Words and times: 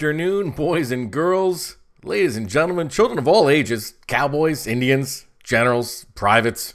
Afternoon, 0.00 0.50
boys 0.50 0.90
and 0.90 1.10
girls, 1.10 1.76
ladies 2.02 2.34
and 2.34 2.48
gentlemen, 2.48 2.88
children 2.88 3.18
of 3.18 3.28
all 3.28 3.50
ages, 3.50 3.92
cowboys, 4.06 4.66
Indians, 4.66 5.26
generals, 5.44 6.06
privates. 6.14 6.72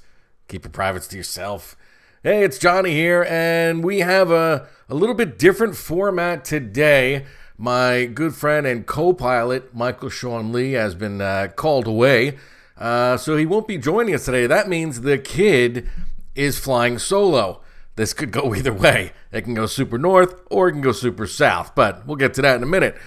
Keep 0.48 0.66
your 0.66 0.72
privates 0.72 1.08
to 1.08 1.18
yourself. 1.18 1.76
Hey, 2.22 2.44
it's 2.44 2.60
Johnny 2.60 2.92
here, 2.92 3.26
and 3.28 3.84
we 3.84 4.02
have 4.02 4.30
a, 4.30 4.68
a 4.88 4.94
little 4.94 5.16
bit 5.16 5.40
different 5.40 5.76
format 5.76 6.46
today. 6.46 7.26
My 7.58 8.06
good 8.06 8.36
friend 8.36 8.68
and 8.68 8.86
co 8.86 9.12
pilot, 9.12 9.74
Michael 9.74 10.10
Sean 10.10 10.52
Lee, 10.52 10.74
has 10.74 10.94
been 10.94 11.20
uh, 11.20 11.48
called 11.56 11.88
away, 11.88 12.38
uh, 12.78 13.18
so 13.18 13.38
he 13.38 13.48
won't 13.48 13.68
be 13.68 13.80
joining 13.80 14.14
us 14.14 14.26
today. 14.26 14.46
That 14.46 14.70
means 14.70 15.02
the 15.02 15.18
kid 15.18 15.90
is 16.36 16.60
flying 16.60 17.00
solo. 17.00 17.64
This 17.96 18.14
could 18.14 18.32
go 18.32 18.54
either 18.56 18.74
way. 18.74 19.14
It 19.32 19.44
can 19.44 19.54
go 19.54 19.66
super 19.66 19.98
north 19.98 20.36
or 20.50 20.68
it 20.68 20.74
can 20.74 20.82
go 20.82 20.92
super 20.92 21.28
south, 21.28 21.76
but 21.76 22.06
we'll 22.06 22.18
get 22.18 22.34
to 22.36 22.42
that 22.42 22.58
in 22.58 22.64
a 22.64 22.68
minute. 22.68 22.98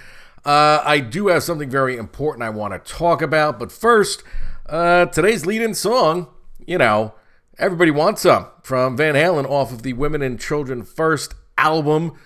Uh, 0.45 0.81
I 0.83 0.99
do 0.99 1.27
have 1.27 1.43
something 1.43 1.69
very 1.69 1.97
important 1.97 2.43
I 2.43 2.49
want 2.49 2.73
to 2.73 2.91
talk 2.91 3.21
about, 3.21 3.59
but 3.59 3.71
first, 3.71 4.23
uh, 4.65 5.05
today's 5.07 5.45
lead 5.45 5.61
in 5.61 5.73
song, 5.73 6.27
you 6.65 6.77
know, 6.77 7.13
Everybody 7.57 7.91
Wants 7.91 8.21
Some 8.21 8.47
from 8.63 8.95
Van 8.95 9.15
Halen 9.15 9.45
off 9.45 9.73
of 9.73 9.83
the 9.83 9.93
Women 9.93 10.21
and 10.21 10.39
Children 10.39 10.83
First 10.83 11.33
album. 11.57 12.17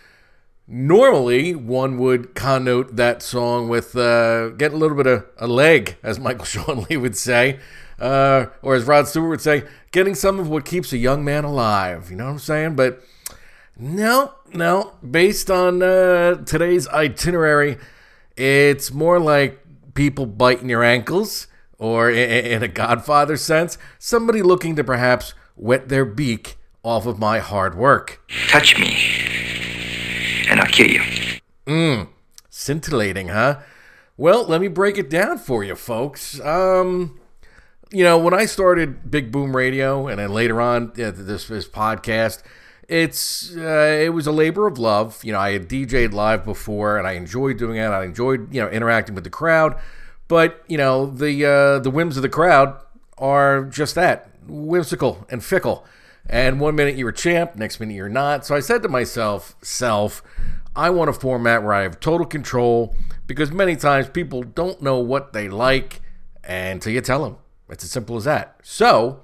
Normally, 0.68 1.56
one 1.56 1.98
would 1.98 2.36
connote 2.36 2.96
that 2.96 3.24
song 3.24 3.68
with 3.68 3.96
uh, 3.96 4.50
getting 4.50 4.78
a 4.78 4.80
little 4.80 4.96
bit 4.96 5.08
of 5.08 5.26
a 5.38 5.48
leg, 5.48 5.98
as 6.04 6.20
Michael 6.20 6.46
Sean 6.46 6.86
Lee 6.90 6.98
would 6.98 7.18
say, 7.18 7.60
uh, 8.04 8.50
or 8.62 8.76
as 8.76 8.84
Rod 8.84 9.08
Stewart 9.08 9.30
would 9.30 9.42
say, 9.42 9.64
getting 9.92 10.14
some 10.14 10.38
of 10.38 10.50
what 10.50 10.66
keeps 10.66 10.92
a 10.92 10.98
young 10.98 11.24
man 11.24 11.46
alive. 11.46 12.12
You 12.12 12.18
know 12.18 12.26
what 12.26 12.32
I'm 12.32 12.40
saying? 12.40 12.76
But 12.76 13.02
no, 13.78 14.34
no. 14.54 14.94
Based 15.10 15.50
on 15.50 15.82
uh, 15.82 16.44
today's 16.44 16.86
itinerary, 16.90 17.78
it's 18.36 18.92
more 18.92 19.20
like 19.20 19.60
people 19.94 20.26
biting 20.26 20.70
your 20.70 20.84
ankles, 20.84 21.48
or 21.80 22.12
in 22.12 22.62
a 22.62 22.68
Godfather 22.68 23.38
sense, 23.38 23.78
somebody 24.00 24.42
looking 24.42 24.76
to 24.76 24.84
perhaps 24.84 25.34
wet 25.56 25.88
their 25.88 26.04
beak 26.04 26.58
off 26.84 27.06
of 27.06 27.20
my 27.20 27.40
hard 27.40 27.76
work. 27.76 28.22
Touch 28.50 28.78
me, 28.78 28.98
and 30.50 30.60
I'll 30.60 30.68
kill 30.68 30.90
you. 30.90 31.02
Mmm, 31.66 32.10
scintillating, 32.50 33.30
huh? 33.30 33.60
Well, 34.18 34.46
let 34.46 34.60
me 34.60 34.68
break 34.68 34.98
it 34.98 35.10
down 35.10 35.38
for 35.38 35.64
you, 35.64 35.76
folks. 35.76 36.40
Um, 36.42 37.20
you 37.94 38.04
know, 38.04 38.18
when 38.18 38.34
I 38.34 38.46
started 38.46 39.12
Big 39.12 39.32
Boom 39.32 39.56
Radio, 39.56 40.08
and 40.08 40.20
then 40.20 40.32
later 40.32 40.60
on 40.60 40.92
this 40.96 41.48
this 41.48 41.68
podcast, 41.68 42.42
it's 42.90 43.56
uh, 43.56 44.00
it 44.02 44.10
was 44.10 44.26
a 44.26 44.32
labor 44.32 44.66
of 44.66 44.80
love. 44.80 45.24
You 45.24 45.32
know, 45.32 45.40
I 45.40 45.52
had 45.52 45.70
DJ'd 45.70 46.12
live 46.12 46.44
before, 46.44 46.98
and 46.98 47.08
I 47.08 47.14
enjoyed 47.14 47.58
doing 47.58 47.78
it. 47.78 47.86
I 47.86 48.04
enjoyed 48.04 48.52
you 48.54 48.62
know 48.62 48.70
interacting 48.70 49.14
with 49.14 49.24
the 49.24 49.30
crowd, 49.30 49.78
but 50.28 50.64
you 50.68 50.78
know 50.78 51.06
the 51.06 51.46
uh, 51.46 51.80
the 51.80 51.92
whims 51.92 52.18
of 52.18 52.24
the 52.24 52.30
crowd 52.30 52.76
are 53.20 53.64
just 53.66 53.94
that 53.94 54.32
whimsical 54.48 55.28
and 55.30 55.44
fickle. 55.44 55.86
And 56.26 56.60
one 56.60 56.76
minute 56.76 56.96
you're 56.96 57.10
a 57.10 57.14
champ, 57.14 57.56
next 57.56 57.80
minute 57.80 57.94
you're 57.94 58.10
not. 58.10 58.44
So 58.44 58.56
I 58.56 58.60
said 58.60 58.82
to 58.84 58.90
myself, 58.90 59.56
self, 59.62 60.24
I 60.76 60.90
want 60.90 61.10
a 61.10 61.14
format 61.14 61.62
where 61.62 61.74
I 61.74 61.84
have 61.84 62.00
total 62.00 62.26
control 62.26 62.96
because 63.28 63.52
many 63.52 63.76
times 63.76 64.10
people 64.10 64.42
don't 64.42 64.82
know 64.82 64.98
what 64.98 65.34
they 65.34 65.48
like 65.48 66.02
until 66.44 66.94
you 66.94 67.02
tell 67.02 67.24
them. 67.24 67.38
It's 67.74 67.84
as 67.84 67.92
simple 67.92 68.16
as 68.16 68.24
that. 68.24 68.56
So 68.64 69.20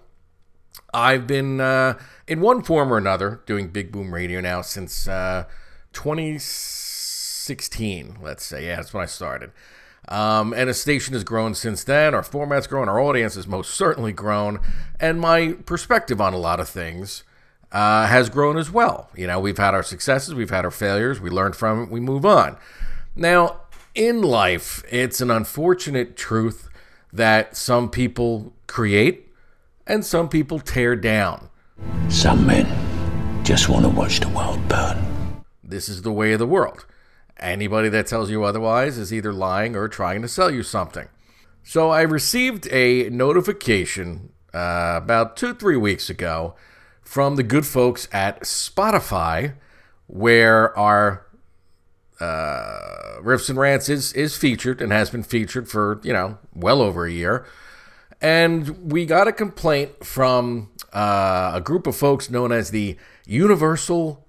I've 0.93 1.25
been 1.27 1.61
uh, 1.61 1.97
in 2.27 2.41
one 2.41 2.61
form 2.63 2.91
or 2.91 2.97
another 2.97 3.39
doing 3.45 3.69
Big 3.69 3.89
Boom 3.91 4.11
Radio 4.13 4.41
now 4.41 4.61
since 4.61 5.07
uh, 5.07 5.45
2016, 5.93 8.17
let's 8.21 8.43
say. 8.43 8.67
Yeah, 8.67 8.75
that's 8.77 8.93
when 8.93 9.03
I 9.03 9.05
started. 9.05 9.51
Um, 10.07 10.53
and 10.53 10.69
the 10.69 10.73
station 10.73 11.13
has 11.13 11.23
grown 11.23 11.53
since 11.53 11.83
then. 11.83 12.15
Our 12.15 12.23
format's 12.23 12.65
grown. 12.65 12.89
Our 12.89 12.99
audience 12.99 13.35
has 13.35 13.45
most 13.45 13.75
certainly 13.75 14.13
grown. 14.13 14.59
And 14.99 15.21
my 15.21 15.53
perspective 15.65 16.19
on 16.19 16.33
a 16.33 16.37
lot 16.37 16.59
of 16.59 16.67
things 16.67 17.23
uh, 17.71 18.07
has 18.07 18.27
grown 18.29 18.57
as 18.57 18.71
well. 18.71 19.11
You 19.15 19.27
know, 19.27 19.39
we've 19.39 19.59
had 19.59 19.75
our 19.75 19.83
successes, 19.83 20.33
we've 20.33 20.49
had 20.49 20.65
our 20.65 20.71
failures, 20.71 21.21
we 21.21 21.29
learn 21.29 21.53
from 21.53 21.83
it, 21.83 21.91
we 21.91 21.99
move 21.99 22.25
on. 22.25 22.57
Now, 23.15 23.61
in 23.93 24.23
life, 24.23 24.83
it's 24.89 25.21
an 25.21 25.29
unfortunate 25.29 26.17
truth 26.17 26.68
that 27.11 27.55
some 27.55 27.89
people 27.89 28.53
create 28.67 29.29
and 29.87 30.05
some 30.05 30.29
people 30.29 30.59
tear 30.59 30.95
down. 30.95 31.49
Some 32.09 32.45
men 32.45 32.65
just 33.43 33.69
want 33.69 33.83
to 33.83 33.89
watch 33.89 34.19
the 34.19 34.29
world 34.29 34.67
burn. 34.67 35.43
This 35.63 35.89
is 35.89 36.03
the 36.03 36.11
way 36.11 36.33
of 36.33 36.39
the 36.39 36.47
world. 36.47 36.85
Anybody 37.39 37.89
that 37.89 38.07
tells 38.07 38.29
you 38.29 38.43
otherwise 38.43 38.97
is 38.97 39.13
either 39.13 39.31
lying 39.31 39.75
or 39.75 39.87
trying 39.87 40.21
to 40.21 40.27
sell 40.27 40.51
you 40.51 40.61
something. 40.61 41.07
So 41.63 41.89
I 41.89 42.01
received 42.01 42.67
a 42.71 43.09
notification 43.09 44.31
uh, 44.53 44.99
about 45.01 45.37
two, 45.37 45.53
three 45.53 45.77
weeks 45.77 46.09
ago 46.09 46.55
from 47.01 47.35
the 47.35 47.43
good 47.43 47.65
folks 47.65 48.07
at 48.11 48.41
Spotify, 48.41 49.53
where 50.07 50.77
our 50.77 51.25
uh, 52.19 53.19
Riffs 53.21 53.49
and 53.49 53.57
Rants 53.57 53.89
is, 53.89 54.13
is 54.13 54.35
featured 54.37 54.81
and 54.81 54.91
has 54.91 55.09
been 55.09 55.23
featured 55.23 55.69
for, 55.69 55.99
you 56.03 56.13
know, 56.13 56.37
well 56.53 56.81
over 56.81 57.05
a 57.05 57.11
year. 57.11 57.45
And 58.21 58.91
we 58.91 59.05
got 59.05 59.27
a 59.27 59.31
complaint 59.31 60.05
from 60.05 60.69
uh, 60.93 61.51
a 61.55 61.61
group 61.61 61.87
of 61.87 61.95
folks 61.95 62.29
known 62.29 62.51
as 62.51 62.71
the 62.71 62.97
Universal 63.25 64.25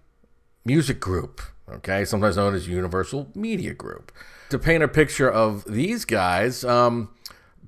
Music 0.65 1.01
Group, 1.01 1.41
okay, 1.69 2.05
sometimes 2.05 2.37
known 2.37 2.55
as 2.55 2.69
Universal 2.69 3.31
Media 3.35 3.75
Group. 3.75 4.13
To 4.51 4.59
paint 4.59 4.83
a 4.83 4.89
picture 4.89 5.31
of 5.31 5.65
these 5.65 6.05
guys, 6.05 6.65
um, 6.65 7.11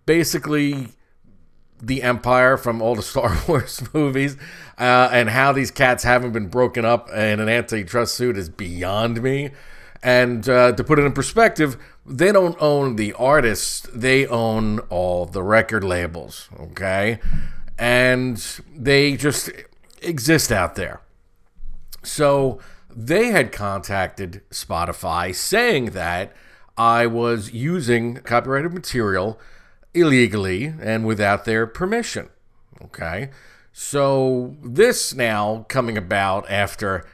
basically 0.07 0.89
the 1.83 2.03
Empire 2.03 2.57
from 2.57 2.81
all 2.81 2.95
the 2.95 3.03
Star 3.03 3.37
Wars 3.49 3.83
movies, 3.93 4.37
uh, 4.79 5.09
and 5.11 5.31
how 5.31 5.53
these 5.53 5.71
cats 5.71 6.05
haven't 6.05 6.33
been 6.33 6.49
broken 6.49 6.85
up 6.85 7.11
in 7.11 7.41
an 7.41 7.49
antitrust 7.49 8.15
suit 8.15 8.37
is 8.37 8.49
beyond 8.49 9.23
me. 9.23 9.51
And 10.03 10.49
uh, 10.49 10.73
to 10.73 10.83
put 10.85 10.99
it 10.99 11.05
in 11.05 11.13
perspective, 11.13 11.77
they 12.05 12.33
don't 12.33 12.57
own 12.61 12.97
the 12.97 13.13
artists, 13.13 13.89
they 13.95 14.27
own 14.27 14.81
all 14.91 15.27
the 15.27 15.43
record 15.43 15.85
labels, 15.85 16.49
okay? 16.59 17.21
And 17.79 18.39
they 18.75 19.17
just 19.17 19.51
exist 20.01 20.51
out 20.51 20.75
there. 20.75 21.01
So 22.03 22.59
they 22.91 23.29
had 23.29 23.53
contacted 23.53 24.43
Spotify 24.51 25.35
saying 25.35 25.87
that 25.87 26.35
I 26.77 27.07
was 27.07 27.53
using 27.53 28.17
copyrighted 28.17 28.73
material 28.73 29.39
illegally 29.95 30.75
and 30.81 31.07
without 31.07 31.45
their 31.45 31.67
permission. 31.67 32.31
Okay. 32.83 33.31
So 33.73 34.57
this 34.63 35.15
now 35.15 35.65
coming 35.69 35.97
about 35.97 36.51
after 36.51 37.07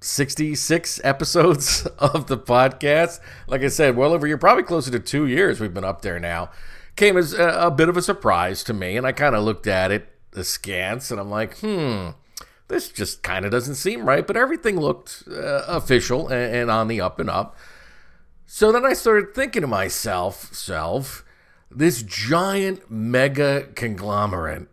66 0.00 1.00
episodes 1.04 1.86
of 1.98 2.26
the 2.26 2.38
podcast. 2.38 3.20
Like 3.46 3.62
I 3.62 3.68
said, 3.68 3.96
well 3.96 4.12
over 4.12 4.26
year, 4.26 4.38
probably 4.38 4.62
closer 4.62 4.90
to 4.90 5.00
two 5.00 5.26
years 5.26 5.60
we've 5.60 5.74
been 5.74 5.84
up 5.84 6.02
there 6.02 6.20
now. 6.20 6.50
Came 6.96 7.16
as 7.16 7.32
a, 7.32 7.48
a 7.66 7.70
bit 7.70 7.88
of 7.88 7.96
a 7.96 8.02
surprise 8.02 8.64
to 8.64 8.72
me, 8.72 8.96
and 8.96 9.06
I 9.06 9.12
kind 9.12 9.34
of 9.34 9.44
looked 9.44 9.66
at 9.66 9.90
it 9.90 10.08
askance, 10.34 11.10
and 11.10 11.20
I'm 11.20 11.30
like, 11.30 11.58
hmm, 11.58 12.08
this 12.68 12.90
just 12.90 13.22
kind 13.22 13.44
of 13.44 13.50
doesn't 13.50 13.76
seem 13.76 14.08
right. 14.08 14.26
But 14.26 14.36
everything 14.36 14.78
looked 14.78 15.24
uh, 15.30 15.64
official 15.66 16.28
and, 16.28 16.54
and 16.54 16.70
on 16.70 16.88
the 16.88 17.00
up 17.00 17.18
and 17.18 17.30
up. 17.30 17.56
So 18.46 18.72
then 18.72 18.84
I 18.84 18.94
started 18.94 19.34
thinking 19.34 19.62
to 19.62 19.68
myself, 19.68 20.54
self, 20.54 21.24
this 21.70 22.02
giant 22.02 22.90
mega 22.90 23.68
conglomerate 23.74 24.68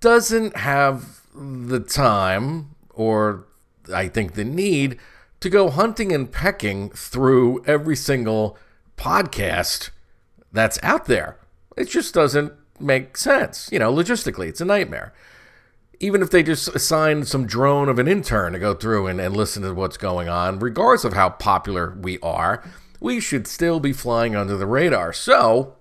doesn't 0.00 0.56
have 0.56 1.20
the 1.34 1.80
time 1.80 2.74
or 2.90 3.46
I 3.92 4.08
think 4.08 4.34
the 4.34 4.44
need 4.44 4.98
to 5.40 5.50
go 5.50 5.70
hunting 5.70 6.12
and 6.12 6.30
pecking 6.30 6.90
through 6.90 7.62
every 7.66 7.96
single 7.96 8.56
podcast 8.96 9.90
that's 10.52 10.78
out 10.82 11.04
there. 11.06 11.38
It 11.76 11.88
just 11.88 12.14
doesn't 12.14 12.52
make 12.80 13.16
sense. 13.16 13.68
You 13.70 13.78
know, 13.78 13.92
logistically, 13.92 14.48
it's 14.48 14.60
a 14.60 14.64
nightmare. 14.64 15.12
Even 16.00 16.20
if 16.20 16.30
they 16.30 16.42
just 16.42 16.68
assign 16.68 17.24
some 17.24 17.46
drone 17.46 17.88
of 17.88 17.98
an 17.98 18.08
intern 18.08 18.52
to 18.52 18.58
go 18.58 18.74
through 18.74 19.06
and, 19.06 19.20
and 19.20 19.36
listen 19.36 19.62
to 19.62 19.72
what's 19.74 19.96
going 19.96 20.28
on, 20.28 20.58
regardless 20.58 21.04
of 21.04 21.14
how 21.14 21.30
popular 21.30 21.96
we 22.00 22.18
are, 22.20 22.62
we 23.00 23.20
should 23.20 23.46
still 23.46 23.80
be 23.80 23.92
flying 23.92 24.36
under 24.36 24.56
the 24.56 24.66
radar. 24.66 25.12
So, 25.12 25.75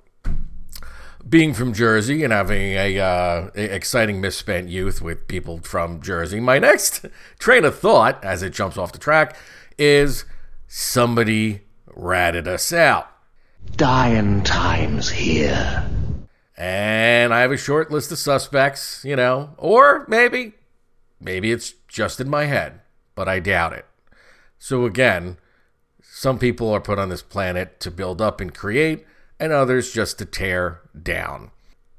being 1.28 1.54
from 1.54 1.74
Jersey 1.74 2.24
and 2.24 2.32
having 2.32 2.74
a, 2.74 3.00
uh, 3.00 3.50
exciting 3.56 4.22
misspent 4.22 4.70
youth 4.70 5.02
with 5.02 5.28
people 5.28 5.60
from 5.60 6.02
Jersey, 6.02 6.40
my 6.40 6.60
next 6.60 7.06
train 7.40 7.66
of 7.66 7.78
thought, 7.80 8.24
as 8.24 8.44
it 8.44 8.54
jumps 8.54 8.78
off 8.78 8.92
the 8.92 9.00
track, 9.00 9.36
is 9.78 10.26
somebody 10.68 11.62
ratted 11.88 12.48
us 12.48 12.72
out. 12.72 13.10
Dying 13.76 14.44
times 14.44 15.10
here. 15.10 15.90
And 16.58 17.34
I 17.34 17.42
have 17.42 17.52
a 17.52 17.58
short 17.58 17.92
list 17.92 18.12
of 18.12 18.18
suspects, 18.18 19.04
you 19.04 19.16
know, 19.16 19.56
or 19.58 20.06
maybe, 20.08 20.54
maybe 21.20 21.52
it's 21.52 21.74
just 21.88 22.22
in 22.22 22.30
my 22.30 22.46
head, 22.46 22.82
but 23.16 23.28
I 23.28 23.40
doubt 23.40 23.74
it. 23.74 23.86
So 24.58 24.86
again, 24.86 25.38
some 26.02 26.40
people 26.40 26.70
are 26.72 26.80
put 26.80 27.00
on 27.00 27.10
this 27.10 27.22
planet 27.22 27.80
to 27.82 27.92
build 27.92 28.22
up 28.22 28.40
and 28.40 28.54
create, 28.54 29.06
and 29.40 29.52
others 29.52 29.94
just 29.94 30.18
to 30.20 30.26
tear 30.26 30.82
down. 31.02 31.52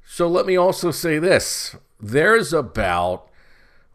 So 0.05 0.27
let 0.27 0.45
me 0.45 0.55
also 0.55 0.91
say 0.91 1.19
this 1.19 1.75
there's 1.99 2.53
about, 2.53 3.29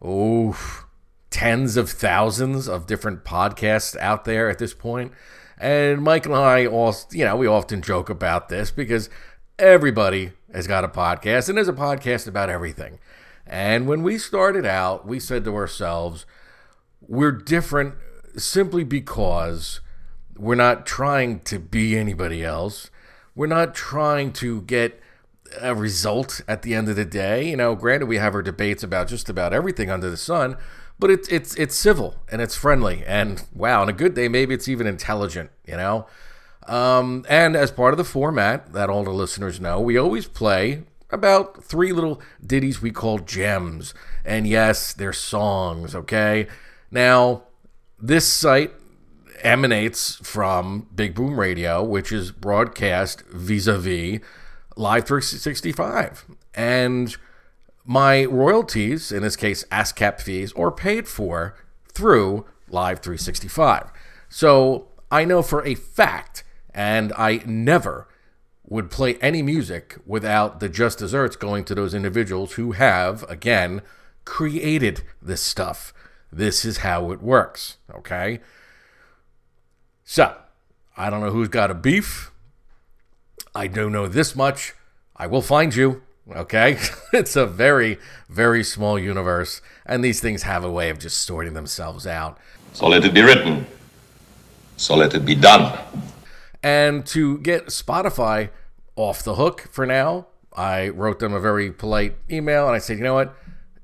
oh, 0.01 0.83
tens 1.29 1.77
of 1.77 1.89
thousands 1.89 2.67
of 2.67 2.85
different 2.85 3.23
podcasts 3.23 3.97
out 3.97 4.25
there 4.25 4.49
at 4.49 4.59
this 4.59 4.73
point. 4.73 5.11
And 5.57 6.01
Mike 6.01 6.25
and 6.25 6.35
I 6.35 6.67
all, 6.67 6.95
you 7.11 7.25
know, 7.25 7.35
we 7.35 7.47
often 7.47 7.81
joke 7.81 8.09
about 8.09 8.49
this 8.49 8.69
because 8.69 9.09
everybody 9.57 10.31
has 10.53 10.67
got 10.67 10.83
a 10.83 10.87
podcast 10.87 11.49
and 11.49 11.57
there's 11.57 11.67
a 11.67 11.73
podcast 11.73 12.27
about 12.27 12.49
everything. 12.49 12.99
And 13.47 13.87
when 13.87 14.03
we 14.03 14.17
started 14.17 14.65
out, 14.65 15.07
we 15.07 15.19
said 15.19 15.43
to 15.45 15.55
ourselves, 15.55 16.25
we're 17.01 17.31
different 17.31 17.95
simply 18.37 18.83
because 18.83 19.81
we're 20.37 20.55
not 20.55 20.85
trying 20.85 21.39
to 21.41 21.59
be 21.59 21.97
anybody 21.97 22.43
else. 22.43 22.89
We're 23.35 23.47
not 23.47 23.73
trying 23.75 24.33
to 24.33 24.61
get 24.61 24.99
a 25.59 25.75
result 25.75 26.41
at 26.47 26.61
the 26.61 26.73
end 26.73 26.89
of 26.89 26.95
the 26.95 27.05
day. 27.05 27.49
You 27.49 27.57
know, 27.57 27.75
granted, 27.75 28.07
we 28.07 28.17
have 28.17 28.35
our 28.35 28.41
debates 28.41 28.83
about 28.83 29.07
just 29.07 29.29
about 29.29 29.53
everything 29.53 29.89
under 29.89 30.09
the 30.09 30.17
sun, 30.17 30.57
but 30.99 31.09
it's 31.09 31.27
it's 31.29 31.55
it's 31.55 31.75
civil 31.75 32.15
and 32.31 32.41
it's 32.41 32.55
friendly 32.55 33.03
and 33.05 33.43
wow, 33.53 33.81
on 33.81 33.89
a 33.89 33.93
good 33.93 34.13
day, 34.13 34.27
maybe 34.27 34.53
it's 34.53 34.67
even 34.67 34.87
intelligent. 34.87 35.49
You 35.65 35.77
know, 35.77 36.07
um, 36.67 37.25
and 37.27 37.55
as 37.55 37.71
part 37.71 37.93
of 37.93 37.97
the 37.97 38.03
format 38.03 38.73
that 38.73 38.89
all 38.89 39.03
the 39.03 39.11
listeners 39.11 39.59
know, 39.59 39.79
we 39.79 39.97
always 39.97 40.27
play 40.27 40.83
about 41.09 41.63
three 41.63 41.93
little 41.93 42.21
ditties 42.45 42.81
we 42.81 42.91
call 42.91 43.19
gems. 43.19 43.93
And 44.25 44.47
yes, 44.47 44.93
they're 44.93 45.13
songs, 45.13 45.95
okay? 45.95 46.47
Now, 46.89 47.43
this 47.99 48.27
site 48.27 48.73
emanates 49.43 50.15
from 50.15 50.87
Big 50.95 51.15
Boom 51.15 51.39
Radio, 51.39 51.83
which 51.83 52.11
is 52.11 52.31
broadcast 52.31 53.23
vis 53.27 53.67
a 53.67 53.77
vis 53.77 54.19
Live 54.75 55.05
365. 55.05 56.25
And 56.55 57.15
my 57.85 58.25
royalties, 58.25 59.11
in 59.11 59.21
this 59.23 59.35
case 59.35 59.63
ASCAP 59.65 60.21
fees, 60.21 60.53
are 60.53 60.71
paid 60.71 61.07
for 61.07 61.55
through 61.89 62.45
Live 62.69 62.99
365. 62.99 63.91
So 64.29 64.87
I 65.11 65.25
know 65.25 65.41
for 65.41 65.63
a 65.65 65.75
fact, 65.75 66.43
and 66.73 67.13
I 67.17 67.41
never 67.45 68.07
would 68.65 68.89
play 68.89 69.15
any 69.15 69.41
music 69.41 69.97
without 70.05 70.59
the 70.59 70.69
just 70.69 70.99
desserts 70.99 71.35
going 71.35 71.65
to 71.65 71.75
those 71.75 71.93
individuals 71.93 72.53
who 72.53 72.71
have, 72.71 73.23
again, 73.29 73.81
created 74.25 75.03
this 75.21 75.41
stuff. 75.41 75.93
This 76.31 76.65
is 76.65 76.77
how 76.77 77.11
it 77.11 77.21
works, 77.21 77.77
okay? 77.93 78.39
So, 80.05 80.35
I 80.97 81.09
don't 81.09 81.21
know 81.21 81.31
who's 81.31 81.49
got 81.49 81.71
a 81.71 81.73
beef. 81.73 82.31
I 83.55 83.67
do 83.67 83.89
know 83.89 84.07
this 84.07 84.35
much. 84.35 84.73
I 85.15 85.27
will 85.27 85.41
find 85.41 85.73
you, 85.75 86.01
okay? 86.29 86.77
it's 87.13 87.35
a 87.35 87.45
very, 87.45 87.99
very 88.29 88.63
small 88.63 88.97
universe, 88.97 89.61
and 89.85 90.03
these 90.03 90.19
things 90.19 90.43
have 90.43 90.63
a 90.63 90.71
way 90.71 90.89
of 90.89 90.99
just 90.99 91.21
sorting 91.21 91.53
themselves 91.53 92.07
out. 92.07 92.37
So 92.73 92.87
let 92.87 93.05
it 93.05 93.13
be 93.13 93.21
written. 93.21 93.67
So 94.77 94.95
let 94.95 95.13
it 95.13 95.25
be 95.25 95.35
done. 95.35 95.79
And 96.63 97.05
to 97.07 97.37
get 97.39 97.67
Spotify 97.67 98.49
off 98.95 99.23
the 99.23 99.35
hook 99.35 99.67
for 99.71 99.85
now, 99.85 100.27
I 100.55 100.89
wrote 100.89 101.19
them 101.19 101.33
a 101.33 101.39
very 101.39 101.71
polite 101.71 102.15
email 102.29 102.67
and 102.67 102.75
I 102.75 102.79
said, 102.79 102.97
you 102.97 103.03
know 103.03 103.13
what? 103.13 103.35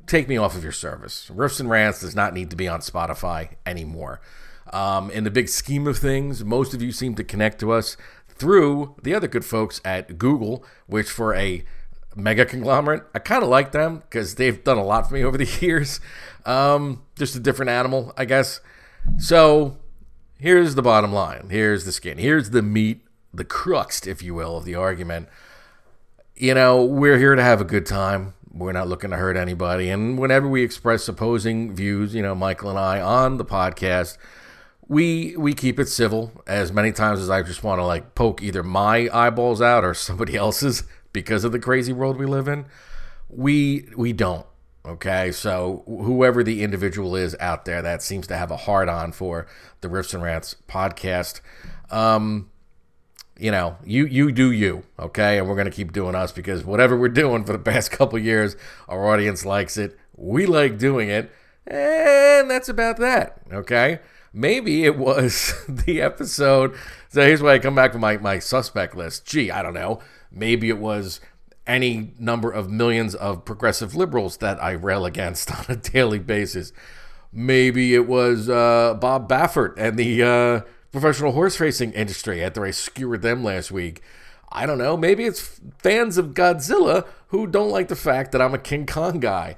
Take 0.07 0.27
me 0.27 0.37
off 0.37 0.55
of 0.55 0.63
your 0.63 0.71
service. 0.71 1.29
Riffs 1.33 1.59
and 1.59 1.69
Rants 1.69 2.01
does 2.01 2.15
not 2.15 2.33
need 2.33 2.49
to 2.49 2.55
be 2.55 2.67
on 2.67 2.79
Spotify 2.79 3.49
anymore. 3.65 4.21
Um, 4.71 5.09
in 5.11 5.23
the 5.23 5.31
big 5.31 5.49
scheme 5.49 5.87
of 5.87 5.97
things, 5.97 6.43
most 6.43 6.73
of 6.73 6.81
you 6.81 6.91
seem 6.91 7.15
to 7.15 7.23
connect 7.23 7.59
to 7.59 7.71
us 7.71 7.97
through 8.27 8.95
the 9.01 9.13
other 9.13 9.27
good 9.27 9.45
folks 9.45 9.81
at 9.83 10.17
Google, 10.17 10.63
which 10.87 11.09
for 11.09 11.33
a 11.35 11.63
mega 12.15 12.45
conglomerate, 12.45 13.03
I 13.13 13.19
kind 13.19 13.43
of 13.43 13.49
like 13.49 13.71
them 13.71 13.97
because 13.97 14.35
they've 14.35 14.63
done 14.63 14.77
a 14.77 14.83
lot 14.83 15.07
for 15.07 15.13
me 15.15 15.23
over 15.23 15.37
the 15.37 15.45
years. 15.61 15.99
Um, 16.45 17.03
just 17.17 17.35
a 17.35 17.39
different 17.39 17.69
animal, 17.69 18.13
I 18.17 18.25
guess. 18.25 18.61
So 19.17 19.77
here's 20.39 20.75
the 20.75 20.81
bottom 20.81 21.11
line. 21.11 21.49
Here's 21.49 21.85
the 21.85 21.91
skin. 21.91 22.17
Here's 22.17 22.51
the 22.51 22.61
meat, 22.61 23.01
the 23.33 23.45
crux, 23.45 24.07
if 24.07 24.21
you 24.23 24.33
will, 24.33 24.57
of 24.57 24.65
the 24.65 24.75
argument. 24.75 25.27
You 26.35 26.53
know, 26.53 26.83
we're 26.83 27.17
here 27.17 27.35
to 27.35 27.43
have 27.43 27.59
a 27.59 27.65
good 27.65 27.85
time. 27.85 28.33
We're 28.51 28.71
not 28.71 28.87
looking 28.87 29.11
to 29.11 29.17
hurt 29.17 29.37
anybody. 29.37 29.89
And 29.89 30.17
whenever 30.17 30.47
we 30.47 30.63
express 30.63 31.07
opposing 31.07 31.75
views, 31.75 32.15
you 32.15 32.21
know, 32.21 32.33
Michael 32.33 32.69
and 32.69 32.79
I 32.79 32.99
on 33.01 33.37
the 33.37 33.45
podcast, 33.45 34.17
we 34.89 35.37
we 35.37 35.53
keep 35.53 35.79
it 35.79 35.87
civil 35.87 36.31
as 36.47 36.73
many 36.73 36.91
times 36.91 37.21
as 37.21 37.29
I 37.29 37.43
just 37.43 37.63
want 37.63 37.79
to 37.79 37.85
like 37.85 38.15
poke 38.15 38.41
either 38.41 38.63
my 38.63 39.07
eyeballs 39.13 39.61
out 39.61 39.85
or 39.85 39.93
somebody 39.93 40.35
else's 40.35 40.83
because 41.13 41.45
of 41.45 41.53
the 41.53 41.59
crazy 41.59 41.93
world 41.93 42.17
we 42.17 42.25
live 42.25 42.49
in. 42.49 42.65
We 43.29 43.87
we 43.95 44.11
don't. 44.11 44.45
Okay, 44.85 45.31
so 45.31 45.83
whoever 45.85 46.43
the 46.43 46.63
individual 46.63 47.15
is 47.15 47.35
out 47.39 47.65
there 47.65 47.81
that 47.81 48.01
seems 48.01 48.25
to 48.27 48.35
have 48.35 48.49
a 48.49 48.57
hard 48.57 48.89
on 48.89 49.11
for 49.11 49.45
the 49.81 49.87
Riffs 49.87 50.13
and 50.13 50.23
Rants 50.23 50.55
podcast, 50.67 51.41
um, 51.91 52.49
you 53.37 53.51
know, 53.51 53.77
you 53.85 54.05
you 54.05 54.31
do 54.31 54.51
you, 54.51 54.83
okay, 54.97 55.37
and 55.37 55.47
we're 55.47 55.55
gonna 55.55 55.69
keep 55.69 55.91
doing 55.91 56.15
us 56.15 56.31
because 56.31 56.63
whatever 56.65 56.97
we're 56.97 57.09
doing 57.09 57.43
for 57.43 57.53
the 57.53 57.59
past 57.59 57.91
couple 57.91 58.17
years, 58.17 58.55
our 58.87 59.07
audience 59.07 59.45
likes 59.45 59.77
it. 59.77 59.99
We 60.15 60.47
like 60.47 60.79
doing 60.79 61.09
it, 61.09 61.29
and 61.67 62.49
that's 62.49 62.69
about 62.69 62.97
that. 62.97 63.41
Okay, 63.51 63.99
maybe 64.33 64.85
it 64.85 64.97
was 64.97 65.53
the 65.69 66.01
episode. 66.01 66.75
So 67.09 67.25
here's 67.25 67.41
why 67.41 67.53
I 67.53 67.59
come 67.59 67.75
back 67.75 67.93
with 67.93 68.01
my 68.01 68.17
my 68.17 68.39
suspect 68.39 68.95
list. 68.95 69.25
Gee, 69.25 69.51
I 69.51 69.61
don't 69.61 69.73
know. 69.73 69.99
Maybe 70.31 70.69
it 70.69 70.77
was 70.77 71.19
any 71.65 72.13
number 72.17 72.51
of 72.51 72.69
millions 72.69 73.13
of 73.15 73.45
progressive 73.45 73.95
liberals 73.95 74.37
that 74.37 74.61
I 74.61 74.71
rail 74.71 75.05
against 75.05 75.51
on 75.57 75.65
a 75.69 75.75
daily 75.75 76.19
basis. 76.19 76.73
Maybe 77.31 77.93
it 77.93 78.07
was 78.07 78.49
uh, 78.49 78.95
Bob 78.95 79.29
Baffert 79.29 79.75
and 79.77 79.97
the 79.97 80.23
uh, 80.23 80.61
professional 80.91 81.33
horse 81.33 81.59
racing 81.59 81.93
industry 81.93 82.43
after 82.43 82.65
I 82.65 82.71
skewered 82.71 83.21
them 83.21 83.43
last 83.43 83.71
week. 83.71 84.01
I 84.51 84.65
don't 84.65 84.79
know. 84.79 84.97
Maybe 84.97 85.25
it's 85.25 85.61
fans 85.77 86.17
of 86.17 86.33
Godzilla 86.33 87.05
who 87.27 87.45
don't 87.45 87.69
like 87.69 87.87
the 87.87 87.95
fact 87.95 88.31
that 88.31 88.41
I'm 88.41 88.55
a 88.55 88.59
King 88.59 88.87
Kong 88.87 89.19
guy. 89.19 89.55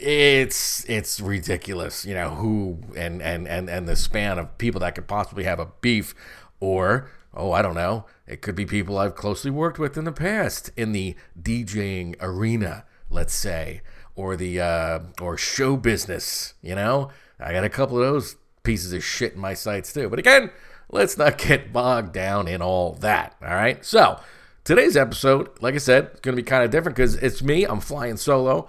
It's 0.00 0.88
it's 0.88 1.20
ridiculous, 1.20 2.06
you 2.06 2.14
know, 2.14 2.30
who 2.30 2.78
and 2.96 3.20
and 3.20 3.46
and 3.46 3.68
and 3.68 3.86
the 3.86 3.96
span 3.96 4.38
of 4.38 4.56
people 4.56 4.80
that 4.80 4.94
could 4.94 5.06
possibly 5.06 5.44
have 5.44 5.60
a 5.60 5.66
beef 5.80 6.14
or 6.58 7.10
oh, 7.34 7.52
I 7.52 7.62
don't 7.62 7.74
know. 7.74 8.06
It 8.26 8.42
could 8.42 8.54
be 8.54 8.66
people 8.66 8.98
I've 8.98 9.14
closely 9.14 9.50
worked 9.50 9.78
with 9.78 9.96
in 9.96 10.04
the 10.04 10.12
past 10.12 10.70
in 10.76 10.92
the 10.92 11.16
DJing 11.40 12.16
arena, 12.20 12.84
let's 13.10 13.34
say, 13.34 13.82
or 14.14 14.36
the 14.36 14.60
uh, 14.60 15.00
or 15.20 15.36
show 15.36 15.76
business. 15.76 16.54
You 16.62 16.74
know, 16.74 17.10
I 17.38 17.52
got 17.52 17.64
a 17.64 17.68
couple 17.68 17.98
of 17.98 18.04
those 18.04 18.36
pieces 18.62 18.92
of 18.92 19.04
shit 19.04 19.34
in 19.34 19.40
my 19.40 19.54
sights 19.54 19.92
too. 19.92 20.08
But 20.08 20.18
again, 20.18 20.50
let's 20.90 21.16
not 21.16 21.38
get 21.38 21.72
bogged 21.72 22.12
down 22.12 22.48
in 22.48 22.62
all 22.62 22.94
that. 22.94 23.36
All 23.42 23.54
right. 23.54 23.84
So 23.84 24.20
today's 24.64 24.96
episode, 24.96 25.50
like 25.60 25.74
I 25.74 25.78
said, 25.78 26.10
it's 26.12 26.20
going 26.20 26.36
to 26.36 26.42
be 26.42 26.46
kind 26.46 26.64
of 26.64 26.70
different 26.70 26.96
because 26.96 27.16
it's 27.16 27.42
me. 27.42 27.64
I'm 27.64 27.80
flying 27.80 28.16
solo. 28.16 28.68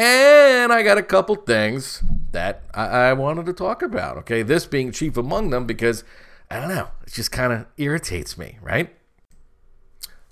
And 0.00 0.72
I 0.72 0.82
got 0.82 0.96
a 0.96 1.02
couple 1.02 1.34
things 1.34 2.02
that 2.32 2.62
I, 2.72 2.86
I 2.86 3.12
wanted 3.12 3.44
to 3.44 3.52
talk 3.52 3.82
about. 3.82 4.16
Okay. 4.16 4.42
This 4.42 4.64
being 4.64 4.92
chief 4.92 5.18
among 5.18 5.50
them 5.50 5.66
because 5.66 6.04
I 6.50 6.58
don't 6.58 6.70
know. 6.70 6.88
It 7.06 7.12
just 7.12 7.30
kind 7.30 7.52
of 7.52 7.66
irritates 7.76 8.38
me, 8.38 8.56
right? 8.62 8.96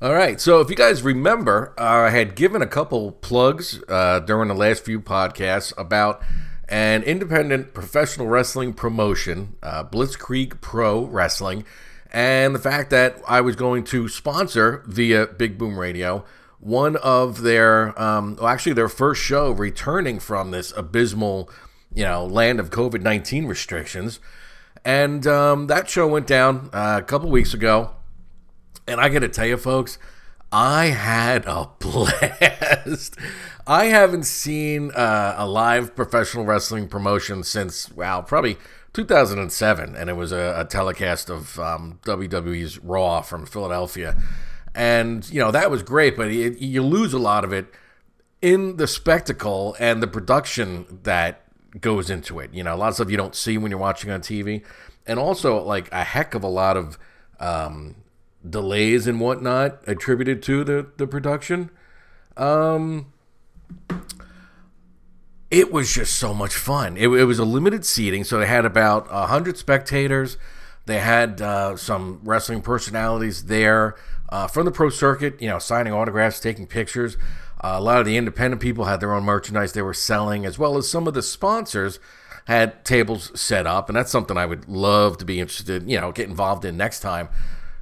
All 0.00 0.14
right. 0.14 0.40
So 0.40 0.62
if 0.62 0.70
you 0.70 0.76
guys 0.76 1.02
remember, 1.02 1.74
uh, 1.76 1.82
I 1.82 2.08
had 2.08 2.34
given 2.34 2.62
a 2.62 2.66
couple 2.66 3.12
plugs 3.12 3.82
uh, 3.90 4.20
during 4.20 4.48
the 4.48 4.54
last 4.54 4.86
few 4.86 5.02
podcasts 5.02 5.74
about 5.76 6.22
an 6.70 7.02
independent 7.02 7.74
professional 7.74 8.26
wrestling 8.26 8.72
promotion, 8.72 9.58
uh, 9.62 9.84
Blitzkrieg 9.84 10.62
Pro 10.62 11.04
Wrestling, 11.04 11.66
and 12.10 12.54
the 12.54 12.58
fact 12.58 12.88
that 12.88 13.20
I 13.28 13.42
was 13.42 13.54
going 13.54 13.84
to 13.84 14.08
sponsor 14.08 14.82
via 14.86 15.26
Big 15.26 15.58
Boom 15.58 15.78
Radio 15.78 16.24
one 16.60 16.96
of 16.96 17.42
their, 17.42 18.00
um, 18.00 18.36
well, 18.36 18.48
actually 18.48 18.72
their 18.72 18.88
first 18.88 19.22
show 19.22 19.50
returning 19.50 20.18
from 20.18 20.50
this 20.50 20.72
abysmal, 20.76 21.50
you 21.94 22.04
know, 22.04 22.24
land 22.24 22.60
of 22.60 22.70
COVID 22.70 23.02
19 23.02 23.46
restrictions. 23.46 24.20
And 24.84 25.26
um, 25.26 25.66
that 25.66 25.88
show 25.88 26.06
went 26.08 26.26
down 26.26 26.70
uh, 26.72 26.98
a 27.00 27.02
couple 27.02 27.30
weeks 27.30 27.54
ago. 27.54 27.90
And 28.86 29.00
I 29.00 29.08
got 29.08 29.20
to 29.20 29.28
tell 29.28 29.46
you, 29.46 29.56
folks, 29.56 29.98
I 30.50 30.86
had 30.86 31.44
a 31.46 31.68
blast. 31.78 33.16
I 33.66 33.86
haven't 33.86 34.24
seen 34.24 34.90
uh, 34.92 35.34
a 35.36 35.46
live 35.46 35.94
professional 35.94 36.44
wrestling 36.44 36.88
promotion 36.88 37.42
since, 37.44 37.92
wow, 37.92 38.22
probably 38.22 38.56
2007. 38.94 39.94
And 39.94 40.08
it 40.08 40.14
was 40.14 40.32
a, 40.32 40.54
a 40.58 40.64
telecast 40.64 41.28
of 41.28 41.58
um, 41.60 42.00
WWE's 42.04 42.78
Raw 42.78 43.20
from 43.20 43.44
Philadelphia. 43.44 44.16
And, 44.78 45.28
you 45.28 45.40
know, 45.40 45.50
that 45.50 45.72
was 45.72 45.82
great, 45.82 46.16
but 46.16 46.28
it, 46.28 46.58
you 46.58 46.84
lose 46.84 47.12
a 47.12 47.18
lot 47.18 47.42
of 47.42 47.52
it 47.52 47.66
in 48.40 48.76
the 48.76 48.86
spectacle 48.86 49.74
and 49.80 50.00
the 50.00 50.06
production 50.06 51.00
that 51.02 51.42
goes 51.80 52.10
into 52.10 52.38
it. 52.38 52.54
You 52.54 52.62
know, 52.62 52.76
a 52.76 52.78
lot 52.78 52.90
of 52.90 52.94
stuff 52.94 53.10
you 53.10 53.16
don't 53.16 53.34
see 53.34 53.58
when 53.58 53.72
you're 53.72 53.80
watching 53.80 54.12
on 54.12 54.20
TV, 54.20 54.62
and 55.04 55.18
also 55.18 55.60
like 55.60 55.90
a 55.90 56.04
heck 56.04 56.32
of 56.32 56.44
a 56.44 56.48
lot 56.48 56.76
of 56.76 56.96
um, 57.40 57.96
delays 58.48 59.08
and 59.08 59.18
whatnot 59.18 59.80
attributed 59.88 60.44
to 60.44 60.62
the 60.62 60.86
the 60.96 61.08
production. 61.08 61.70
Um, 62.36 63.12
it 65.50 65.72
was 65.72 65.92
just 65.92 66.16
so 66.16 66.32
much 66.32 66.54
fun. 66.54 66.96
It, 66.96 67.08
it 67.08 67.24
was 67.24 67.40
a 67.40 67.44
limited 67.44 67.84
seating, 67.84 68.22
so 68.22 68.38
they 68.38 68.46
had 68.46 68.64
about 68.64 69.08
hundred 69.08 69.58
spectators. 69.58 70.38
They 70.86 71.00
had 71.00 71.42
uh, 71.42 71.76
some 71.76 72.20
wrestling 72.22 72.62
personalities 72.62 73.46
there 73.46 73.96
uh, 74.28 74.46
from 74.46 74.64
the 74.64 74.70
pro 74.70 74.90
circuit, 74.90 75.40
you 75.40 75.48
know, 75.48 75.58
signing 75.58 75.92
autographs, 75.92 76.40
taking 76.40 76.66
pictures. 76.66 77.16
Uh, 77.62 77.74
a 77.74 77.80
lot 77.80 77.98
of 77.98 78.06
the 78.06 78.16
independent 78.16 78.62
people 78.62 78.84
had 78.84 79.00
their 79.00 79.12
own 79.12 79.24
merchandise 79.24 79.72
they 79.72 79.82
were 79.82 79.94
selling, 79.94 80.46
as 80.46 80.58
well 80.58 80.76
as 80.76 80.88
some 80.88 81.08
of 81.08 81.14
the 81.14 81.22
sponsors 81.22 81.98
had 82.46 82.84
tables 82.84 83.38
set 83.38 83.66
up, 83.66 83.88
and 83.88 83.96
that's 83.96 84.10
something 84.10 84.36
I 84.36 84.46
would 84.46 84.68
love 84.68 85.18
to 85.18 85.24
be 85.24 85.40
interested, 85.40 85.88
you 85.88 86.00
know, 86.00 86.12
get 86.12 86.28
involved 86.28 86.64
in 86.64 86.76
next 86.76 87.00
time. 87.00 87.28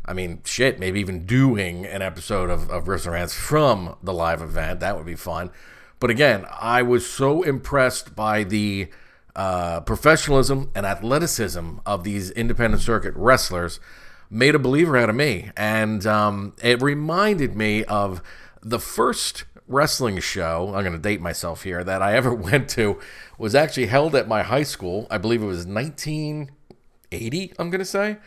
I 0.04 0.12
mean, 0.12 0.40
shit, 0.44 0.78
maybe 0.78 1.00
even 1.00 1.26
doing 1.26 1.84
an 1.84 2.00
episode 2.00 2.48
of, 2.48 2.70
of 2.70 2.84
Riffs 2.84 3.10
Rants 3.10 3.34
from 3.34 3.96
the 4.02 4.12
live 4.12 4.40
event. 4.40 4.80
That 4.80 4.96
would 4.96 5.06
be 5.06 5.16
fun. 5.16 5.50
But 5.98 6.10
again, 6.10 6.46
I 6.50 6.82
was 6.82 7.08
so 7.08 7.42
impressed 7.42 8.14
by 8.14 8.44
the 8.44 8.88
uh, 9.34 9.80
professionalism 9.80 10.70
and 10.74 10.86
athleticism 10.86 11.78
of 11.84 12.04
these 12.04 12.30
independent 12.30 12.82
circuit 12.82 13.14
wrestlers. 13.16 13.80
Made 14.30 14.54
a 14.54 14.58
believer 14.58 14.96
out 14.96 15.08
of 15.08 15.16
me. 15.16 15.50
And 15.56 16.06
um, 16.06 16.54
it 16.62 16.82
reminded 16.82 17.56
me 17.56 17.84
of 17.84 18.22
the 18.62 18.78
first 18.78 19.44
wrestling 19.68 20.20
show, 20.20 20.72
I'm 20.74 20.82
going 20.82 20.92
to 20.92 20.98
date 20.98 21.20
myself 21.20 21.62
here, 21.62 21.82
that 21.84 22.02
I 22.02 22.14
ever 22.14 22.34
went 22.34 22.68
to 22.70 22.98
was 23.38 23.54
actually 23.54 23.86
held 23.86 24.14
at 24.14 24.28
my 24.28 24.42
high 24.42 24.62
school. 24.62 25.06
I 25.10 25.18
believe 25.18 25.42
it 25.42 25.46
was 25.46 25.66
1980, 25.66 27.52
I'm 27.58 27.70
going 27.70 27.78
to 27.80 27.84
say. 27.84 28.18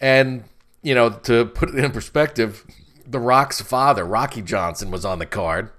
And, 0.00 0.44
you 0.82 0.94
know, 0.94 1.10
to 1.10 1.46
put 1.46 1.68
it 1.68 1.74
in 1.74 1.90
perspective, 1.90 2.64
The 3.06 3.20
Rock's 3.20 3.60
father, 3.60 4.04
Rocky 4.04 4.42
Johnson, 4.42 4.90
was 4.90 5.04
on 5.04 5.18
the 5.18 5.26
card 5.26 5.70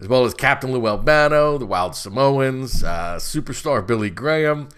as 0.00 0.08
well 0.08 0.24
as 0.24 0.34
Captain 0.34 0.72
Lou 0.72 0.86
Albano, 0.86 1.58
the 1.58 1.66
Wild 1.66 1.94
Samoans, 1.94 2.84
uh, 2.84 3.16
superstar 3.16 3.84
Billy 3.84 4.10
Graham, 4.10 4.68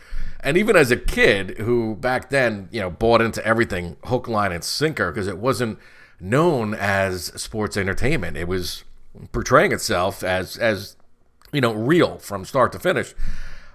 and 0.43 0.57
even 0.57 0.77
as 0.77 0.91
a 0.91 0.97
kid 0.97 1.59
who 1.59 1.97
back 1.97 2.31
then, 2.31 2.69
you 2.71 2.81
know, 2.81 2.91
bought 2.91 3.21
into 3.21 3.45
everything 3.45 3.97
hook, 4.05 4.29
line, 4.29 4.53
and 4.53 4.65
sinker 4.65 5.11
because 5.11 5.27
it 5.27 5.39
wasn't 5.39 5.79
known 6.21 6.75
as 6.75 7.27
sports 7.41 7.77
entertainment. 7.77 8.37
It 8.37 8.49
was 8.49 8.85
portraying 9.33 9.73
itself 9.73 10.23
as 10.23 10.57
as 10.57 10.97
you 11.53 11.61
know 11.61 11.75
real 11.75 12.19
from 12.19 12.45
start 12.45 12.73
to 12.73 12.79
finish. 12.79 13.15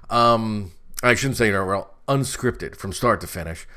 Um, 0.10 0.72
I 1.04 1.16
shouldn't 1.16 1.38
say 1.38 1.52
real, 1.52 1.90
unscripted 2.08 2.76
from 2.76 2.94
start 2.94 3.22
to 3.22 3.28
finish, 3.28 3.68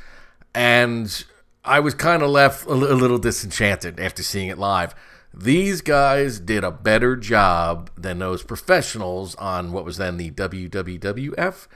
and 0.54 1.24
I 1.64 1.80
was 1.80 1.94
kind 1.94 2.22
of 2.22 2.30
left 2.30 2.66
a, 2.66 2.72
a 2.72 2.96
little 2.96 3.18
disenchanted 3.18 4.00
after 4.00 4.22
seeing 4.22 4.48
it 4.48 4.58
live. 4.58 4.94
These 5.34 5.82
guys 5.82 6.40
did 6.40 6.64
a 6.64 6.70
better 6.70 7.14
job 7.14 7.90
than 7.96 8.18
those 8.18 8.42
professionals 8.42 9.34
on 9.34 9.72
what 9.72 9.84
was 9.84 9.98
then 9.98 10.16
the 10.16 10.30
WWWF 10.30 11.66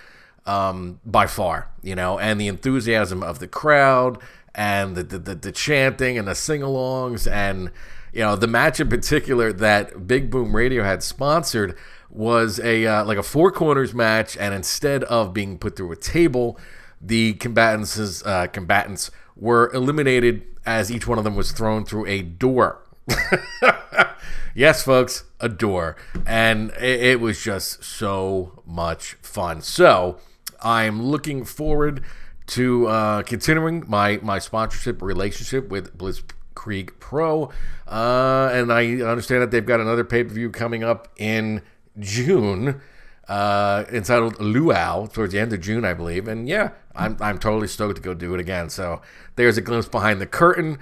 um, 0.47 1.01
by 1.05 1.27
far, 1.27 1.71
you 1.83 1.95
know, 1.95 2.19
and 2.19 2.41
the 2.41 2.49
enthusiasm 2.49 3.23
of 3.23 3.39
the 3.39 3.49
crowd 3.49 4.19
and 4.55 4.97
the, 4.97 5.03
the, 5.03 5.19
the, 5.19 5.35
the 5.35 5.53
chanting 5.53 6.19
and 6.19 6.29
the 6.29 6.35
sing 6.35 6.61
alongs 6.61 7.31
and, 7.31 7.71
you 8.13 8.21
know, 8.21 8.37
the 8.37 8.47
match 8.47 8.81
in 8.81 8.89
particular 8.89 9.53
that 9.53 10.07
Big 10.07 10.31
Boom 10.31 10.55
Radio 10.55 10.83
had 10.85 11.03
sponsored 11.03 11.77
was 12.13 12.61
a 12.61 12.87
uh, 12.87 13.05
like 13.05 13.19
a 13.19 13.23
four 13.23 13.51
corners 13.51 13.95
match, 13.95 14.37
and 14.37 14.55
instead 14.55 15.03
of 15.05 15.33
being 15.33 15.59
put 15.59 15.77
through 15.77 15.91
a 15.93 15.97
table, 15.97 16.59
the 17.01 17.33
combatants 17.35 18.23
uh, 18.25 18.47
combatants 18.49 19.11
were 19.35 19.73
eliminated 19.73 20.43
as 20.65 20.93
each 20.93 21.07
one 21.07 21.19
of 21.19 21.25
them 21.25 21.35
was 21.35 21.53
thrown 21.53 21.85
through 21.85 22.07
a 22.07 22.23
door. 22.23 22.83
yes, 24.55 24.85
folks, 24.85 25.25
a 25.41 25.49
door. 25.49 25.97
And 26.25 26.71
it, 26.73 27.03
it, 27.03 27.21
was 27.21 27.43
just 27.43 27.83
so 27.83 28.63
much 28.65 29.15
fun. 29.15 29.61
So 29.61 30.19
I'm 30.63 31.03
looking 31.03 31.45
forward 31.45 32.03
to 32.49 32.87
uh, 32.87 33.23
continuing 33.23 33.85
my, 33.89 34.19
my 34.23 34.39
sponsorship 34.39 35.03
relationship 35.03 35.69
with 35.69 35.97
Blitzkrieg 35.97 36.99
Pro. 36.99 37.51
Uh, 37.87 38.51
and 38.53 38.73
I 38.73 39.01
understand 39.03 39.43
that 39.43 39.51
they've 39.51 39.65
got 39.65 39.81
another 39.81 40.05
pay 40.05 40.25
per 40.25 40.31
view 40.33 40.51
coming 40.51 40.83
up 40.83 41.09
in 41.17 41.63
June. 41.99 42.81
Uh, 43.29 43.85
entitled 43.91 44.39
Luau 44.41 45.07
towards 45.07 45.33
the 45.33 45.39
end 45.39 45.53
of 45.53 45.61
June, 45.61 45.85
I 45.85 45.95
believe. 45.95 46.27
And 46.27 46.49
yeah, 46.49 46.71
I'm, 46.95 47.17
I'm 47.21 47.39
totally 47.39 47.69
stoked 47.69 47.97
to 47.97 48.03
go 48.03 48.15
do 48.15 48.35
it 48.35 48.41
again. 48.41 48.69
So 48.69 49.01
there's 49.37 49.57
a 49.57 49.63
glimpse 49.63 49.89
behind 49.89 50.21
the 50.21 50.27
curtain 50.27 50.79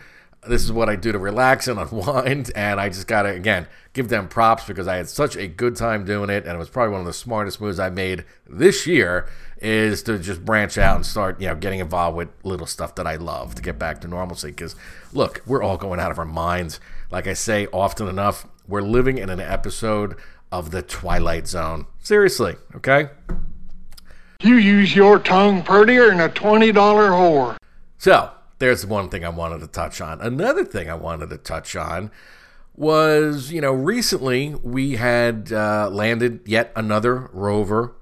this 0.46 0.64
is 0.64 0.72
what 0.72 0.88
I 0.88 0.96
do 0.96 1.12
to 1.12 1.18
relax 1.18 1.68
and 1.68 1.78
unwind. 1.80 2.50
And 2.54 2.80
I 2.80 2.88
just 2.88 3.06
got 3.06 3.22
to, 3.22 3.30
again, 3.30 3.66
give 3.92 4.08
them 4.08 4.28
props 4.28 4.64
because 4.64 4.88
I 4.88 4.96
had 4.96 5.08
such 5.08 5.36
a 5.36 5.46
good 5.46 5.76
time 5.76 6.04
doing 6.04 6.30
it. 6.30 6.44
And 6.46 6.54
it 6.54 6.58
was 6.58 6.70
probably 6.70 6.92
one 6.92 7.00
of 7.00 7.06
the 7.06 7.12
smartest 7.12 7.60
moves 7.60 7.78
I 7.78 7.90
made 7.90 8.24
this 8.48 8.86
year 8.86 9.28
is 9.58 10.02
to 10.04 10.18
just 10.18 10.44
branch 10.44 10.78
out 10.78 10.96
and 10.96 11.04
start, 11.04 11.40
you 11.40 11.48
know, 11.48 11.54
getting 11.54 11.80
involved 11.80 12.16
with 12.16 12.28
little 12.42 12.66
stuff 12.66 12.94
that 12.94 13.06
I 13.06 13.16
love 13.16 13.54
to 13.56 13.62
get 13.62 13.78
back 13.78 14.00
to 14.00 14.08
normalcy. 14.08 14.48
Because, 14.48 14.74
look, 15.12 15.42
we're 15.46 15.62
all 15.62 15.76
going 15.76 16.00
out 16.00 16.10
of 16.10 16.18
our 16.18 16.24
minds. 16.24 16.80
Like 17.10 17.26
I 17.26 17.34
say 17.34 17.66
often 17.72 18.08
enough, 18.08 18.46
we're 18.66 18.82
living 18.82 19.18
in 19.18 19.28
an 19.28 19.40
episode 19.40 20.16
of 20.50 20.70
the 20.70 20.82
Twilight 20.82 21.46
Zone. 21.46 21.86
Seriously, 21.98 22.56
okay? 22.74 23.10
You 24.40 24.54
use 24.56 24.96
your 24.96 25.18
tongue 25.18 25.62
prettier 25.62 26.08
than 26.08 26.20
a 26.20 26.28
$20 26.28 26.72
whore. 26.72 27.56
So, 27.98 28.30
there's 28.60 28.86
one 28.86 29.08
thing 29.08 29.24
I 29.24 29.30
wanted 29.30 29.60
to 29.60 29.66
touch 29.66 30.00
on. 30.00 30.20
Another 30.20 30.64
thing 30.64 30.88
I 30.88 30.94
wanted 30.94 31.30
to 31.30 31.38
touch 31.38 31.74
on 31.74 32.10
was, 32.76 33.50
you 33.50 33.60
know, 33.60 33.72
recently 33.72 34.54
we 34.62 34.96
had 34.96 35.50
uh, 35.50 35.88
landed 35.90 36.42
yet 36.44 36.70
another 36.76 37.30
rover 37.32 37.94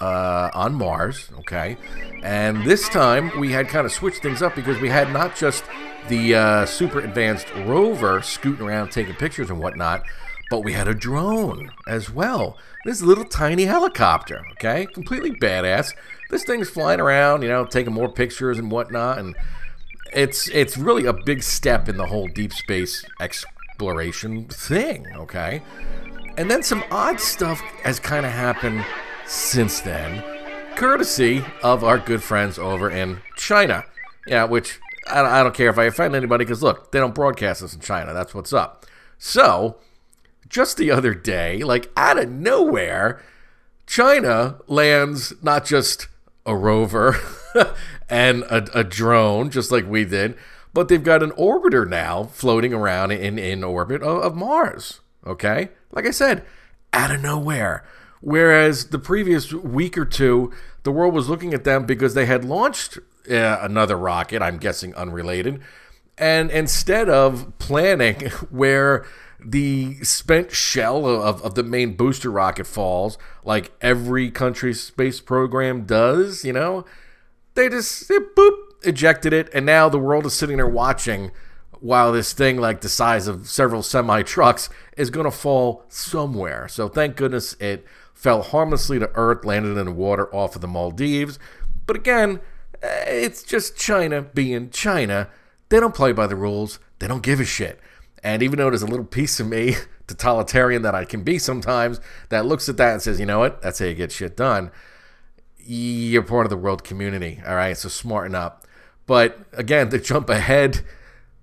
uh, 0.00 0.50
on 0.52 0.74
Mars, 0.74 1.30
okay? 1.40 1.76
And 2.22 2.64
this 2.64 2.88
time 2.88 3.40
we 3.40 3.52
had 3.52 3.68
kind 3.68 3.86
of 3.86 3.92
switched 3.92 4.22
things 4.22 4.42
up 4.42 4.54
because 4.54 4.80
we 4.80 4.90
had 4.90 5.12
not 5.12 5.34
just 5.34 5.64
the 6.08 6.34
uh, 6.34 6.66
super 6.66 7.00
advanced 7.00 7.46
rover 7.64 8.20
scooting 8.20 8.66
around 8.66 8.90
taking 8.90 9.14
pictures 9.14 9.48
and 9.48 9.60
whatnot, 9.60 10.02
but 10.50 10.60
we 10.60 10.74
had 10.74 10.88
a 10.88 10.94
drone 10.94 11.70
as 11.88 12.10
well. 12.10 12.58
This 12.84 13.00
little 13.00 13.24
tiny 13.24 13.64
helicopter, 13.64 14.44
okay? 14.52 14.86
Completely 14.92 15.30
badass. 15.30 15.94
This 16.28 16.44
thing's 16.44 16.68
flying 16.68 17.00
around, 17.00 17.42
you 17.42 17.48
know, 17.48 17.64
taking 17.64 17.94
more 17.94 18.12
pictures 18.12 18.58
and 18.58 18.70
whatnot, 18.70 19.18
and 19.18 19.34
it's 20.14 20.48
it's 20.48 20.76
really 20.76 21.06
a 21.06 21.12
big 21.12 21.42
step 21.42 21.88
in 21.88 21.96
the 21.96 22.06
whole 22.06 22.28
deep 22.28 22.52
space 22.52 23.04
exploration 23.20 24.46
thing, 24.46 25.06
okay? 25.16 25.62
And 26.36 26.50
then 26.50 26.62
some 26.62 26.84
odd 26.90 27.20
stuff 27.20 27.60
has 27.82 27.98
kind 27.98 28.24
of 28.24 28.32
happened 28.32 28.84
since 29.26 29.80
then, 29.80 30.22
courtesy 30.76 31.44
of 31.62 31.84
our 31.84 31.98
good 31.98 32.22
friends 32.22 32.58
over 32.58 32.90
in 32.90 33.20
China. 33.36 33.84
Yeah, 34.26 34.44
which 34.44 34.78
I, 35.08 35.20
I 35.20 35.42
don't 35.42 35.54
care 35.54 35.70
if 35.70 35.78
I 35.78 35.84
offend 35.84 36.14
anybody 36.14 36.44
because 36.44 36.62
look, 36.62 36.92
they 36.92 36.98
don't 36.98 37.14
broadcast 37.14 37.60
this 37.60 37.74
in 37.74 37.80
China. 37.80 38.12
That's 38.12 38.34
what's 38.34 38.52
up. 38.52 38.86
So, 39.18 39.76
just 40.48 40.76
the 40.76 40.90
other 40.90 41.14
day, 41.14 41.62
like 41.62 41.90
out 41.96 42.18
of 42.18 42.30
nowhere, 42.30 43.22
China 43.86 44.58
lands 44.66 45.32
not 45.42 45.64
just 45.64 46.08
a 46.44 46.56
rover 46.56 47.16
and 48.08 48.42
a, 48.44 48.78
a, 48.78 48.84
drone, 48.84 49.50
just 49.50 49.70
like 49.70 49.88
we 49.88 50.04
did, 50.04 50.36
but 50.72 50.88
they've 50.88 51.02
got 51.02 51.22
an 51.22 51.30
orbiter 51.32 51.88
now 51.88 52.24
floating 52.24 52.72
around 52.72 53.10
in, 53.10 53.38
in 53.38 53.64
orbit 53.64 54.02
of, 54.02 54.22
of 54.22 54.36
Mars. 54.36 55.00
Okay? 55.26 55.70
Like 55.90 56.06
I 56.06 56.10
said, 56.10 56.44
out 56.92 57.10
of 57.10 57.20
nowhere. 57.20 57.84
Whereas 58.20 58.88
the 58.88 58.98
previous 58.98 59.52
week 59.52 59.98
or 59.98 60.04
two, 60.04 60.52
the 60.84 60.92
world 60.92 61.14
was 61.14 61.28
looking 61.28 61.54
at 61.54 61.64
them 61.64 61.86
because 61.86 62.14
they 62.14 62.26
had 62.26 62.44
launched 62.44 62.98
uh, 63.30 63.58
another 63.60 63.96
rocket, 63.96 64.42
I'm 64.42 64.58
guessing 64.58 64.94
unrelated. 64.94 65.60
And 66.18 66.50
instead 66.50 67.08
of 67.08 67.52
planning 67.58 68.20
where 68.50 69.04
the 69.44 70.02
spent 70.04 70.52
shell 70.52 71.06
of, 71.06 71.42
of 71.42 71.54
the 71.54 71.62
main 71.62 71.94
booster 71.94 72.30
rocket 72.30 72.66
falls, 72.66 73.18
like 73.44 73.72
every 73.80 74.30
country's 74.30 74.80
space 74.80 75.20
program 75.20 75.84
does, 75.84 76.44
you 76.44 76.52
know, 76.52 76.84
they 77.54 77.68
just 77.68 78.08
they 78.08 78.18
boop 78.18 78.52
ejected 78.82 79.32
it, 79.32 79.48
and 79.54 79.66
now 79.66 79.88
the 79.88 79.98
world 79.98 80.26
is 80.26 80.34
sitting 80.34 80.56
there 80.56 80.66
watching 80.66 81.30
while 81.82 82.12
this 82.12 82.32
thing, 82.32 82.58
like 82.58 82.80
the 82.80 82.88
size 82.88 83.26
of 83.26 83.48
several 83.48 83.82
semi 83.82 84.22
trucks, 84.22 84.68
is 84.96 85.10
going 85.10 85.24
to 85.24 85.36
fall 85.36 85.84
somewhere. 85.88 86.68
So 86.68 86.88
thank 86.88 87.16
goodness 87.16 87.54
it 87.54 87.84
fell 88.14 88.42
harmlessly 88.42 89.00
to 89.00 89.10
Earth, 89.14 89.44
landed 89.44 89.76
in 89.76 89.86
the 89.86 89.92
water 89.92 90.32
off 90.34 90.54
of 90.54 90.60
the 90.60 90.68
Maldives. 90.68 91.40
But 91.86 91.96
again, 91.96 92.40
eh, 92.82 93.04
it's 93.08 93.42
just 93.42 93.76
China 93.76 94.22
being 94.22 94.70
China. 94.70 95.28
They 95.70 95.80
don't 95.80 95.94
play 95.94 96.12
by 96.12 96.28
the 96.28 96.36
rules. 96.36 96.78
They 97.00 97.08
don't 97.08 97.22
give 97.22 97.40
a 97.40 97.44
shit. 97.44 97.80
And 98.22 98.44
even 98.44 98.58
though 98.58 98.70
there's 98.70 98.82
a 98.82 98.86
little 98.86 99.04
piece 99.04 99.40
of 99.40 99.48
me, 99.48 99.74
totalitarian 100.06 100.82
that 100.82 100.94
I 100.94 101.04
can 101.04 101.24
be 101.24 101.38
sometimes, 101.38 102.00
that 102.28 102.46
looks 102.46 102.68
at 102.68 102.76
that 102.76 102.92
and 102.92 103.02
says, 103.02 103.18
you 103.18 103.26
know 103.26 103.40
what, 103.40 103.60
that's 103.60 103.80
how 103.80 103.86
you 103.86 103.94
get 103.94 104.12
shit 104.12 104.36
done. 104.36 104.70
You're 105.64 106.22
part 106.22 106.46
of 106.46 106.50
the 106.50 106.56
world 106.56 106.84
community. 106.84 107.40
All 107.46 107.54
right, 107.54 107.76
so 107.76 107.88
smarten 107.88 108.34
up. 108.34 108.66
But 109.06 109.38
again, 109.52 109.90
to 109.90 109.98
jump 109.98 110.28
ahead, 110.30 110.82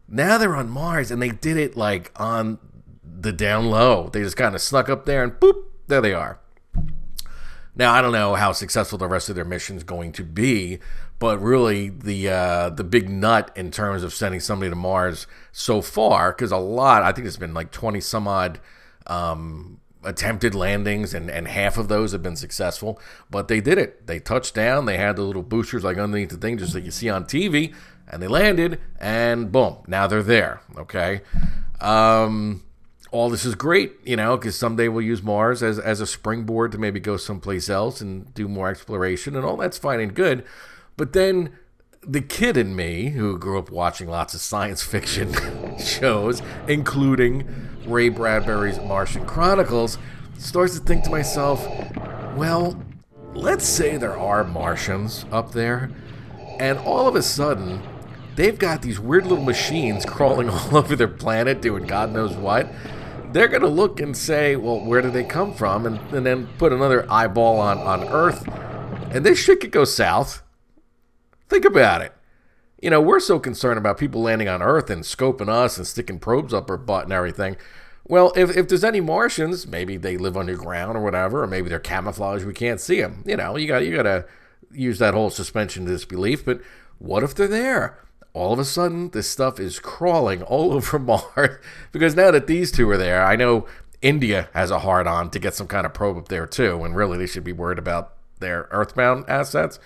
now 0.08 0.38
they're 0.38 0.56
on 0.56 0.70
Mars 0.70 1.12
and 1.12 1.22
they 1.22 1.30
did 1.30 1.58
it 1.58 1.76
like 1.76 2.12
on 2.16 2.58
the 3.04 3.32
down 3.32 3.70
low. 3.70 4.10
They 4.10 4.22
just 4.22 4.38
kind 4.38 4.56
of 4.56 4.62
snuck 4.62 4.90
up 4.90 5.06
there 5.06 5.24
and 5.24 5.34
boop, 5.34 5.64
there 5.88 6.02
they 6.02 6.14
are. 6.14 6.40
Now 7.76 7.94
I 7.94 8.02
don't 8.02 8.12
know 8.12 8.36
how 8.36 8.52
successful 8.52 8.98
the 8.98 9.08
rest 9.08 9.30
of 9.30 9.36
their 9.36 9.46
mission's 9.46 9.84
going 9.84 10.12
to 10.14 10.24
be, 10.24 10.80
but 11.18 11.42
really 11.42 11.90
the 11.90 12.30
uh, 12.30 12.70
the 12.70 12.84
big 12.84 13.10
nut 13.10 13.52
in 13.56 13.72
terms 13.72 14.04
of 14.04 14.14
sending 14.14 14.40
somebody 14.40 14.70
to 14.70 14.76
Mars 14.76 15.28
so 15.52 15.82
far, 15.82 16.32
because 16.32 16.52
a 16.52 16.58
lot, 16.58 17.04
I 17.04 17.12
think 17.12 17.28
it's 17.28 17.38
been 17.38 17.54
like 17.54 17.72
twenty 17.72 18.02
some 18.02 18.28
odd 18.28 18.60
um, 19.08 19.79
attempted 20.04 20.56
landings, 20.56 21.14
and 21.14 21.30
and 21.30 21.48
half 21.48 21.78
of 21.78 21.88
those 21.88 22.12
have 22.12 22.24
been 22.24 22.36
successful. 22.36 23.00
But 23.30 23.48
they 23.48 23.62
did 23.62 23.78
it. 23.78 24.08
They 24.08 24.20
touched 24.20 24.56
down. 24.56 24.86
They 24.86 24.98
had 24.98 25.16
the 25.16 25.24
little 25.24 25.44
boosters 25.44 25.84
like 25.84 25.98
underneath 25.98 26.30
the 26.30 26.38
thing, 26.38 26.58
just 26.58 26.76
like 26.76 26.86
you 26.86 26.92
see 26.92 27.10
on 27.10 27.26
TV, 27.26 27.74
and 28.08 28.22
they 28.22 28.28
landed, 28.28 28.80
and 29.00 29.52
boom, 29.52 29.78
now 29.88 30.08
they're 30.08 30.24
there. 30.24 30.62
Okay. 30.78 31.22
Um, 31.82 32.64
all 33.12 33.30
this 33.30 33.46
is 33.46 33.56
great, 33.56 33.94
you 34.04 34.16
know, 34.16 34.38
because 34.38 34.58
someday 34.58 34.88
we'll 34.88 35.06
use 35.06 35.24
Mars 35.24 35.64
as, 35.64 35.80
as 35.80 36.00
a 36.00 36.06
springboard 36.06 36.72
to 36.74 36.78
maybe 36.78 37.00
go 37.00 37.18
someplace 37.18 37.70
else 37.70 38.02
and 38.02 38.34
do 38.34 38.48
more 38.48 38.70
exploration, 38.70 39.36
and 39.36 39.46
all 39.46 39.58
that's 39.58 39.78
fine 39.78 40.00
and 40.00 40.14
good. 40.14 40.44
But 40.98 41.14
then 41.14 41.58
the 42.02 42.22
kid 42.22 42.58
in 42.58 42.76
me, 42.76 43.10
who 43.10 43.38
grew 43.38 43.60
up 43.60 43.72
watching 43.72 44.08
lots 44.08 44.34
of 44.34 44.42
science 44.42 44.84
fiction 44.84 45.34
shows, 45.80 46.42
including 46.68 47.69
Ray 47.89 48.10
Bradbury's 48.10 48.80
Martian 48.80 49.25
Chronicles, 49.25 49.97
starts 50.38 50.78
to 50.80 50.86
think 50.86 51.04
to 51.04 51.10
myself, 51.10 51.67
well, 52.36 52.82
let's 53.34 53.65
say 53.65 53.97
there 53.97 54.17
are 54.17 54.43
Martians 54.43 55.25
up 55.32 55.52
there, 55.52 55.91
and 56.60 56.78
all 56.80 57.08
of 57.08 57.15
a 57.15 57.21
sudden, 57.21 57.82
they've 58.36 58.58
got 58.58 58.82
these 58.82 58.99
weird 58.99 59.25
little 59.25 59.43
machines 59.43 60.06
crawling 60.06 60.49
all 60.49 60.78
over 60.78 60.95
their 60.95 61.08
planet 61.08 61.62
doing 61.62 61.86
God 61.86 62.12
knows 62.12 62.36
what. 62.36 62.67
They're 63.32 63.47
going 63.47 63.62
to 63.62 63.67
look 63.67 63.99
and 63.99 64.17
say, 64.17 64.56
well, 64.56 64.80
where 64.80 65.02
did 65.02 65.13
they 65.13 65.23
come 65.23 65.54
from? 65.54 65.86
And, 65.86 65.99
and 66.13 66.25
then 66.25 66.47
put 66.58 66.73
another 66.73 67.10
eyeball 67.12 67.60
on, 67.60 67.78
on 67.78 68.08
Earth. 68.08 68.47
And 69.12 69.25
this 69.25 69.38
shit 69.39 69.62
could 69.62 69.71
go 69.71 69.86
south. 69.86 70.41
Think 71.47 71.65
about 71.65 72.02
it. 72.02 72.13
You 72.82 72.89
know, 72.89 73.02
we're 73.02 73.20
so 73.20 73.39
concerned 73.39 73.78
about 73.78 73.98
people 73.98 74.22
landing 74.22 74.48
on 74.48 74.62
Earth 74.62 74.89
and 74.89 75.04
scoping 75.04 75.50
us 75.50 75.78
and 75.78 75.86
sticking 75.86 76.20
probes 76.20 76.54
up 76.54 76.70
our 76.70 76.78
butt 76.78 77.04
and 77.04 77.13
everything. 77.13 77.58
Well, 78.08 78.32
if, 78.36 78.56
if 78.56 78.68
there's 78.68 78.84
any 78.84 79.02
Martians, 79.02 79.68
maybe 79.68 79.98
they 79.98 80.18
live 80.18 80.38
underground 80.38 80.98
or 80.98 81.04
whatever, 81.04 81.44
or 81.44 81.48
maybe 81.48 81.70
they're 81.70 81.80
camouflaged. 81.80 82.46
we 82.46 82.54
can't 82.54 82.82
see 82.82 83.02
them. 83.02 83.24
You 83.26 83.38
know, 83.38 83.56
you 83.56 83.68
got 83.68 83.86
you 83.86 83.96
got 83.96 84.04
to 84.04 84.26
use 84.72 85.00
that 85.00 85.13
whole 85.13 85.30
suspension 85.30 85.84
of 85.84 85.89
disbelief. 85.89 86.44
But 86.44 86.62
what 86.98 87.24
if 87.24 87.36
they're 87.36 87.48
there? 87.48 88.00
All 88.34 88.54
of 88.54 88.60
a 88.60 88.65
sudden, 88.65 89.10
this 89.10 89.30
stuff 89.30 89.60
is 89.60 89.80
crawling 89.80 90.42
all 90.44 90.72
over 90.74 90.98
Mars 90.98 91.60
because 91.92 92.15
now 92.15 92.32
that 92.32 92.48
these 92.48 92.72
two 92.72 92.89
are 92.89 92.98
there, 92.98 93.24
I 93.24 93.36
know 93.36 93.68
India 94.02 94.50
has 94.54 94.72
a 94.72 94.80
hard 94.80 95.06
on 95.06 95.30
to 95.32 95.39
get 95.39 95.54
some 95.54 95.68
kind 95.68 95.86
of 95.86 95.94
probe 95.94 96.18
up 96.18 96.30
there 96.30 96.48
too, 96.48 96.84
and 96.84 96.96
really 96.96 97.18
they 97.18 97.28
should 97.28 97.44
be 97.44 97.52
worried 97.52 97.80
about 97.80 98.13
their 98.39 98.68
Earthbound 98.72 99.26
assets. 99.28 99.80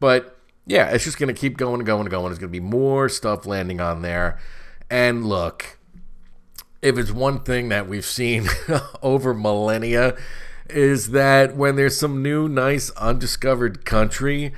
But 0.00 0.36
yeah, 0.70 0.90
it's 0.90 1.02
just 1.02 1.18
going 1.18 1.34
to 1.34 1.38
keep 1.38 1.56
going 1.56 1.80
and 1.80 1.86
going 1.86 2.02
and 2.02 2.10
going. 2.10 2.26
There's 2.26 2.38
going 2.38 2.52
to 2.52 2.60
be 2.60 2.60
more 2.60 3.08
stuff 3.08 3.44
landing 3.44 3.80
on 3.80 4.02
there. 4.02 4.38
And 4.88 5.26
look, 5.26 5.78
if 6.80 6.96
it's 6.96 7.10
one 7.10 7.40
thing 7.40 7.70
that 7.70 7.88
we've 7.88 8.04
seen 8.04 8.48
over 9.02 9.34
millennia, 9.34 10.16
is 10.68 11.10
that 11.10 11.56
when 11.56 11.74
there's 11.74 11.98
some 11.98 12.22
new, 12.22 12.48
nice, 12.48 12.90
undiscovered 12.90 13.84
country, 13.84 14.52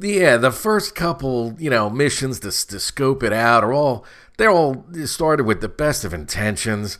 yeah, 0.00 0.36
the 0.36 0.52
first 0.52 0.94
couple, 0.94 1.56
you 1.58 1.68
know, 1.68 1.90
missions 1.90 2.38
to, 2.40 2.52
to 2.68 2.78
scope 2.78 3.24
it 3.24 3.32
out 3.32 3.64
are 3.64 3.72
all 3.72 4.06
they're 4.36 4.52
all 4.52 4.86
started 5.04 5.46
with 5.46 5.60
the 5.60 5.68
best 5.68 6.04
of 6.04 6.14
intentions, 6.14 6.98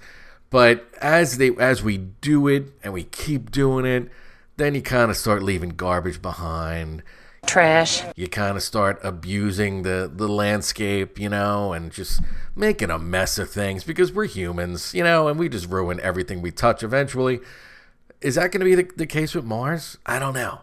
but 0.50 0.88
as 1.00 1.38
they 1.38 1.50
as 1.60 1.84
we 1.84 1.98
do 1.98 2.48
it 2.48 2.72
and 2.82 2.92
we 2.92 3.04
keep 3.04 3.52
doing 3.52 3.86
it, 3.86 4.10
then 4.56 4.74
you 4.74 4.82
kind 4.82 5.12
of 5.12 5.16
start 5.16 5.40
leaving 5.40 5.70
garbage 5.70 6.20
behind. 6.20 7.04
Trash. 7.46 8.02
You 8.16 8.28
kind 8.28 8.56
of 8.56 8.62
start 8.62 9.00
abusing 9.02 9.82
the 9.82 10.10
the 10.12 10.28
landscape, 10.28 11.18
you 11.18 11.28
know, 11.28 11.72
and 11.72 11.92
just 11.92 12.20
making 12.56 12.90
a 12.90 12.98
mess 12.98 13.38
of 13.38 13.50
things 13.50 13.84
because 13.84 14.12
we're 14.12 14.26
humans, 14.26 14.94
you 14.94 15.04
know, 15.04 15.28
and 15.28 15.38
we 15.38 15.48
just 15.48 15.68
ruin 15.68 16.00
everything 16.00 16.42
we 16.42 16.50
touch 16.50 16.82
eventually. 16.82 17.40
Is 18.20 18.36
that 18.36 18.52
going 18.52 18.60
to 18.60 18.64
be 18.64 18.74
the, 18.74 18.90
the 18.96 19.06
case 19.06 19.34
with 19.34 19.44
Mars? 19.44 19.98
I 20.06 20.18
don't 20.18 20.34
know. 20.34 20.62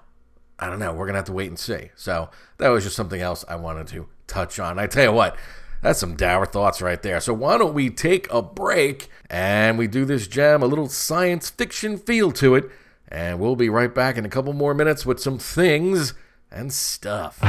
I 0.60 0.70
don't 0.70 0.80
know. 0.80 0.92
We're 0.94 1.06
going 1.06 1.14
to 1.14 1.20
have 1.20 1.26
to 1.26 1.34
wait 1.34 1.48
and 1.48 1.60
see. 1.60 1.90
So 1.96 2.30
that 2.58 2.70
was 2.70 2.84
just 2.84 2.96
something 2.96 3.22
else 3.22 3.44
I 3.48 3.56
wanted 3.56 3.88
to 3.88 4.08
touch 4.28 4.60
on. 4.60 4.78
I 4.78 4.88
tell 4.88 5.06
you 5.06 5.12
what, 5.12 5.36
that's 5.82 6.00
some 6.00 6.16
dour 6.16 6.46
thoughts 6.46 6.82
right 6.82 7.02
there. 7.02 7.20
So 7.20 7.34
why 7.34 7.58
don't 7.58 7.74
we 7.74 7.90
take 7.90 8.32
a 8.32 8.42
break 8.42 9.10
and 9.30 9.78
we 9.78 9.88
do 9.88 10.06
this 10.06 10.28
jam, 10.28 10.62
a 10.62 10.68
little 10.68 10.88
science 10.88 11.50
fiction 11.50 11.98
feel 11.98 12.32
to 12.34 12.56
it, 12.56 12.70
and 13.08 13.40
we'll 13.40 13.56
be 13.56 13.70
right 13.70 13.94
back 13.94 14.18
in 14.18 14.26
a 14.26 14.30
couple 14.30 14.54
more 14.54 14.74
minutes 14.74 15.06
with 15.06 15.20
some 15.20 15.38
things 15.40 16.14
and 16.52 16.72
stuff. 16.74 17.40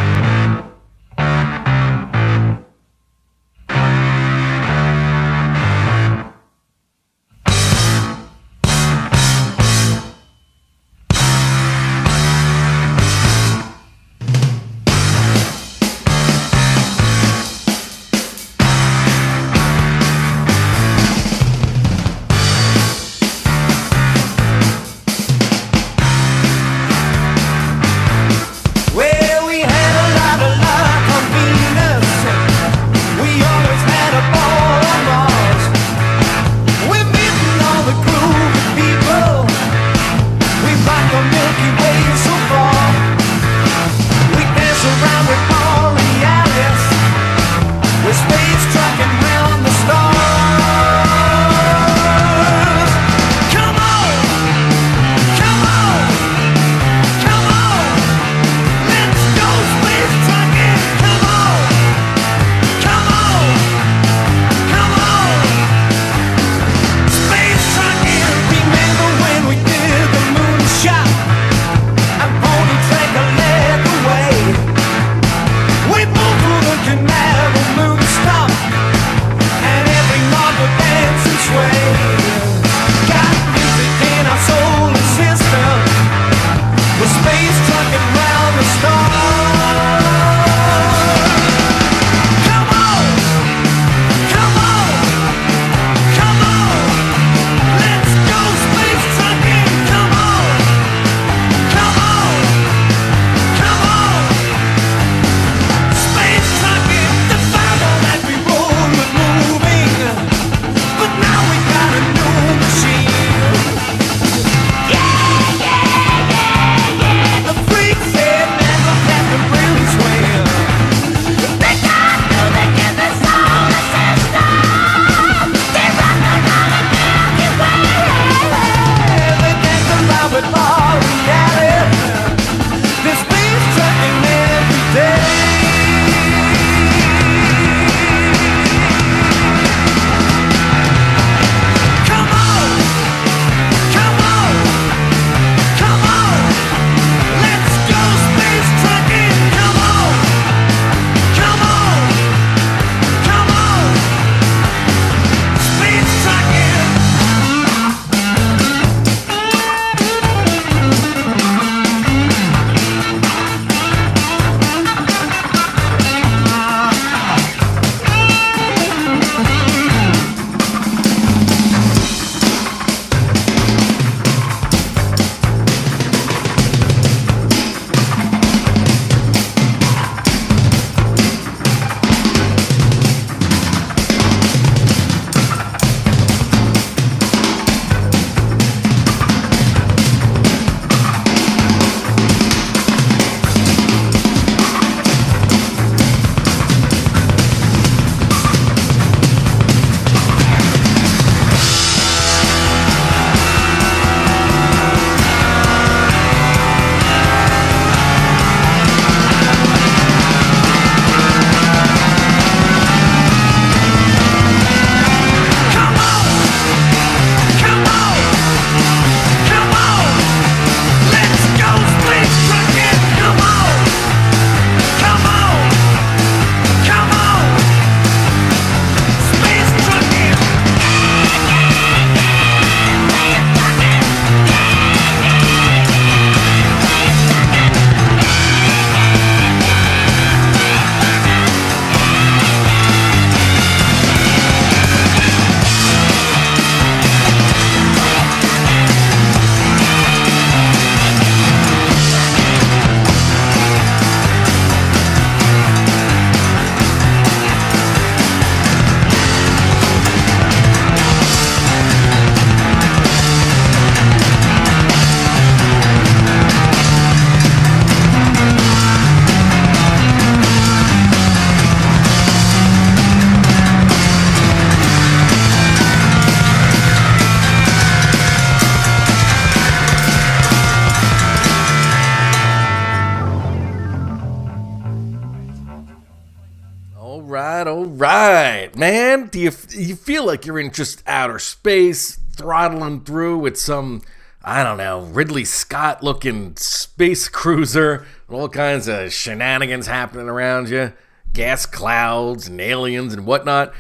Feel 290.22 290.28
like 290.28 290.46
you're 290.46 290.60
in 290.60 290.70
just 290.70 291.02
outer 291.04 291.40
space, 291.40 292.14
throttling 292.36 293.00
through 293.00 293.36
with 293.38 293.56
some 293.56 294.00
I 294.44 294.62
don't 294.62 294.76
know 294.76 295.00
Ridley 295.00 295.44
Scott 295.44 296.00
looking 296.04 296.54
space 296.56 297.28
cruiser, 297.28 298.06
all 298.30 298.48
kinds 298.48 298.86
of 298.86 299.12
shenanigans 299.12 299.88
happening 299.88 300.28
around 300.28 300.68
you, 300.68 300.92
gas 301.32 301.66
clouds 301.66 302.46
and 302.46 302.60
aliens 302.60 303.12
and 303.12 303.26
whatnot. 303.26 303.74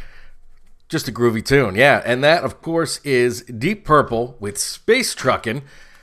Just 0.88 1.06
a 1.06 1.12
groovy 1.12 1.44
tune, 1.44 1.76
yeah. 1.76 2.02
And 2.04 2.24
that, 2.24 2.42
of 2.42 2.60
course, 2.60 2.98
is 3.04 3.42
Deep 3.42 3.84
Purple 3.84 4.36
with 4.40 4.58
Space 4.58 5.14
Truckin'. 5.14 5.62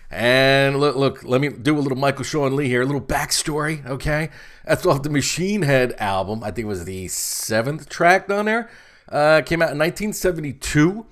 And 0.10 0.80
look, 0.80 0.95
look, 0.95 1.21
let 1.25 1.41
me 1.41 1.49
do 1.49 1.78
a 1.78 1.82
little 1.82 1.97
Michael 1.97 2.23
Sean 2.23 2.56
Lee 2.56 2.69
here, 2.69 2.84
a 2.84 2.86
little 2.86 3.02
backstory, 3.02 3.86
okay? 3.86 4.30
That's 4.63 4.86
off 4.86 5.04
the 5.04 5.10
Machine 5.10 5.63
Head 5.63 5.95
album. 5.99 6.45
I 6.45 6.52
think 6.52 6.60
it 6.60 6.69
was 6.69 6.86
the 6.86 7.10
seventh 7.10 7.89
track 7.89 8.30
on 8.30 8.45
there. 8.45 8.69
Uh, 9.10 9.41
came 9.41 9.62
out 9.62 9.72
in 9.72 9.80
1972, 9.80 11.06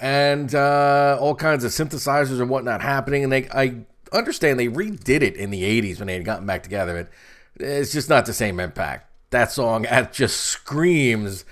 and 0.00 0.54
uh, 0.54 1.16
all 1.20 1.34
kinds 1.34 1.64
of 1.64 1.70
synthesizers 1.70 2.40
and 2.40 2.50
whatnot 2.50 2.82
happening. 2.82 3.22
And 3.22 3.32
they, 3.32 3.48
I 3.50 3.84
understand 4.12 4.58
they 4.58 4.68
redid 4.68 5.22
it 5.22 5.36
in 5.36 5.50
the 5.50 5.62
80s 5.62 5.98
when 5.98 6.08
they 6.08 6.14
had 6.14 6.24
gotten 6.24 6.46
back 6.46 6.62
together. 6.62 7.08
But 7.56 7.64
it's 7.64 7.92
just 7.92 8.08
not 8.08 8.26
the 8.26 8.32
same 8.32 8.60
impact. 8.60 9.10
That 9.30 9.52
song 9.52 9.86
just 10.12 10.40
screams 10.40 11.44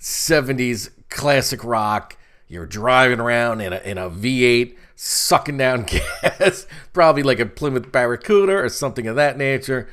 70s 0.00 0.90
classic 1.08 1.64
rock. 1.64 2.16
You're 2.48 2.66
driving 2.66 3.20
around 3.20 3.62
in 3.62 3.72
a, 3.72 3.78
in 3.78 3.96
a 3.96 4.10
V8, 4.10 4.76
sucking 4.94 5.56
down 5.56 5.82
gas, 6.22 6.66
probably 6.92 7.22
like 7.22 7.40
a 7.40 7.46
Plymouth 7.46 7.90
Barracuda 7.90 8.52
or 8.52 8.68
something 8.68 9.06
of 9.06 9.16
that 9.16 9.38
nature. 9.38 9.88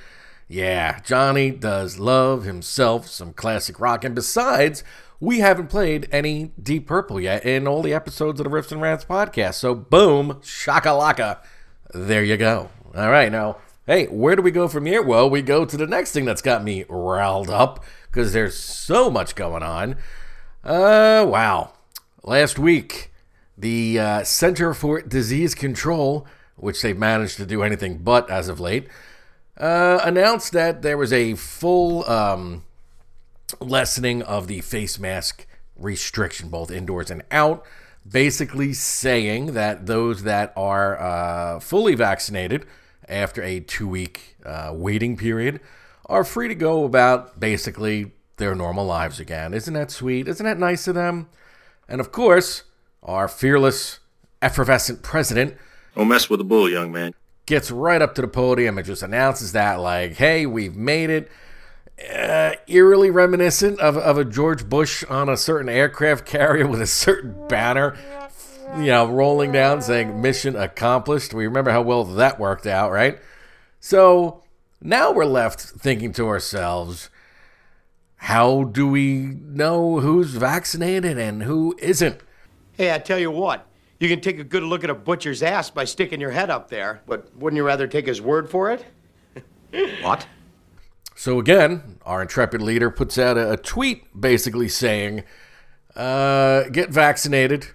Yeah, 0.48 1.00
Johnny 1.02 1.52
does 1.52 2.00
love 2.00 2.44
himself 2.44 3.08
some 3.08 3.34
classic 3.34 3.80
rock. 3.80 4.04
And 4.04 4.16
besides, 4.16 4.84
we 5.20 5.40
haven't 5.40 5.68
played 5.68 6.08
any 6.12 6.52
Deep 6.62 6.88
Purple 6.88 7.20
yet 7.20 7.46
in 7.46 7.68
all 7.68 7.82
the 7.82 7.94
episodes 7.94 8.40
of 8.40 8.46
the 8.46 8.50
Riffs 8.50 8.72
and 8.72 8.82
Rants 8.82 9.06
podcast. 9.06 9.56
So, 9.56 9.76
boom, 9.76 10.36
shakalaka. 10.42 11.40
There 11.94 12.24
you 12.24 12.38
go. 12.38 12.70
All 12.96 13.10
right, 13.10 13.32
now, 13.32 13.58
hey, 13.86 14.06
where 14.08 14.36
do 14.36 14.42
we 14.42 14.52
go 14.52 14.68
from 14.68 14.86
here? 14.86 15.02
Well, 15.02 15.30
we 15.30 15.42
go 15.42 15.66
to 15.66 15.78
the 15.78 15.88
next 15.88 16.12
thing 16.12 16.26
that's 16.26 16.42
got 16.42 16.64
me 16.64 16.86
riled 16.88 17.50
up 17.50 17.84
because 18.10 18.34
there's 18.34 18.58
so 18.58 19.10
much 19.10 19.36
going 19.36 19.64
on. 19.64 19.98
Uh, 20.64 21.26
wow. 21.28 21.74
Last 22.24 22.58
week, 22.58 23.12
the 23.58 24.00
uh, 24.00 24.24
Center 24.24 24.74
for 24.74 25.02
Disease 25.02 25.54
Control, 25.54 26.26
which 26.56 26.82
they've 26.82 26.98
managed 26.98 27.38
to 27.38 27.46
do 27.46 27.62
anything 27.62 27.98
but 27.98 28.30
as 28.30 28.48
of 28.48 28.60
late, 28.60 28.88
uh, 29.58 30.00
announced 30.04 30.54
that 30.54 30.82
there 30.82 30.98
was 30.98 31.12
a 31.12 31.36
full 31.36 32.10
um, 32.10 32.64
lessening 33.60 34.22
of 34.22 34.48
the 34.48 34.62
face 34.62 35.00
mask 35.00 35.46
restriction, 35.78 36.50
both 36.50 36.72
indoors 36.72 37.10
and 37.10 37.24
out, 37.32 37.66
basically 38.10 38.74
saying 38.74 39.54
that 39.54 39.86
those 39.86 40.24
that 40.24 40.54
are 40.56 41.00
uh, 41.00 41.60
fully 41.60 41.96
vaccinated 41.96 42.66
after 43.08 43.42
a 43.42 43.60
two 43.60 43.88
week 43.88 44.36
uh, 44.46 44.72
waiting 44.74 45.18
period 45.18 45.60
are 46.06 46.24
free 46.24 46.48
to 46.48 46.56
go 46.56 46.86
about 46.86 47.40
basically 47.40 48.12
their 48.38 48.56
normal 48.56 48.86
lives 48.86 49.20
again. 49.20 49.54
Isn't 49.54 49.74
that 49.74 49.92
sweet? 49.92 50.28
Isn't 50.28 50.46
that 50.46 50.58
nice 50.58 50.88
of 50.88 50.96
them? 50.96 51.28
And 51.88 52.00
of 52.00 52.12
course, 52.12 52.64
our 53.04 53.28
fearless, 53.28 54.00
effervescent 54.42 55.02
president 55.02 55.56
Don't 55.96 56.08
mess 56.08 56.30
with 56.30 56.40
the 56.40 56.44
bull, 56.44 56.70
young 56.70 56.92
man. 56.92 57.14
gets 57.46 57.72
right 57.72 58.02
up 58.02 58.16
to 58.16 58.22
the 58.22 58.28
podium 58.28 58.78
and 58.78 58.86
just 58.88 59.04
announces 59.04 59.52
that, 59.54 59.80
like, 59.80 60.14
hey, 60.14 60.46
we've 60.46 60.76
made 60.76 61.10
it. 61.10 61.30
Uh, 62.08 62.54
eerily 62.68 63.10
reminiscent 63.10 63.80
of, 63.80 63.98
of 63.98 64.18
a 64.18 64.24
George 64.24 64.70
Bush 64.70 65.04
on 65.10 65.28
a 65.28 65.36
certain 65.36 65.68
aircraft 65.68 66.26
carrier 66.26 66.66
with 66.66 66.82
a 66.82 66.88
certain 66.88 67.48
banner, 67.48 67.98
you 68.78 68.86
know, 68.86 69.06
rolling 69.08 69.52
down 69.52 69.82
saying 69.82 70.22
mission 70.22 70.56
accomplished. 70.56 71.34
We 71.34 71.46
remember 71.46 71.72
how 71.72 71.82
well 71.82 72.06
that 72.06 72.40
worked 72.40 72.66
out, 72.66 72.92
right? 72.92 73.20
So 73.82 74.44
now 74.82 75.12
we're 75.12 75.26
left 75.26 75.60
thinking 75.60 76.14
to 76.14 76.28
ourselves, 76.28 77.10
how 78.16 78.64
do 78.64 78.88
we 78.88 79.38
know 79.42 80.00
who's 80.00 80.32
vaccinated 80.32 81.18
and 81.18 81.44
who 81.44 81.76
isn't? 81.80 82.22
Hey, 82.78 82.94
I 82.94 83.00
tell 83.00 83.20
you 83.20 83.32
what, 83.32 83.66
you 84.00 84.08
can 84.08 84.22
take 84.22 84.40
a 84.40 84.44
good 84.44 84.64
look 84.64 84.86
at 84.86 84.90
a 84.90 84.96
butcher's 84.96 85.44
ass 85.44 85.70
by 85.70 85.84
sticking 85.84 86.22
your 86.22 86.32
head 86.32 86.50
up 86.50 86.70
there, 86.70 87.02
but 87.08 87.36
wouldn't 87.36 87.58
you 87.58 87.66
rather 87.66 87.88
take 87.88 88.08
his 88.08 88.22
word 88.22 88.50
for 88.50 88.72
it? 88.72 88.86
What? 90.02 90.26
So 91.20 91.38
again, 91.38 91.98
our 92.06 92.22
intrepid 92.22 92.62
leader 92.62 92.90
puts 92.90 93.18
out 93.18 93.38
a, 93.38 93.58
tweet 93.58 94.06
basically 94.18 94.70
saying, 94.70 95.26
uh, 95.94 96.64
"Get 96.72 96.92
vaccinated 96.92 97.68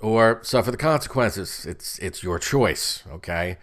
or 0.00 0.40
suffer 0.42 0.70
the 0.70 0.78
consequences. 0.78 1.66
It's 1.66 1.98
it's 1.98 2.22
your 2.22 2.38
choice." 2.38 3.02
Okay. 3.12 3.58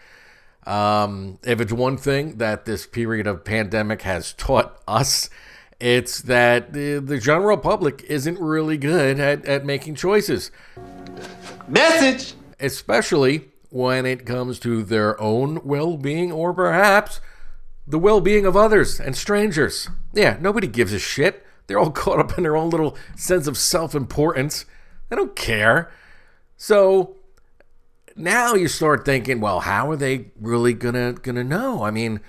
Um, 0.67 1.39
if 1.43 1.59
it's 1.59 1.73
one 1.73 1.97
thing 1.97 2.37
that 2.37 2.65
this 2.65 2.85
period 2.85 3.25
of 3.25 3.43
pandemic 3.43 4.03
has 4.03 4.33
taught 4.33 4.83
us, 4.87 5.31
it's 5.79 6.21
that 6.21 6.73
the, 6.73 6.99
the 6.99 7.17
general 7.17 7.57
public 7.57 8.03
isn't 8.03 8.39
really 8.39 8.77
good 8.77 9.19
at, 9.19 9.43
at 9.47 9.65
making 9.65 9.95
choices. 9.95 10.51
Message! 11.67 12.35
especially 12.59 13.49
when 13.69 14.05
it 14.05 14.27
comes 14.27 14.59
to 14.59 14.83
their 14.83 15.19
own 15.19 15.59
well 15.63 15.97
being 15.97 16.31
or 16.31 16.53
perhaps 16.53 17.19
the 17.87 17.99
well 17.99 18.21
being 18.21 18.45
of 18.45 18.57
others 18.57 18.99
and 18.99 19.15
strangers. 19.15 19.89
Yeah, 20.13 20.37
nobody 20.39 20.67
gives 20.67 20.93
a 20.93 20.99
shit. 20.99 21.45
They're 21.67 21.79
all 21.79 21.91
caught 22.03 22.19
up 22.19 22.37
in 22.37 22.43
their 22.43 22.57
own 22.57 22.69
little 22.69 22.97
sense 23.15 23.47
of 23.47 23.57
self 23.57 23.95
importance. 23.95 24.65
They 25.09 25.15
don't 25.15 25.35
care. 25.35 25.91
So 26.57 27.15
now 28.15 28.55
you 28.55 28.67
start 28.67 29.05
thinking, 29.05 29.39
well, 29.39 29.61
how 29.61 29.89
are 29.91 29.95
they 29.95 30.31
really 30.39 30.73
gonna 30.73 31.13
gonna 31.13 31.43
know? 31.43 31.83
I 31.83 31.91
mean, 31.91 32.19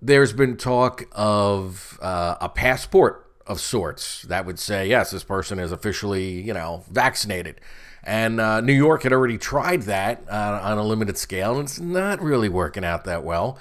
there's 0.00 0.32
been 0.32 0.56
talk 0.56 1.04
of 1.12 1.98
uh, 2.00 2.36
a 2.40 2.48
passport 2.48 3.20
of 3.46 3.60
sorts 3.60 4.22
that 4.22 4.46
would 4.46 4.58
say, 4.58 4.88
yes, 4.88 5.10
this 5.10 5.24
person 5.24 5.58
is 5.58 5.70
officially, 5.70 6.40
you 6.40 6.54
know, 6.54 6.84
vaccinated. 6.90 7.60
And 8.02 8.40
uh, 8.40 8.60
New 8.60 8.72
York 8.72 9.02
had 9.02 9.12
already 9.12 9.38
tried 9.38 9.82
that 9.82 10.24
uh, 10.30 10.60
on 10.62 10.78
a 10.78 10.82
limited 10.82 11.16
scale, 11.16 11.58
and 11.58 11.66
it's 11.66 11.80
not 11.80 12.20
really 12.20 12.50
working 12.50 12.84
out 12.84 13.04
that 13.04 13.24
well. 13.24 13.58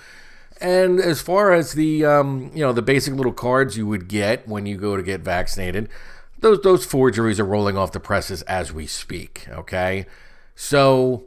And 0.63 1.02
as 1.02 1.21
far 1.21 1.52
as 1.52 1.73
the, 1.73 2.06
um, 2.06 2.49
you 2.56 2.62
know, 2.62 2.71
the 2.71 2.82
basic 2.82 3.13
little 3.13 3.34
cards 3.34 3.76
you 3.78 3.86
would 3.86 4.08
get 4.08 4.47
when 4.47 4.65
you 4.65 4.78
go 4.78 4.95
to 4.95 5.04
get 5.04 5.19
vaccinated, 5.19 5.89
those 6.39 6.62
those 6.62 6.86
forgeries 6.86 7.38
are 7.38 7.45
rolling 7.45 7.78
off 7.78 7.91
the 7.91 7.99
presses 7.99 8.43
as 8.43 8.71
we 8.71 8.88
speak. 8.88 9.45
Okay, 9.49 10.06
so 10.56 11.26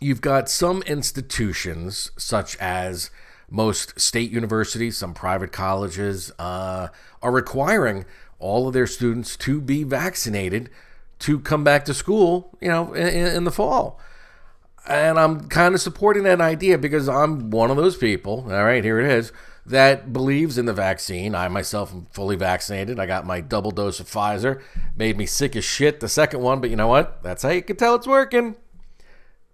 you've 0.00 0.20
got 0.20 0.48
some 0.48 0.82
institutions 0.82 2.12
such 2.16 2.56
as 2.58 3.10
most 3.50 3.98
state 3.98 4.30
universities, 4.30 4.96
some 4.96 5.14
private 5.14 5.50
colleges 5.50 6.30
uh, 6.38 6.88
are 7.20 7.32
requiring 7.32 8.04
all 8.38 8.68
of 8.68 8.72
their 8.72 8.86
students 8.86 9.36
to 9.38 9.60
be 9.60 9.82
vaccinated 9.82 10.70
to 11.18 11.40
come 11.40 11.64
back 11.64 11.84
to 11.86 11.92
school, 11.92 12.56
you 12.60 12.68
know, 12.68 12.92
in, 12.92 13.08
in 13.08 13.42
the 13.42 13.50
fall. 13.50 13.98
And 14.86 15.18
I'm 15.18 15.48
kind 15.48 15.74
of 15.74 15.80
supporting 15.80 16.22
that 16.24 16.40
idea 16.40 16.78
because 16.78 17.08
I'm 17.08 17.50
one 17.50 17.70
of 17.70 17.76
those 17.76 17.96
people, 17.96 18.44
all 18.50 18.64
right, 18.64 18.82
here 18.82 18.98
it 19.00 19.10
is, 19.10 19.32
that 19.66 20.12
believes 20.12 20.56
in 20.56 20.64
the 20.64 20.72
vaccine. 20.72 21.34
I 21.34 21.48
myself 21.48 21.92
am 21.92 22.06
fully 22.10 22.36
vaccinated. 22.36 22.98
I 22.98 23.06
got 23.06 23.26
my 23.26 23.40
double 23.40 23.70
dose 23.70 24.00
of 24.00 24.08
Pfizer. 24.08 24.62
Made 24.96 25.18
me 25.18 25.26
sick 25.26 25.54
as 25.56 25.64
shit 25.64 26.00
the 26.00 26.08
second 26.08 26.40
one, 26.40 26.60
but 26.60 26.70
you 26.70 26.76
know 26.76 26.86
what? 26.86 27.22
That's 27.22 27.42
how 27.42 27.50
you 27.50 27.62
can 27.62 27.76
tell 27.76 27.94
it's 27.94 28.06
working. 28.06 28.56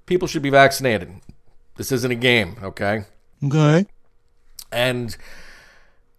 People 0.06 0.28
should 0.28 0.42
be 0.42 0.50
vaccinated. 0.50 1.14
This 1.76 1.90
isn't 1.90 2.10
a 2.10 2.16
game, 2.16 2.56
okay? 2.62 3.04
Okay. 3.44 3.86
And 4.70 5.16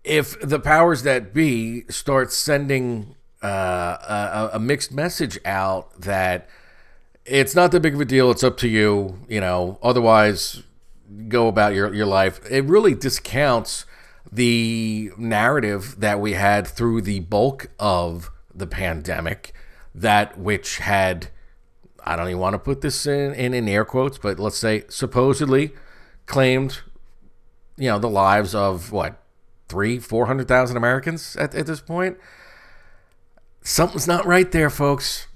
if 0.04 0.40
the 0.42 0.60
powers 0.60 1.04
that 1.04 1.34
be 1.34 1.86
start 1.90 2.32
sending 2.32 3.16
uh, 3.44 3.48
a, 3.48 4.50
a 4.54 4.60
mixed 4.60 4.92
message 4.92 5.40
out 5.46 6.02
that 6.02 6.50
it's 7.26 7.56
not 7.56 7.72
that 7.72 7.82
big 7.82 7.96
of 7.96 8.02
a 8.02 8.06
deal, 8.06 8.32
it's 8.32 8.44
up 8.44 8.58
to 8.58 8.68
you, 8.68 9.20
you 9.28 9.42
know, 9.42 9.80
otherwise 9.82 10.64
go 11.28 11.48
about 11.48 11.74
your, 11.74 11.94
your 11.94 12.06
life, 12.06 12.40
it 12.50 12.66
really 12.66 12.94
discounts 12.94 13.86
the 14.32 15.12
narrative 15.18 16.00
that 16.00 16.20
we 16.20 16.34
had 16.34 16.68
through 16.68 17.02
the 17.02 17.20
bulk 17.22 17.68
of 17.80 18.32
the 18.54 18.68
pandemic, 18.68 19.54
that 19.94 20.38
which 20.38 20.78
had, 20.78 21.28
I 22.04 22.16
don't 22.16 22.28
even 22.28 22.40
want 22.40 22.54
to 22.54 22.60
put 22.60 22.82
this 22.82 23.06
in, 23.06 23.34
in, 23.34 23.54
in 23.54 23.68
air 23.68 23.86
quotes, 23.86 24.18
but 24.18 24.40
let's 24.40 24.58
say 24.58 24.84
supposedly 24.90 25.74
claimed 26.26 26.82
you 27.78 27.90
know 27.90 28.00
the 28.00 28.10
lives 28.10 28.56
of 28.56 28.92
what 28.92 29.22
three 29.68 30.00
four 30.00 30.26
hundred 30.28 30.48
thousand 30.48 30.78
americans 30.78 31.36
at, 31.36 31.54
at 31.56 31.66
this 31.68 31.82
point? 31.82 32.18
Something's 33.62 34.08
not 34.08 34.26
right 34.26 34.52
there 34.52 34.70
folks 34.70 35.28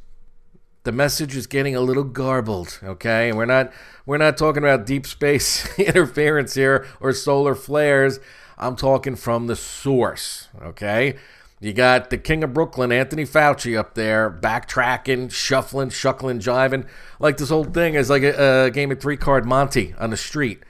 the 0.84 0.92
message 0.92 1.36
is 1.36 1.48
getting 1.48 1.76
a 1.76 1.82
little 1.82 2.04
garbled 2.04 2.80
okay 2.84 3.30
and 3.30 3.38
we're 3.38 3.46
not 3.46 3.72
we're 4.06 4.18
not 4.18 4.38
talking 4.38 4.64
about 4.64 4.86
deep 4.86 5.06
space 5.06 5.68
interference 5.80 6.54
here 6.54 6.88
or 7.00 7.12
solar 7.14 7.56
flares 7.56 8.20
i'm 8.58 8.76
talking 8.76 9.16
from 9.16 9.48
the 9.48 9.56
source 9.56 10.48
okay 10.62 11.16
You 11.62 11.74
got 11.74 12.10
the 12.10 12.18
king 12.18 12.42
of 12.42 12.54
Brooklyn, 12.54 12.90
Anthony 12.90 13.26
Fauci, 13.26 13.78
up 13.78 13.94
there, 13.94 14.32
backtracking, 14.32 15.30
shuffling, 15.30 15.90
shuckling, 15.90 16.40
jiving. 16.40 16.88
Like 17.20 17.36
this 17.36 17.50
whole 17.50 17.66
thing 17.66 17.96
is 17.96 18.10
like 18.10 18.24
a, 18.24 18.68
a 18.68 18.72
game 18.72 18.92
of 18.92 19.02
three 19.02 19.18
card 19.18 19.46
Monte 19.46 19.94
on 20.00 20.10
the 20.10 20.16
street. 20.16 20.64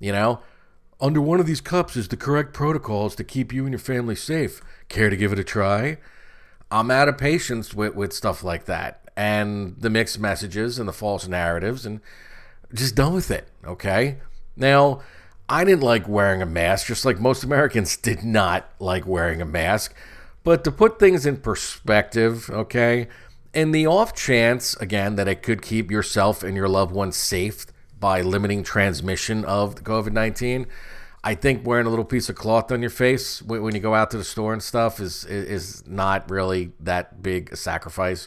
You 0.00 0.10
know, 0.10 0.40
under 1.00 1.20
one 1.20 1.38
of 1.38 1.46
these 1.46 1.60
cups 1.60 1.96
is 1.96 2.08
the 2.08 2.16
correct 2.16 2.52
protocols 2.54 3.14
to 3.16 3.24
keep 3.24 3.52
you 3.52 3.62
and 3.62 3.72
your 3.72 3.78
family 3.78 4.16
safe. 4.16 4.60
Care 4.88 5.10
to 5.10 5.16
give 5.16 5.32
it 5.32 5.38
a 5.38 5.44
try? 5.44 5.98
I'm 6.72 6.90
out 6.90 7.08
of 7.08 7.18
patience 7.18 7.72
with, 7.72 7.94
with 7.94 8.12
stuff 8.12 8.42
like 8.42 8.64
that 8.64 9.01
and 9.16 9.76
the 9.78 9.90
mixed 9.90 10.18
messages 10.18 10.78
and 10.78 10.88
the 10.88 10.92
false 10.92 11.28
narratives 11.28 11.84
and 11.84 12.00
just 12.72 12.94
done 12.94 13.14
with 13.14 13.30
it, 13.30 13.48
okay? 13.64 14.18
Now, 14.56 15.02
I 15.48 15.64
didn't 15.64 15.82
like 15.82 16.08
wearing 16.08 16.40
a 16.40 16.46
mask, 16.46 16.86
just 16.86 17.04
like 17.04 17.20
most 17.20 17.44
Americans 17.44 17.96
did 17.96 18.24
not 18.24 18.70
like 18.78 19.06
wearing 19.06 19.42
a 19.42 19.46
mask. 19.46 19.94
But 20.44 20.64
to 20.64 20.72
put 20.72 20.98
things 20.98 21.26
in 21.26 21.36
perspective, 21.36 22.50
okay, 22.50 23.08
in 23.54 23.72
the 23.72 23.86
off 23.86 24.14
chance, 24.14 24.74
again, 24.76 25.16
that 25.16 25.28
it 25.28 25.42
could 25.42 25.62
keep 25.62 25.90
yourself 25.90 26.42
and 26.42 26.56
your 26.56 26.68
loved 26.68 26.92
ones 26.92 27.16
safe 27.16 27.66
by 28.00 28.22
limiting 28.22 28.62
transmission 28.62 29.44
of 29.44 29.76
COVID 29.76 30.12
19, 30.12 30.66
I 31.24 31.34
think 31.36 31.64
wearing 31.64 31.86
a 31.86 31.90
little 31.90 32.04
piece 32.04 32.28
of 32.28 32.34
cloth 32.34 32.72
on 32.72 32.80
your 32.80 32.90
face 32.90 33.40
when 33.42 33.74
you 33.74 33.80
go 33.80 33.94
out 33.94 34.10
to 34.10 34.18
the 34.18 34.24
store 34.24 34.52
and 34.52 34.62
stuff 34.62 34.98
is, 34.98 35.24
is 35.24 35.86
not 35.86 36.28
really 36.28 36.72
that 36.80 37.22
big 37.22 37.52
a 37.52 37.56
sacrifice. 37.56 38.26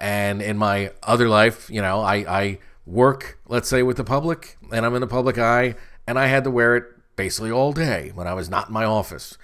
And 0.00 0.40
in 0.40 0.56
my 0.56 0.92
other 1.02 1.28
life, 1.28 1.68
you 1.70 1.82
know, 1.82 2.00
I, 2.00 2.14
I 2.16 2.58
work, 2.86 3.38
let's 3.46 3.68
say, 3.68 3.82
with 3.82 3.98
the 3.98 4.04
public, 4.04 4.56
and 4.72 4.84
I'm 4.84 4.94
in 4.94 5.02
the 5.02 5.06
public 5.06 5.38
eye, 5.38 5.76
and 6.06 6.18
I 6.18 6.26
had 6.26 6.42
to 6.44 6.50
wear 6.50 6.76
it 6.76 6.84
basically 7.16 7.50
all 7.50 7.72
day 7.72 8.10
when 8.14 8.26
I 8.26 8.32
was 8.32 8.48
not 8.48 8.68
in 8.68 8.72
my 8.72 8.84
office. 8.84 9.36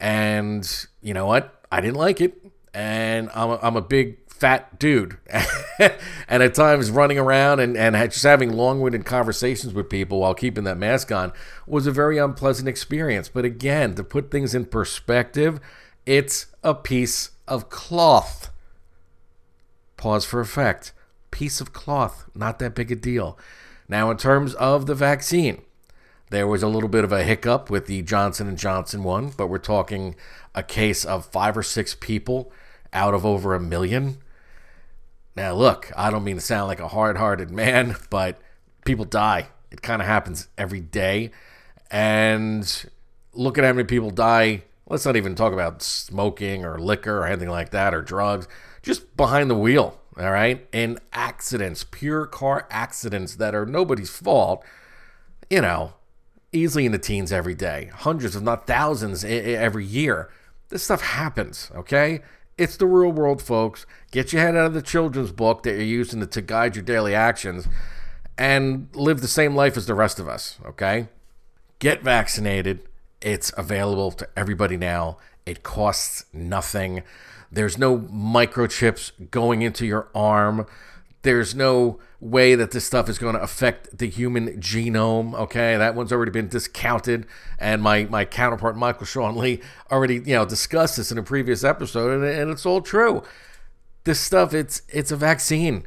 And 0.00 0.86
you 1.02 1.12
know 1.12 1.26
what? 1.26 1.62
I 1.70 1.80
didn't 1.80 1.96
like 1.96 2.20
it. 2.20 2.38
And 2.74 3.30
I'm 3.34 3.50
a, 3.50 3.58
I'm 3.62 3.76
a 3.76 3.82
big 3.82 4.18
fat 4.28 4.78
dude. 4.78 5.18
and 6.28 6.42
at 6.42 6.54
times 6.54 6.90
running 6.90 7.18
around 7.18 7.60
and, 7.60 7.76
and 7.76 7.94
just 8.10 8.24
having 8.24 8.50
long 8.52 8.80
winded 8.80 9.04
conversations 9.04 9.72
with 9.72 9.88
people 9.88 10.20
while 10.20 10.34
keeping 10.34 10.64
that 10.64 10.78
mask 10.78 11.12
on 11.12 11.32
was 11.66 11.86
a 11.86 11.92
very 11.92 12.18
unpleasant 12.18 12.66
experience. 12.66 13.28
But 13.28 13.44
again, 13.44 13.94
to 13.94 14.02
put 14.02 14.30
things 14.30 14.54
in 14.54 14.64
perspective, 14.64 15.60
it's 16.06 16.46
a 16.64 16.74
piece 16.74 17.30
of 17.46 17.68
cloth. 17.68 18.50
Pause 20.02 20.24
for 20.24 20.40
effect. 20.40 20.92
Piece 21.30 21.60
of 21.60 21.72
cloth, 21.72 22.28
not 22.34 22.58
that 22.58 22.74
big 22.74 22.90
a 22.90 22.96
deal. 22.96 23.38
Now, 23.88 24.10
in 24.10 24.16
terms 24.16 24.52
of 24.54 24.86
the 24.86 24.96
vaccine, 24.96 25.62
there 26.30 26.48
was 26.48 26.60
a 26.60 26.66
little 26.66 26.88
bit 26.88 27.04
of 27.04 27.12
a 27.12 27.22
hiccup 27.22 27.70
with 27.70 27.86
the 27.86 28.02
Johnson 28.02 28.48
and 28.48 28.58
Johnson 28.58 29.04
one, 29.04 29.30
but 29.36 29.46
we're 29.46 29.58
talking 29.58 30.16
a 30.56 30.64
case 30.64 31.04
of 31.04 31.26
five 31.26 31.56
or 31.56 31.62
six 31.62 31.94
people 31.94 32.50
out 32.92 33.14
of 33.14 33.24
over 33.24 33.54
a 33.54 33.60
million. 33.60 34.18
Now, 35.36 35.54
look, 35.54 35.92
I 35.96 36.10
don't 36.10 36.24
mean 36.24 36.34
to 36.34 36.40
sound 36.40 36.66
like 36.66 36.80
a 36.80 36.88
hard-hearted 36.88 37.52
man, 37.52 37.94
but 38.10 38.40
people 38.84 39.04
die. 39.04 39.50
It 39.70 39.82
kind 39.82 40.02
of 40.02 40.08
happens 40.08 40.48
every 40.58 40.80
day, 40.80 41.30
and 41.92 42.90
look 43.34 43.56
at 43.56 43.62
how 43.62 43.72
many 43.72 43.84
people 43.84 44.10
die. 44.10 44.64
Let's 44.84 45.06
not 45.06 45.14
even 45.14 45.36
talk 45.36 45.52
about 45.52 45.80
smoking 45.80 46.64
or 46.64 46.80
liquor 46.80 47.18
or 47.18 47.26
anything 47.26 47.50
like 47.50 47.70
that 47.70 47.94
or 47.94 48.02
drugs. 48.02 48.48
Just 48.82 49.16
behind 49.16 49.50
the 49.50 49.56
wheel, 49.56 50.00
all 50.18 50.30
right, 50.30 50.66
And 50.72 50.98
accidents, 51.12 51.84
pure 51.84 52.26
car 52.26 52.66
accidents 52.70 53.36
that 53.36 53.54
are 53.54 53.64
nobody's 53.64 54.10
fault. 54.10 54.64
You 55.48 55.60
know, 55.60 55.94
easily 56.52 56.86
in 56.86 56.92
the 56.92 56.98
teens 56.98 57.32
every 57.32 57.54
day, 57.54 57.90
hundreds, 57.94 58.36
if 58.36 58.42
not 58.42 58.66
thousands, 58.66 59.24
every 59.24 59.84
year. 59.84 60.30
This 60.68 60.82
stuff 60.82 61.02
happens, 61.02 61.70
okay? 61.74 62.20
It's 62.58 62.76
the 62.76 62.86
real 62.86 63.12
world, 63.12 63.42
folks. 63.42 63.86
Get 64.10 64.32
your 64.32 64.42
head 64.42 64.56
out 64.56 64.66
of 64.66 64.74
the 64.74 64.82
children's 64.82 65.32
book 65.32 65.62
that 65.62 65.72
you're 65.72 65.82
using 65.82 66.20
to, 66.20 66.26
to 66.26 66.42
guide 66.42 66.76
your 66.76 66.84
daily 66.84 67.14
actions 67.14 67.66
and 68.38 68.88
live 68.94 69.20
the 69.20 69.28
same 69.28 69.54
life 69.54 69.76
as 69.76 69.86
the 69.86 69.94
rest 69.94 70.18
of 70.18 70.28
us, 70.28 70.58
okay? 70.64 71.08
Get 71.78 72.02
vaccinated. 72.02 72.82
It's 73.20 73.52
available 73.56 74.12
to 74.12 74.28
everybody 74.36 74.76
now. 74.76 75.18
It 75.46 75.62
costs 75.62 76.24
nothing. 76.32 77.02
There's 77.52 77.76
no 77.76 77.98
microchips 77.98 79.30
going 79.30 79.60
into 79.60 79.86
your 79.86 80.08
arm. 80.14 80.66
There's 81.20 81.54
no 81.54 82.00
way 82.18 82.54
that 82.54 82.70
this 82.70 82.84
stuff 82.84 83.08
is 83.08 83.18
going 83.18 83.34
to 83.34 83.42
affect 83.42 83.98
the 83.98 84.08
human 84.08 84.60
genome. 84.60 85.34
Okay, 85.34 85.76
that 85.76 85.94
one's 85.94 86.12
already 86.12 86.30
been 86.32 86.48
discounted, 86.48 87.26
and 87.58 87.82
my 87.82 88.04
my 88.04 88.24
counterpart 88.24 88.76
Michael 88.76 89.04
Sean 89.04 89.36
Lee 89.36 89.60
already 89.90 90.14
you 90.14 90.34
know 90.34 90.46
discussed 90.46 90.96
this 90.96 91.12
in 91.12 91.18
a 91.18 91.22
previous 91.22 91.62
episode, 91.62 92.14
and, 92.14 92.24
and 92.24 92.50
it's 92.50 92.64
all 92.64 92.80
true. 92.80 93.22
This 94.04 94.18
stuff, 94.18 94.54
it's 94.54 94.82
it's 94.88 95.12
a 95.12 95.16
vaccine. 95.16 95.86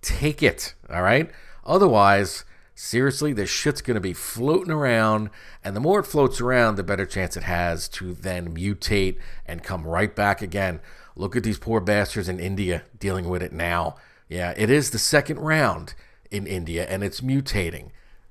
Take 0.00 0.42
it, 0.42 0.74
all 0.90 1.02
right. 1.02 1.30
Otherwise, 1.66 2.44
seriously, 2.74 3.32
this 3.32 3.50
shit's 3.50 3.82
going 3.82 3.94
to 3.94 4.00
be 4.00 4.12
floating 4.12 4.72
around, 4.72 5.30
and 5.62 5.74
the 5.74 5.80
more 5.80 6.00
it 6.00 6.06
floats 6.06 6.40
around, 6.40 6.76
the 6.76 6.82
better 6.82 7.06
chance 7.06 7.36
it 7.36 7.44
has 7.44 7.88
to 7.90 8.12
then 8.14 8.54
mutate 8.54 9.18
and 9.46 9.62
come 9.62 9.86
right 9.86 10.14
back 10.14 10.42
again. 10.42 10.80
Look 11.16 11.36
at 11.36 11.42
these 11.42 11.58
poor 11.58 11.80
bastards 11.80 12.28
in 12.28 12.40
India 12.40 12.82
dealing 12.98 13.28
with 13.28 13.42
it 13.42 13.52
now. 13.52 13.96
Yeah, 14.28 14.52
it 14.56 14.70
is 14.70 14.90
the 14.90 14.98
second 14.98 15.38
round 15.38 15.94
in 16.30 16.46
India 16.46 16.86
and 16.88 17.04
it's 17.04 17.20
mutating. 17.20 17.90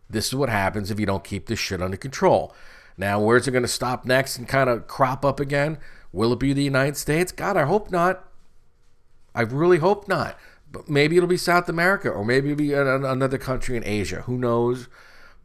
This 0.10 0.28
is 0.28 0.36
what 0.36 0.50
happens 0.50 0.92
if 0.92 1.00
you 1.00 1.06
don't 1.06 1.24
keep 1.24 1.48
this 1.48 1.60
shit 1.60 1.82
under 1.82 1.98
control. 1.98 2.54
Now, 2.98 3.20
where's 3.20 3.48
it 3.48 3.52
going 3.52 3.64
to 3.64 3.70
stop 3.70 4.06
next 4.06 4.38
and 4.38 4.48
kind 4.48 4.70
of 4.70 4.88
crop 4.88 5.24
up 5.24 5.40
again? 5.40 5.78
Will 6.12 6.34
it 6.34 6.40
be 6.40 6.54
the 6.54 6.64
United 6.64 6.98
States? 6.98 7.32
God, 7.32 7.58
I 7.58 7.64
hope 7.64 7.90
not. 7.90 8.28
I 9.34 9.42
really 9.42 9.80
hope 9.80 10.08
not. 10.08 10.38
But 10.74 10.90
maybe 10.90 11.16
it'll 11.16 11.30
be 11.30 11.38
South 11.38 11.70
America 11.70 12.10
or 12.10 12.26
maybe 12.26 12.52
it'll 12.52 12.58
be 12.58 12.74
another 12.74 13.38
country 13.38 13.78
in 13.78 13.86
Asia. 13.86 14.24
Who 14.24 14.38
knows? 14.38 14.90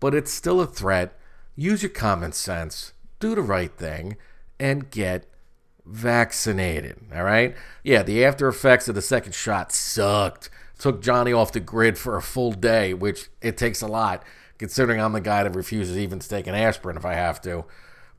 But 0.01 0.15
it's 0.15 0.33
still 0.33 0.61
a 0.61 0.67
threat. 0.67 1.17
Use 1.55 1.83
your 1.83 1.91
common 1.91 2.33
sense, 2.33 2.93
do 3.21 3.35
the 3.37 3.43
right 3.43 3.71
thing, 3.77 4.17
and 4.59 4.91
get 4.91 5.27
vaccinated. 5.85 6.97
All 7.15 7.25
right? 7.25 7.55
Yeah, 7.85 8.03
the 8.03 8.25
after 8.25 8.49
effects 8.49 8.89
of 8.89 8.95
the 8.95 9.03
second 9.03 9.35
shot 9.35 9.71
sucked. 9.71 10.51
Took 10.79 11.03
Johnny 11.03 11.33
off 11.33 11.53
the 11.53 11.61
grid 11.61 11.99
for 11.99 12.17
a 12.17 12.23
full 12.23 12.53
day, 12.53 12.95
which 12.95 13.29
it 13.43 13.57
takes 13.57 13.83
a 13.83 13.89
lot, 13.89 14.23
considering 14.59 15.01
I'm 15.01 15.13
the 15.13 15.21
guy 15.21 15.43
that 15.43 15.57
refuses 15.57 15.99
even 15.99 16.21
to 16.21 16.29
take 16.29 16.47
an 16.47 16.55
aspirin 16.55 16.97
if 16.97 17.05
I 17.05 17.15
have 17.15 17.41
to. 17.43 17.65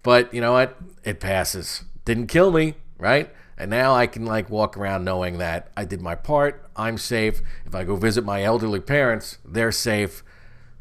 But 0.04 0.34
you 0.34 0.42
know 0.42 0.52
what? 0.52 0.78
It 1.06 1.22
passes. 1.22 1.86
Didn't 2.04 2.28
kill 2.28 2.52
me, 2.52 2.76
right? 2.98 3.34
And 3.60 3.70
now 3.70 3.94
I 3.94 4.08
can 4.08 4.26
like 4.26 4.50
walk 4.50 4.78
around 4.78 5.04
knowing 5.04 5.38
that 5.40 5.70
I 5.76 5.84
did 5.84 6.02
my 6.02 6.16
part. 6.16 6.66
I'm 6.78 6.98
safe. 6.98 7.42
If 7.66 7.76
I 7.76 7.84
go 7.84 7.98
visit 7.98 8.24
my 8.24 8.42
elderly 8.42 8.80
parents, 8.80 9.38
they're 9.44 9.74
safe. 9.74 10.24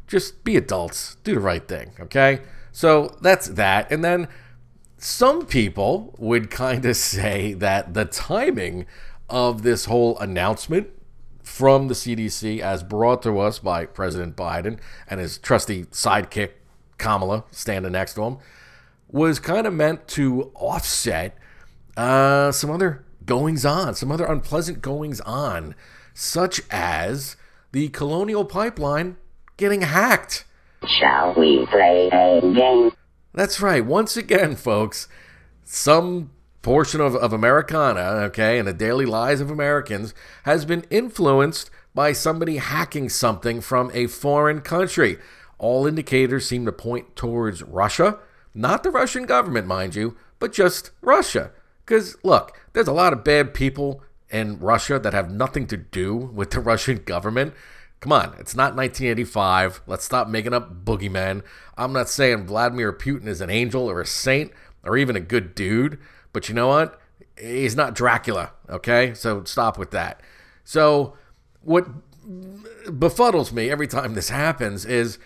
Just 0.07 0.45
be 0.45 0.57
adults. 0.57 1.17
Do 1.25 1.35
the 1.35 1.41
right 1.41 1.67
thing, 1.67 1.91
okay? 1.99 2.41
So 2.71 3.19
that's 3.21 3.49
that. 3.49 3.91
And 3.91 4.05
then 4.05 4.29
some 4.97 5.45
people 5.45 6.15
would 6.19 6.51
kind 6.51 6.85
of 6.87 6.97
say 7.15 7.53
that 7.55 7.95
the 7.95 8.05
timing 8.05 8.87
of 9.29 9.63
this 9.63 9.87
whole 9.87 10.17
announcement 10.21 10.89
from 11.43 11.89
the 11.89 11.95
CDC, 11.95 12.61
as 12.61 12.85
brought 12.85 13.23
to 13.23 13.41
us 13.41 13.59
by 13.59 13.87
President 13.87 14.37
Biden 14.37 14.79
and 15.09 15.19
his 15.19 15.39
trusty 15.39 15.85
sidekick, 15.87 16.51
Kamala, 16.99 17.45
standing 17.51 17.93
next 17.93 18.15
to 18.15 18.23
him, 18.23 18.39
was 19.09 19.41
kind 19.41 19.67
of 19.67 19.73
meant 19.73 20.07
to 20.09 20.53
offset 20.55 21.37
uh, 21.99 22.53
some 22.53 22.71
other 22.71 23.05
goings 23.27 23.65
on, 23.65 23.95
some 23.95 24.13
other 24.13 24.25
unpleasant 24.25 24.81
goings 24.81 25.21
on, 25.23 25.75
such 26.15 26.61
as 26.71 27.37
the 27.73 27.89
Colonial 27.89 28.45
Pipeline 28.45 29.17
getting 29.57 29.83
hacked. 29.83 30.45
Shall 30.87 31.35
we 31.35 31.67
play 31.67 32.09
a 32.13 32.41
game? 32.41 32.93
That's 33.35 33.61
right. 33.61 33.85
Once 33.85 34.17
again, 34.17 34.55
folks, 34.55 35.09
some 35.65 36.31
portion 36.63 37.01
of, 37.01 37.17
of 37.17 37.33
Americana, 37.33 38.01
okay, 38.27 38.59
and 38.59 38.69
the 38.69 38.73
daily 38.73 39.05
lives 39.05 39.41
of 39.41 39.51
Americans 39.51 40.15
has 40.45 40.65
been 40.65 40.85
influenced 40.91 41.69
by 41.95 42.13
somebody 42.13 42.59
hacking 42.59 43.09
something 43.09 43.61
from 43.61 43.91
a 43.93 44.07
foreign 44.07 44.61
country. 44.61 45.19
All 45.59 45.85
indicators 45.85 46.47
seem 46.47 46.65
to 46.65 46.73
point 46.73 47.17
towards 47.17 47.65
Russia. 47.65 48.19
Not 48.55 48.85
the 48.85 48.91
Russian 48.91 49.27
government, 49.27 49.67
mind 49.67 49.97
you, 49.97 50.17
but 50.39 50.53
just 50.53 50.93
Russia. 51.03 51.51
Because, 51.89 52.23
look, 52.23 52.61
there's 52.75 52.87
a 52.87 52.93
lot 52.93 53.15
of 53.15 53.25
bad 53.25 53.55
people 53.55 54.03
in 54.29 54.59
Russia 54.59 54.99
that 54.99 55.15
have 55.15 55.31
nothing 55.31 55.67
to 55.69 55.77
do 55.79 56.15
with 56.15 56.51
the 56.51 56.61
Russian 56.73 57.03
government. 57.05 57.55
Come 58.01 58.13
on, 58.13 58.35
it's 58.39 58.55
not 58.55 58.77
1985. 58.77 59.81
Let's 59.87 60.05
stop 60.05 60.29
making 60.29 60.53
up 60.53 60.85
boogeymen. 60.85 61.43
I'm 61.79 61.95
not 61.95 62.11
saying 62.11 62.47
Vladimir 62.47 62.93
Putin 62.93 63.27
is 63.27 63.41
an 63.41 63.49
angel 63.49 63.91
or 63.91 64.03
a 64.03 64.07
saint 64.07 64.53
or 64.85 64.99
even 64.99 65.17
a 65.17 65.21
good 65.21 65.55
dude, 65.55 65.99
but 66.35 66.51
you 66.51 66.55
know 66.55 66.69
what? 66.69 67.01
He's 67.41 67.75
not 67.75 67.95
Dracula, 67.95 68.53
okay? 68.69 69.15
So 69.15 69.43
stop 69.45 69.79
with 69.79 69.91
that. 69.93 70.21
So, 70.65 71.17
what 71.63 71.89
befuddles 72.85 73.51
me 73.51 73.71
every 73.71 73.87
time 73.87 74.13
this 74.13 74.29
happens 74.29 74.85
is 74.85 75.19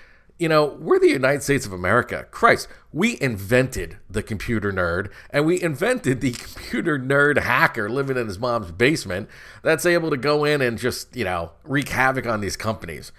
You 0.43 0.49
know, 0.49 0.77
we're 0.81 0.99
the 0.99 1.09
United 1.09 1.45
States 1.45 1.67
of 1.67 1.73
America. 1.73 2.27
Christ, 2.33 2.67
we 2.93 3.17
invented 3.21 3.99
the 4.11 4.25
computer 4.25 4.73
nerd, 4.73 5.09
and 5.31 5.47
we 5.47 5.63
invented 5.63 6.21
the 6.21 6.33
computer 6.33 6.99
nerd 6.99 7.39
hacker 7.39 7.89
living 7.89 8.17
in 8.17 8.27
his 8.27 8.41
mom's 8.41 8.73
basement 8.73 9.29
that's 9.63 9.87
able 9.87 10.11
to 10.11 10.17
go 10.17 10.43
in 10.45 10.61
and 10.61 10.79
just, 10.79 11.15
you 11.15 11.25
know, 11.25 11.53
wreak 11.63 11.91
havoc 11.91 12.27
on 12.27 12.41
these 12.41 12.57
companies. 12.57 13.13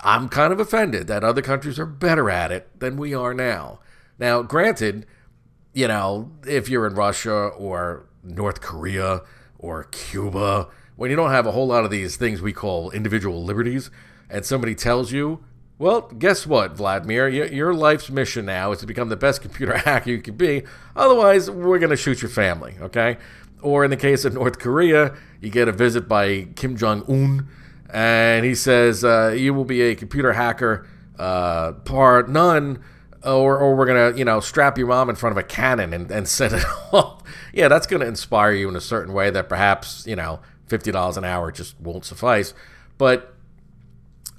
I'm 0.00 0.28
kind 0.28 0.52
of 0.52 0.60
offended 0.60 1.06
that 1.06 1.24
other 1.24 1.40
countries 1.40 1.78
are 1.78 1.86
better 1.86 2.28
at 2.28 2.52
it 2.52 2.68
than 2.78 2.98
we 2.98 3.14
are 3.14 3.32
now. 3.32 3.78
Now, 4.18 4.42
granted, 4.42 5.06
you 5.72 5.88
know, 5.88 6.32
if 6.46 6.68
you're 6.68 6.86
in 6.86 6.94
Russia 6.94 7.32
or 7.32 8.04
North 8.22 8.60
Korea 8.60 9.22
or 9.58 9.84
Cuba, 9.84 10.68
when 10.96 11.08
you 11.08 11.16
don't 11.16 11.30
have 11.30 11.46
a 11.46 11.52
whole 11.52 11.68
lot 11.68 11.86
of 11.86 11.90
these 11.90 12.16
things 12.16 12.42
we 12.42 12.52
call 12.52 12.90
individual 12.90 13.42
liberties, 13.42 13.90
and 14.28 14.44
somebody 14.44 14.74
tells 14.74 15.12
you, 15.12 15.42
well, 15.82 16.02
guess 16.02 16.46
what, 16.46 16.76
Vladimir? 16.76 17.28
Your, 17.28 17.74
life's 17.74 18.08
mission 18.08 18.46
now 18.46 18.70
is 18.70 18.78
to 18.78 18.86
become 18.86 19.08
the 19.08 19.16
best 19.16 19.42
computer 19.42 19.76
hacker 19.78 20.10
you 20.10 20.22
can 20.22 20.36
be. 20.36 20.62
Otherwise, 20.94 21.50
we're 21.50 21.80
going 21.80 21.90
to 21.90 21.96
shoot 21.96 22.22
your 22.22 22.28
family, 22.28 22.76
okay? 22.80 23.16
Or 23.60 23.84
in 23.84 23.90
the 23.90 23.96
case 23.96 24.24
of 24.24 24.32
North 24.32 24.60
Korea, 24.60 25.16
you 25.40 25.50
get 25.50 25.66
a 25.66 25.72
visit 25.72 26.06
by 26.06 26.46
Kim 26.54 26.76
Jong 26.76 27.02
un, 27.08 27.48
and 27.92 28.44
he 28.44 28.54
says, 28.54 29.02
uh, 29.02 29.34
You 29.36 29.54
will 29.54 29.64
be 29.64 29.82
a 29.82 29.96
computer 29.96 30.34
hacker, 30.34 30.86
uh, 31.18 31.72
part 31.72 32.30
none, 32.30 32.80
or, 33.24 33.58
or 33.58 33.74
we're 33.74 33.86
going 33.86 34.12
to, 34.12 34.16
you 34.16 34.24
know, 34.24 34.38
strap 34.38 34.78
your 34.78 34.86
mom 34.86 35.10
in 35.10 35.16
front 35.16 35.36
of 35.36 35.36
a 35.36 35.42
cannon 35.42 35.92
and, 35.92 36.08
and 36.12 36.28
send 36.28 36.54
it 36.54 36.64
off. 36.92 37.24
yeah, 37.52 37.66
that's 37.66 37.88
going 37.88 38.02
to 38.02 38.06
inspire 38.06 38.52
you 38.52 38.68
in 38.68 38.76
a 38.76 38.80
certain 38.80 39.12
way 39.12 39.30
that 39.30 39.48
perhaps, 39.48 40.06
you 40.06 40.14
know, 40.14 40.38
$50 40.68 41.16
an 41.16 41.24
hour 41.24 41.50
just 41.50 41.80
won't 41.80 42.04
suffice. 42.04 42.54
But 42.98 43.34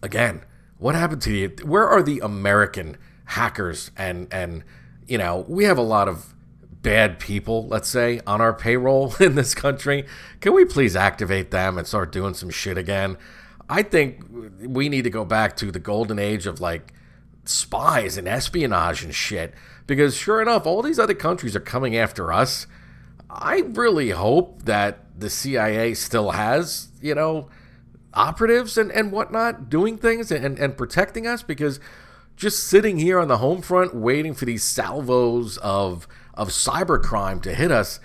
again, 0.01 0.43
what 0.77 0.95
happened 0.95 1.21
to 1.23 1.33
you? 1.33 1.49
Where 1.63 1.87
are 1.87 2.03
the 2.03 2.19
American 2.19 2.97
hackers? 3.25 3.91
And 3.97 4.27
and 4.31 4.63
you 5.07 5.17
know, 5.17 5.45
we 5.47 5.65
have 5.65 5.77
a 5.77 5.83
lot 5.83 6.07
of 6.07 6.33
bad 6.81 7.17
people, 7.19 7.67
let's 7.67 7.87
say, 7.89 8.19
on 8.27 8.41
our 8.41 8.53
payroll 8.53 9.15
in 9.19 9.35
this 9.35 9.55
country. 9.55 10.05
Can 10.41 10.53
we 10.53 10.65
please 10.65 10.95
activate 10.95 11.51
them 11.51 11.77
and 11.77 11.87
start 11.87 12.11
doing 12.11 12.33
some 12.33 12.49
shit 12.49 12.77
again? 12.77 13.17
I 13.69 13.81
think 13.81 14.25
we 14.59 14.89
need 14.89 15.03
to 15.03 15.09
go 15.09 15.25
back 15.25 15.55
to 15.57 15.71
the 15.71 15.79
golden 15.79 16.19
age 16.19 16.45
of 16.45 16.59
like 16.59 16.93
spies 17.45 18.17
and 18.17 18.27
espionage 18.27 19.03
and 19.03 19.15
shit. 19.15 19.53
Because 19.87 20.15
sure 20.15 20.41
enough, 20.41 20.65
all 20.65 20.81
these 20.81 20.99
other 20.99 21.13
countries 21.13 21.55
are 21.55 21.61
coming 21.61 21.97
after 21.97 22.31
us. 22.31 22.67
I 23.29 23.59
really 23.61 24.11
hope 24.11 24.63
that 24.63 24.99
the 25.19 25.29
CIA 25.29 25.93
still 25.93 26.31
has, 26.31 26.89
you 27.01 27.15
know, 27.15 27.49
operatives 28.13 28.77
and, 28.77 28.91
and 28.91 29.11
whatnot 29.11 29.69
doing 29.69 29.97
things 29.97 30.31
and, 30.31 30.57
and 30.57 30.77
protecting 30.77 31.27
us 31.27 31.43
because 31.43 31.79
just 32.35 32.67
sitting 32.67 32.97
here 32.97 33.19
on 33.19 33.27
the 33.27 33.37
home 33.37 33.61
front 33.61 33.95
waiting 33.95 34.33
for 34.33 34.45
these 34.45 34.63
salvos 34.63 35.57
of 35.57 36.07
of 36.33 36.49
cybercrime 36.49 37.41
to 37.43 37.53
hit 37.53 37.71
us, 37.71 37.99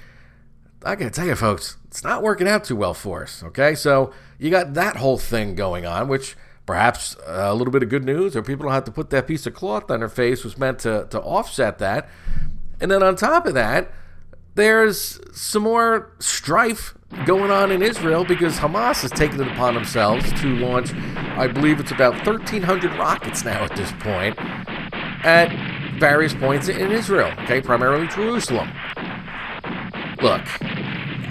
I 0.85 0.97
gotta 0.97 1.11
tell 1.11 1.27
you, 1.27 1.35
folks, 1.35 1.79
it's 1.87 2.05
not 2.05 2.23
working 2.23 2.47
out 2.47 2.65
too 2.65 2.77
well 2.77 2.95
for 2.95 3.23
us. 3.23 3.43
Okay, 3.43 3.75
so 3.75 4.13
you 4.39 4.51
got 4.51 4.75
that 4.75 4.97
whole 4.97 5.19
thing 5.19 5.55
going 5.55 5.87
on, 5.87 6.09
which 6.09 6.37
perhaps 6.67 7.17
a 7.27 7.55
little 7.55 7.73
bit 7.73 7.83
of 7.83 7.89
good 7.89 8.05
news, 8.05 8.37
or 8.37 8.43
people 8.43 8.65
don't 8.65 8.75
have 8.75 8.85
to 8.85 8.93
put 8.93 9.09
that 9.11 9.27
piece 9.27 9.47
of 9.47 9.55
cloth 9.55 9.91
on 9.91 10.01
their 10.01 10.09
face, 10.09 10.45
was 10.45 10.59
meant 10.59 10.79
to 10.81 11.07
to 11.11 11.21
offset 11.21 11.79
that. 11.79 12.09
And 12.81 12.91
then 12.91 13.03
on 13.03 13.17
top 13.17 13.47
of 13.47 13.55
that, 13.55 13.91
there's 14.59 15.21
some 15.33 15.63
more 15.63 16.11
strife 16.19 16.93
going 17.25 17.49
on 17.49 17.71
in 17.71 17.81
Israel 17.81 18.25
because 18.25 18.59
Hamas 18.59 19.03
has 19.03 19.13
taken 19.13 19.41
it 19.41 19.47
upon 19.47 19.75
themselves 19.75 20.33
to 20.41 20.57
launch, 20.57 20.93
I 20.95 21.47
believe 21.47 21.79
it's 21.79 21.93
about 21.93 22.15
1,300 22.27 22.93
rockets 22.99 23.45
now 23.45 23.63
at 23.63 23.77
this 23.77 23.93
point, 24.01 24.37
at 25.25 26.01
various 26.01 26.35
points 26.35 26.67
in 26.67 26.91
Israel, 26.91 27.33
okay, 27.45 27.61
primarily 27.61 28.09
Jerusalem. 28.09 28.69
Look, 30.21 30.43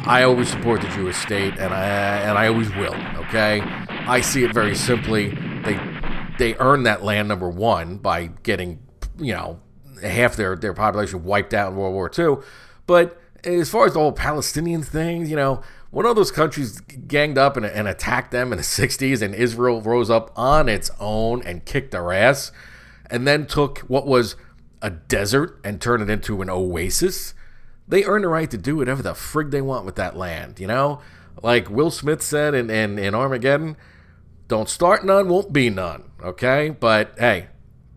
I 0.08 0.24
always 0.24 0.50
support 0.50 0.80
the 0.80 0.88
Jewish 0.88 1.18
state, 1.18 1.54
and 1.60 1.74
I 1.74 2.20
and 2.20 2.38
I 2.38 2.48
always 2.48 2.74
will. 2.76 2.96
Okay, 3.26 3.60
I 3.60 4.22
see 4.22 4.46
it 4.46 4.54
very 4.54 4.74
simply. 4.74 5.32
They 5.66 5.78
they 6.40 6.56
earned 6.56 6.86
that 6.86 7.04
land 7.04 7.28
number 7.28 7.50
one 7.50 7.98
by 7.98 8.28
getting 8.44 8.80
you 9.18 9.34
know 9.34 9.60
half 10.02 10.38
their 10.38 10.56
their 10.56 10.74
population 10.74 11.26
wiped 11.26 11.54
out 11.54 11.74
in 11.74 11.78
World 11.78 11.94
War 11.94 12.10
II, 12.18 12.38
but 12.88 13.22
as 13.44 13.70
far 13.70 13.86
as 13.86 13.94
the 13.94 14.00
whole 14.00 14.12
Palestinian 14.12 14.82
thing, 14.82 15.28
you 15.28 15.36
know, 15.36 15.62
one 15.92 16.06
of 16.06 16.16
those 16.16 16.32
countries 16.32 16.80
ganged 16.82 17.38
up 17.38 17.56
and, 17.56 17.66
and, 17.66 17.88
attacked 17.88 18.32
them 18.32 18.52
in 18.52 18.58
the 18.58 18.64
60s, 18.64 19.22
and 19.22 19.34
Israel 19.34 19.82
rose 19.82 20.10
up 20.10 20.32
on 20.36 20.68
its 20.68 20.92
own 21.00 21.42
and 21.44 21.64
kicked 21.66 21.92
their 21.92 22.12
ass, 22.12 22.52
and 23.10 23.28
then 23.28 23.46
took 23.46 23.80
what 23.80 24.06
was 24.06 24.36
a 24.82 24.90
desert 24.90 25.60
and 25.64 25.82
turned 25.82 26.04
it 26.04 26.10
into 26.10 26.42
an 26.42 26.50
oasis. 26.50 27.34
They 27.88 28.04
earn 28.04 28.24
the 28.24 28.28
right 28.28 28.52
to 28.52 28.58
do 28.58 28.76
whatever 28.78 29.02
the 29.02 29.14
frig 29.14 29.52
they 29.52 29.62
want 29.62 29.86
with 29.86 29.96
that 29.96 30.18
land, 30.18 30.60
you 30.60 30.68
know? 30.68 31.00
Like 31.42 31.70
Will 31.70 31.92
Smith 31.92 32.22
said 32.22 32.54
in, 32.54 32.70
in, 32.70 33.00
in 33.00 33.16
Armageddon, 33.16 33.78
don't 34.48 34.70
start 34.70 35.06
none, 35.06 35.30
won't 35.30 35.54
be 35.54 35.70
none, 35.70 36.12
okay? 36.22 36.70
But 36.70 37.14
hey, 37.18 37.48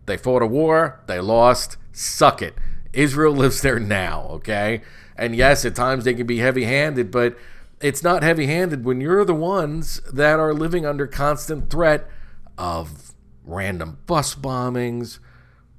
they 0.05 0.17
fought 0.17 0.41
a 0.41 0.47
war, 0.47 1.01
they 1.07 1.19
lost, 1.19 1.77
suck 1.91 2.41
it. 2.41 2.55
Israel 2.93 3.33
lives 3.33 3.61
there 3.61 3.79
now, 3.79 4.27
okay? 4.31 4.81
And 5.15 5.35
yes, 5.35 5.65
at 5.65 5.75
times 5.75 6.03
they 6.03 6.13
can 6.13 6.27
be 6.27 6.39
heavy 6.39 6.65
handed, 6.65 7.11
but 7.11 7.37
it's 7.79 8.03
not 8.03 8.23
heavy 8.23 8.47
handed 8.47 8.85
when 8.85 9.01
you're 9.01 9.25
the 9.25 9.33
ones 9.33 10.01
that 10.11 10.39
are 10.39 10.53
living 10.53 10.85
under 10.85 11.07
constant 11.07 11.69
threat 11.69 12.07
of 12.57 13.13
random 13.43 13.97
bus 14.05 14.35
bombings, 14.35 15.19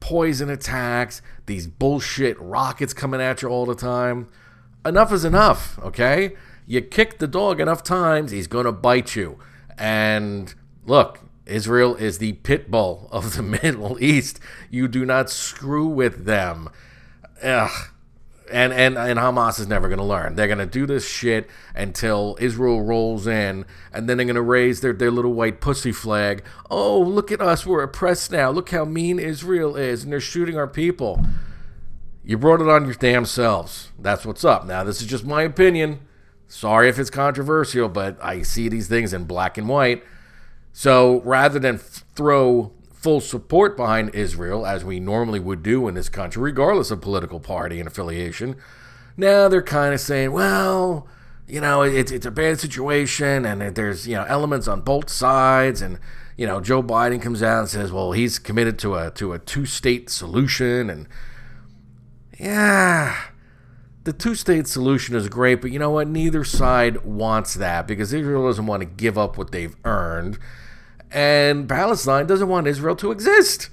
poison 0.00 0.50
attacks, 0.50 1.22
these 1.46 1.66
bullshit 1.66 2.38
rockets 2.40 2.92
coming 2.92 3.20
at 3.20 3.42
you 3.42 3.48
all 3.48 3.66
the 3.66 3.74
time. 3.74 4.28
Enough 4.84 5.12
is 5.12 5.24
enough, 5.24 5.78
okay? 5.78 6.34
You 6.66 6.80
kick 6.80 7.18
the 7.18 7.28
dog 7.28 7.60
enough 7.60 7.82
times, 7.82 8.30
he's 8.30 8.46
going 8.48 8.66
to 8.66 8.72
bite 8.72 9.14
you. 9.14 9.38
And 9.78 10.54
look, 10.86 11.20
Israel 11.46 11.94
is 11.96 12.18
the 12.18 12.34
pit 12.34 12.70
bull 12.70 13.08
of 13.12 13.36
the 13.36 13.42
Middle 13.62 14.02
East. 14.02 14.40
You 14.70 14.88
do 14.88 15.04
not 15.04 15.30
screw 15.30 15.86
with 15.86 16.24
them. 16.24 16.68
Ugh. 17.42 17.88
And, 18.50 18.72
and, 18.72 18.98
and 18.98 19.18
Hamas 19.18 19.58
is 19.58 19.66
never 19.66 19.88
going 19.88 19.98
to 19.98 20.04
learn. 20.04 20.34
They're 20.34 20.46
going 20.46 20.58
to 20.58 20.66
do 20.66 20.84
this 20.84 21.08
shit 21.08 21.48
until 21.74 22.36
Israel 22.38 22.82
rolls 22.82 23.26
in, 23.26 23.64
and 23.94 24.08
then 24.08 24.18
they're 24.18 24.26
going 24.26 24.34
to 24.34 24.42
raise 24.42 24.82
their, 24.82 24.92
their 24.92 25.10
little 25.10 25.32
white 25.32 25.60
pussy 25.60 25.92
flag. 25.92 26.44
Oh, 26.70 27.00
look 27.00 27.32
at 27.32 27.40
us. 27.40 27.64
We're 27.64 27.82
oppressed 27.82 28.30
now. 28.30 28.50
Look 28.50 28.68
how 28.70 28.84
mean 28.84 29.18
Israel 29.18 29.74
is, 29.74 30.04
and 30.04 30.12
they're 30.12 30.20
shooting 30.20 30.58
our 30.58 30.66
people. 30.66 31.24
You 32.24 32.36
brought 32.36 32.60
it 32.60 32.68
on 32.68 32.84
your 32.84 32.94
damn 32.94 33.24
selves. 33.24 33.90
That's 33.98 34.26
what's 34.26 34.44
up. 34.44 34.66
Now, 34.66 34.84
this 34.84 35.00
is 35.00 35.06
just 35.06 35.24
my 35.24 35.42
opinion. 35.42 36.00
Sorry 36.46 36.90
if 36.90 36.98
it's 36.98 37.10
controversial, 37.10 37.88
but 37.88 38.22
I 38.22 38.42
see 38.42 38.68
these 38.68 38.86
things 38.86 39.14
in 39.14 39.24
black 39.24 39.56
and 39.56 39.66
white. 39.66 40.04
So 40.72 41.22
rather 41.22 41.58
than 41.58 41.78
throw 41.78 42.72
full 43.02 43.20
support 43.20 43.76
behind 43.76 44.14
Israel, 44.14 44.64
as 44.64 44.84
we 44.84 45.00
normally 45.00 45.40
would 45.40 45.62
do 45.62 45.88
in 45.88 45.94
this 45.94 46.08
country, 46.08 46.40
regardless 46.40 46.92
of 46.92 47.00
political 47.00 47.40
party 47.40 47.80
and 47.80 47.88
affiliation. 47.88 48.56
Now 49.16 49.48
they're 49.48 49.60
kind 49.60 49.92
of 49.92 50.00
saying, 50.00 50.30
well, 50.30 51.08
you 51.48 51.60
know, 51.60 51.82
it's, 51.82 52.12
it's 52.12 52.24
a 52.24 52.30
bad 52.30 52.60
situation 52.60 53.44
and 53.44 53.74
there's, 53.74 54.06
you 54.06 54.14
know, 54.14 54.24
elements 54.28 54.68
on 54.68 54.82
both 54.82 55.10
sides. 55.10 55.82
And, 55.82 55.98
you 56.36 56.46
know, 56.46 56.60
Joe 56.60 56.80
Biden 56.80 57.20
comes 57.20 57.42
out 57.42 57.58
and 57.58 57.68
says, 57.68 57.90
well, 57.90 58.12
he's 58.12 58.38
committed 58.38 58.78
to 58.78 58.94
a, 58.94 59.10
to 59.10 59.32
a 59.32 59.38
two 59.40 59.66
state 59.66 60.08
solution. 60.08 60.88
And, 60.88 61.08
yeah, 62.38 63.16
the 64.04 64.12
two 64.12 64.36
state 64.36 64.68
solution 64.68 65.16
is 65.16 65.28
great, 65.28 65.60
but 65.60 65.72
you 65.72 65.80
know 65.80 65.90
what? 65.90 66.06
Neither 66.06 66.44
side 66.44 67.04
wants 67.04 67.54
that 67.54 67.88
because 67.88 68.12
Israel 68.12 68.46
doesn't 68.46 68.66
want 68.66 68.80
to 68.80 68.86
give 68.86 69.18
up 69.18 69.36
what 69.36 69.50
they've 69.50 69.76
earned 69.84 70.38
and 71.12 71.68
Palestine 71.68 72.26
doesn't 72.26 72.48
want 72.48 72.66
Israel 72.66 72.96
to 72.96 73.10
exist. 73.10 73.68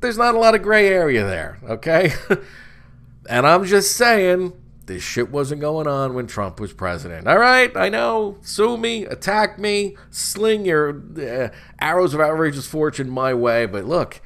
There's 0.00 0.18
not 0.18 0.34
a 0.34 0.38
lot 0.38 0.54
of 0.54 0.62
gray 0.62 0.88
area 0.88 1.24
there, 1.24 1.58
okay? 1.68 2.12
and 3.28 3.46
I'm 3.46 3.64
just 3.64 3.96
saying, 3.96 4.52
this 4.86 5.02
shit 5.02 5.30
wasn't 5.30 5.60
going 5.60 5.86
on 5.86 6.14
when 6.14 6.26
Trump 6.26 6.58
was 6.58 6.72
president. 6.72 7.26
All 7.28 7.38
right, 7.38 7.74
I 7.76 7.88
know. 7.88 8.38
Sue 8.42 8.76
me, 8.76 9.04
attack 9.04 9.58
me, 9.58 9.96
sling 10.10 10.64
your 10.64 11.02
uh, 11.16 11.48
arrows 11.80 12.14
of 12.14 12.20
outrageous 12.20 12.66
fortune 12.66 13.10
my 13.10 13.34
way, 13.34 13.66
but 13.66 13.84
look, 13.84 14.20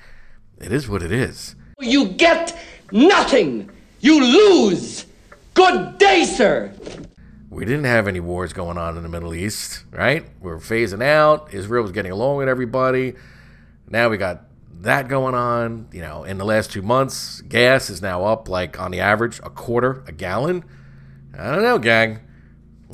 it 0.58 0.72
is 0.72 0.88
what 0.88 1.02
it 1.02 1.12
is. 1.12 1.54
You 1.80 2.08
get 2.08 2.56
nothing. 2.92 3.70
You 4.00 4.22
lose. 4.22 5.06
Good 5.54 5.98
day, 5.98 6.24
sir. 6.24 6.72
We 7.54 7.64
didn't 7.64 7.84
have 7.84 8.08
any 8.08 8.18
wars 8.18 8.52
going 8.52 8.76
on 8.78 8.96
in 8.96 9.04
the 9.04 9.08
Middle 9.08 9.32
East, 9.32 9.84
right? 9.92 10.26
We 10.40 10.50
are 10.50 10.58
phasing 10.58 11.04
out. 11.04 11.54
Israel 11.54 11.84
was 11.84 11.92
getting 11.92 12.10
along 12.10 12.38
with 12.38 12.48
everybody. 12.48 13.14
Now 13.88 14.08
we 14.08 14.16
got 14.16 14.42
that 14.80 15.06
going 15.06 15.36
on. 15.36 15.86
You 15.92 16.02
know, 16.02 16.24
in 16.24 16.38
the 16.38 16.44
last 16.44 16.72
two 16.72 16.82
months, 16.82 17.42
gas 17.42 17.90
is 17.90 18.02
now 18.02 18.24
up 18.24 18.48
like 18.48 18.80
on 18.80 18.90
the 18.90 18.98
average 18.98 19.38
a 19.38 19.50
quarter 19.50 20.02
a 20.08 20.10
gallon. 20.10 20.64
I 21.38 21.52
don't 21.52 21.62
know, 21.62 21.78
gang. 21.78 22.22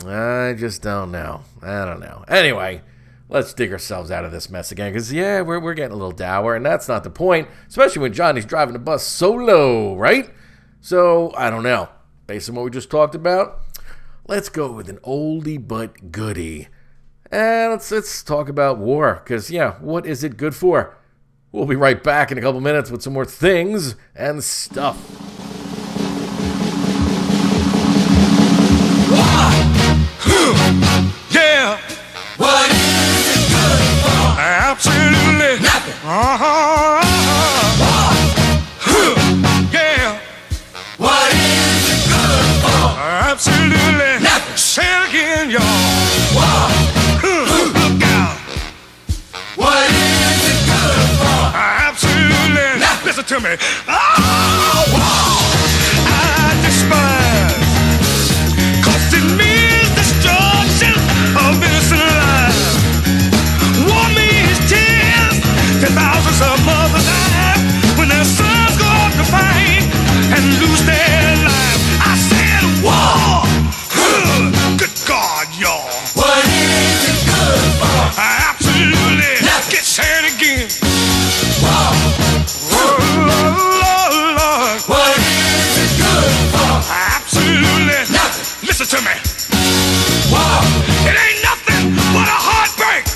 I 0.06 0.54
just 0.58 0.82
don't 0.82 1.10
know. 1.10 1.40
I 1.62 1.86
don't 1.86 2.00
know. 2.00 2.26
Anyway, 2.28 2.82
let's 3.30 3.54
dig 3.54 3.72
ourselves 3.72 4.10
out 4.10 4.26
of 4.26 4.32
this 4.32 4.50
mess 4.50 4.70
again. 4.70 4.92
Because, 4.92 5.10
yeah, 5.10 5.40
we're, 5.40 5.58
we're 5.58 5.72
getting 5.72 5.92
a 5.92 5.96
little 5.96 6.12
dour, 6.12 6.54
and 6.54 6.66
that's 6.66 6.86
not 6.86 7.02
the 7.02 7.10
point, 7.10 7.48
especially 7.66 8.02
when 8.02 8.12
Johnny's 8.12 8.44
driving 8.44 8.74
the 8.74 8.78
bus 8.78 9.06
solo, 9.06 9.96
right? 9.96 10.30
So, 10.82 11.32
I 11.34 11.48
don't 11.48 11.62
know. 11.62 11.88
Based 12.26 12.50
on 12.50 12.56
what 12.56 12.64
we 12.66 12.70
just 12.70 12.90
talked 12.90 13.14
about, 13.14 13.60
let's 14.30 14.48
go 14.48 14.70
with 14.70 14.88
an 14.88 14.98
oldie 14.98 15.58
but 15.66 16.12
goodie. 16.12 16.68
And 17.32 17.72
let's, 17.72 17.90
let's 17.90 18.22
talk 18.22 18.48
about 18.48 18.78
war, 18.78 19.20
because, 19.24 19.50
yeah, 19.50 19.72
what 19.80 20.06
is 20.06 20.22
it 20.22 20.36
good 20.36 20.54
for? 20.54 20.96
We'll 21.50 21.66
be 21.66 21.74
right 21.74 22.00
back 22.00 22.30
in 22.30 22.38
a 22.38 22.40
couple 22.40 22.60
minutes 22.60 22.92
with 22.92 23.02
some 23.02 23.12
more 23.12 23.24
things 23.24 23.96
and 24.14 24.42
stuff. 24.44 25.29
To 53.30 53.38
me. 53.38 53.99
To 88.90 88.96
me. 89.02 89.14
Wow. 90.32 90.66
It 91.06 91.14
ain't 91.14 91.42
nothing 91.44 91.94
but 92.10 92.26
a 92.26 92.38
heartbreak. 92.42 93.06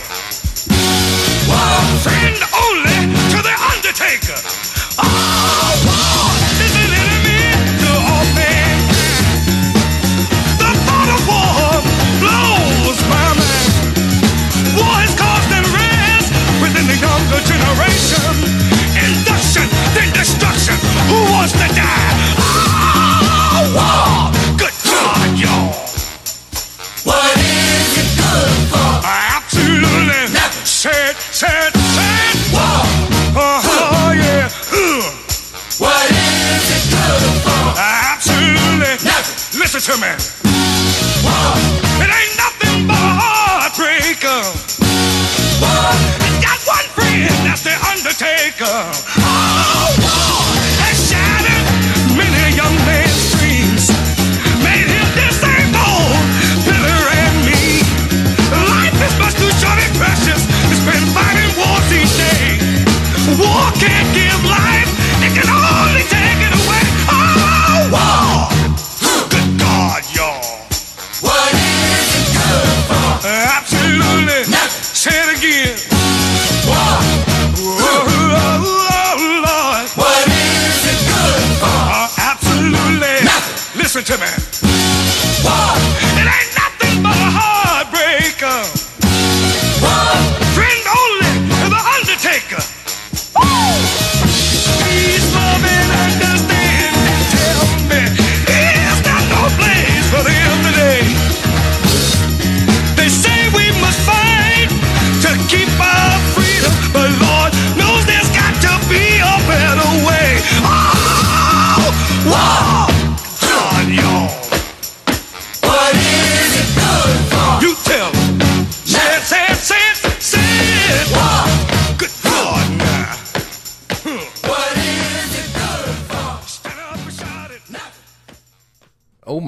Wow. 1.51 1.83
Friend 1.99 2.39
only 2.55 3.11
to 3.35 3.43
the 3.43 3.55
undertaker. 3.75 4.64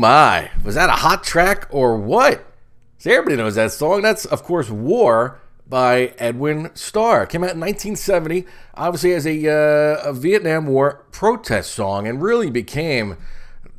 My, 0.06 0.50
was 0.62 0.76
that 0.76 0.88
a 0.88 0.92
hot 0.92 1.24
track 1.24 1.66
or 1.70 1.96
what? 1.96 2.46
See, 2.98 3.10
everybody 3.10 3.36
knows 3.36 3.56
that 3.56 3.72
song. 3.72 4.02
That's, 4.02 4.24
of 4.24 4.44
course, 4.44 4.70
War 4.70 5.40
by 5.68 6.14
Edwin 6.18 6.70
Starr. 6.74 7.26
Came 7.26 7.42
out 7.42 7.54
in 7.54 7.60
1970, 7.60 8.46
obviously 8.74 9.14
as 9.14 9.26
a, 9.26 9.48
uh, 9.48 10.10
a 10.10 10.12
Vietnam 10.12 10.68
War 10.68 11.04
protest 11.10 11.72
song, 11.72 12.06
and 12.06 12.22
really 12.22 12.50
became 12.50 13.16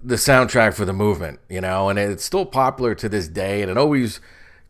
the 0.03 0.15
soundtrack 0.15 0.73
for 0.73 0.83
the 0.83 0.91
movement, 0.91 1.39
you 1.47 1.61
know, 1.61 1.87
and 1.87 1.97
it's 1.97 2.25
still 2.25 2.45
popular 2.45 2.93
to 2.95 3.07
this 3.07 3.29
day, 3.29 3.61
and 3.61 3.71
it 3.71 3.77
always 3.77 4.19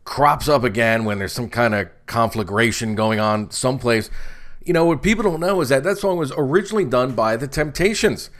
crops 0.04 0.48
up 0.48 0.62
again 0.62 1.04
when 1.04 1.18
there's 1.18 1.32
some 1.32 1.50
kind 1.50 1.74
of 1.74 1.88
conflagration 2.06 2.94
going 2.94 3.18
on 3.18 3.50
someplace. 3.50 4.10
You 4.64 4.72
know, 4.74 4.84
what 4.84 5.02
people 5.02 5.24
don't 5.24 5.40
know 5.40 5.60
is 5.60 5.70
that 5.70 5.82
that 5.82 5.98
song 5.98 6.18
was 6.18 6.32
originally 6.36 6.84
done 6.84 7.16
by 7.16 7.36
The 7.36 7.48
Temptations, 7.48 8.30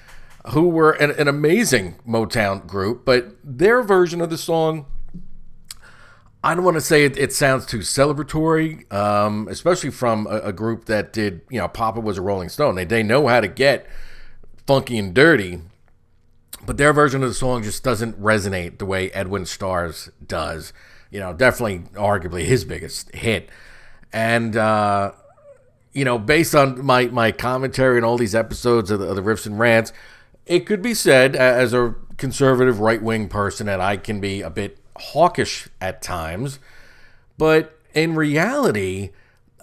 who 0.48 0.68
were 0.68 0.92
an, 0.92 1.10
an 1.12 1.28
amazing 1.28 1.96
Motown 2.06 2.66
group, 2.66 3.04
but 3.04 3.36
their 3.44 3.82
version 3.82 4.20
of 4.20 4.30
the 4.30 4.38
song 4.38 4.86
I 6.42 6.54
don't 6.54 6.64
want 6.64 6.76
to 6.76 6.80
say 6.80 7.04
it, 7.04 7.18
it 7.18 7.32
sounds 7.32 7.66
too 7.66 7.80
celebratory, 7.80 8.90
um, 8.92 9.48
especially 9.48 9.90
from 9.90 10.26
a, 10.28 10.38
a, 10.38 10.52
group 10.52 10.84
that 10.84 11.12
did, 11.12 11.40
you 11.50 11.58
know, 11.58 11.66
Papa 11.66 12.00
was 12.00 12.16
a 12.16 12.22
Rolling 12.22 12.48
Stone. 12.48 12.76
They, 12.76 12.84
they 12.84 13.02
know 13.02 13.26
how 13.26 13.40
to 13.40 13.48
get 13.48 13.88
funky 14.66 14.98
and 14.98 15.12
dirty, 15.12 15.60
but 16.64 16.76
their 16.76 16.92
version 16.92 17.24
of 17.24 17.28
the 17.28 17.34
song 17.34 17.64
just 17.64 17.82
doesn't 17.82 18.20
resonate 18.20 18.78
the 18.78 18.86
way 18.86 19.10
Edwin 19.10 19.46
Starr's 19.46 20.10
does. 20.24 20.72
You 21.10 21.18
know, 21.18 21.32
definitely, 21.32 21.80
arguably 21.94 22.44
his 22.44 22.64
biggest 22.64 23.12
hit. 23.14 23.48
And, 24.12 24.56
uh, 24.56 25.12
you 25.92 26.04
know, 26.04 26.18
based 26.18 26.54
on 26.54 26.84
my, 26.84 27.06
my 27.06 27.32
commentary 27.32 27.96
and 27.96 28.06
all 28.06 28.16
these 28.16 28.34
episodes 28.34 28.92
of 28.92 29.00
the, 29.00 29.06
of 29.06 29.16
the 29.16 29.22
Riffs 29.22 29.46
and 29.46 29.58
Rants, 29.58 29.92
it 30.48 30.66
could 30.66 30.82
be 30.82 30.94
said 30.94 31.36
as 31.36 31.72
a 31.72 31.94
conservative 32.16 32.80
right 32.80 33.02
wing 33.02 33.28
person 33.28 33.66
that 33.66 33.80
I 33.80 33.96
can 33.96 34.20
be 34.20 34.42
a 34.42 34.50
bit 34.50 34.78
hawkish 34.96 35.68
at 35.80 36.02
times, 36.02 36.58
but 37.36 37.78
in 37.94 38.14
reality, 38.14 39.10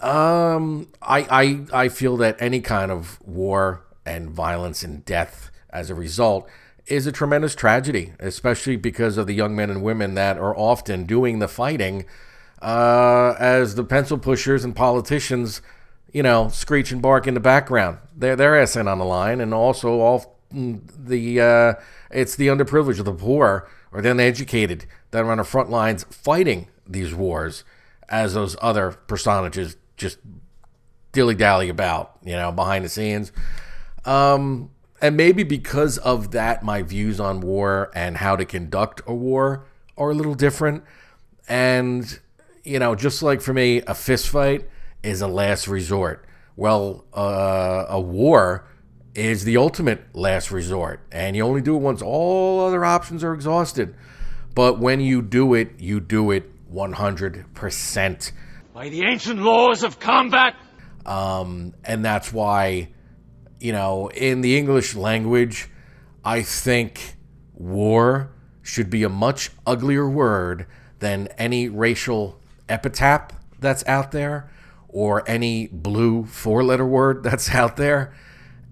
um, 0.02 0.88
I, 1.02 1.66
I 1.74 1.86
I 1.86 1.90
feel 1.90 2.18
that 2.18 2.38
any 2.40 2.62
kind 2.62 2.92
of 2.92 3.20
war 3.26 3.86
and 4.06 4.30
violence 4.30 4.84
and 4.84 5.04
death 5.04 5.52
as 5.72 5.90
a 5.90 5.96
result 5.96 6.48
is 6.86 7.08
a 7.08 7.12
tremendous 7.12 7.56
tragedy, 7.56 8.14
especially 8.20 8.76
because 8.76 9.18
of 9.18 9.26
the 9.28 9.34
young 9.34 9.56
men 9.56 9.70
and 9.70 9.82
women 9.82 10.14
that 10.14 10.38
are 10.38 10.56
often 10.56 11.06
doing 11.06 11.40
the 11.40 11.48
fighting 11.48 12.06
uh, 12.62 13.36
as 13.40 13.76
the 13.76 13.84
pencil 13.84 14.18
pushers 14.18 14.64
and 14.64 14.76
politicians, 14.76 15.62
you 16.14 16.22
know, 16.22 16.48
screech 16.50 16.92
and 16.92 17.02
bark 17.02 17.26
in 17.28 17.34
the 17.34 17.40
background. 17.40 17.98
They're 18.16 18.36
they're 18.36 18.60
on 18.62 19.00
the 19.00 19.06
line, 19.06 19.42
and 19.42 19.54
also 19.54 20.00
all 20.00 20.35
the 20.56 21.42
uh, 21.42 21.74
it's 22.12 22.36
the 22.36 22.48
underprivileged, 22.48 23.04
the 23.04 23.14
poor, 23.14 23.68
or 23.92 24.02
the 24.02 24.12
uneducated 24.12 24.86
that 25.12 25.24
are 25.24 25.32
on 25.32 25.38
the 25.38 25.44
front 25.44 25.70
lines 25.70 26.06
fighting 26.10 26.68
these 26.88 27.14
wars, 27.14 27.64
as 28.10 28.34
those 28.34 28.56
other 28.62 28.92
personages 29.08 29.76
just 29.98 30.20
dilly 31.12 31.36
dally 31.36 31.70
about, 31.70 32.18
you 32.24 32.34
know, 32.34 32.52
behind 32.52 32.86
the 32.86 32.90
scenes. 32.90 33.32
Um, 34.06 34.72
and 35.02 35.18
maybe 35.18 35.44
because 35.44 35.98
of 36.00 36.32
that, 36.32 36.64
my 36.64 36.82
views 36.82 37.20
on 37.20 37.42
war 37.42 37.92
and 37.96 38.18
how 38.18 38.36
to 38.36 38.46
conduct 38.46 39.02
a 39.08 39.14
war 39.14 39.66
are 39.98 40.12
a 40.12 40.14
little 40.14 40.36
different. 40.36 40.84
And, 41.48 42.20
you 42.64 42.80
know, 42.80 42.96
just 42.96 43.24
like 43.24 43.42
for 43.42 43.54
me, 43.54 43.82
a 43.88 43.94
fist 43.94 44.30
fight 44.30 44.68
is 45.04 45.22
a 45.22 45.28
last 45.28 45.68
resort. 45.68 46.26
Well, 46.56 47.06
uh, 47.14 47.86
a 47.90 48.00
war 48.00 48.68
is 49.16 49.46
the 49.46 49.58
ultimate 49.58 50.14
last 50.14 50.52
resort. 50.52 51.00
And 51.12 51.36
you 51.36 51.44
only 51.44 51.62
do 51.62 51.76
it 51.76 51.80
once 51.80 52.02
all 52.02 52.66
other 52.66 52.84
options 52.84 53.24
are 53.24 53.34
exhausted. 53.34 53.96
But 54.54 54.80
when 54.80 55.00
you 55.00 55.22
do 55.22 55.54
it, 55.54 55.80
you 55.80 56.00
do 56.00 56.32
it 56.32 56.52
100%. 56.72 58.32
By 58.74 58.90
the 58.90 59.06
ancient 59.06 59.42
laws 59.42 59.84
of 59.84 60.00
combat. 60.00 60.56
Um, 61.06 61.74
and 61.84 62.04
that's 62.04 62.34
why, 62.34 62.90
you 63.60 63.72
know, 63.72 64.10
in 64.10 64.42
the 64.42 64.58
English 64.58 64.96
language, 64.96 65.70
I 66.24 66.42
think 66.42 67.16
war 67.54 68.32
should 68.62 68.90
be 68.90 69.04
a 69.04 69.10
much 69.10 69.52
uglier 69.66 70.10
word 70.10 70.66
than 71.00 71.28
any 71.38 71.70
racial 71.70 72.40
epitaph 72.68 73.30
that's 73.60 73.86
out 73.88 74.12
there 74.12 74.50
or 74.90 75.24
any 75.30 75.68
blue 75.68 76.26
four 76.26 76.64
letter 76.64 76.86
word 76.86 77.24
that's 77.24 77.54
out 77.54 77.78
there. 77.78 78.14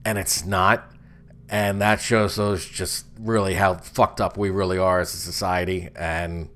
And 0.06 0.18
it's 0.18 0.45
not. 0.45 0.89
And 1.49 1.82
that 1.82 2.01
shows 2.01 2.39
us 2.39 2.66
just 2.66 3.06
really 3.20 3.54
how 3.54 3.76
fucked 3.76 4.20
up 4.20 4.38
we 4.38 4.49
really 4.49 4.78
are 4.78 4.99
as 4.99 5.14
a 5.14 5.18
society. 5.18 5.89
And 5.95 6.49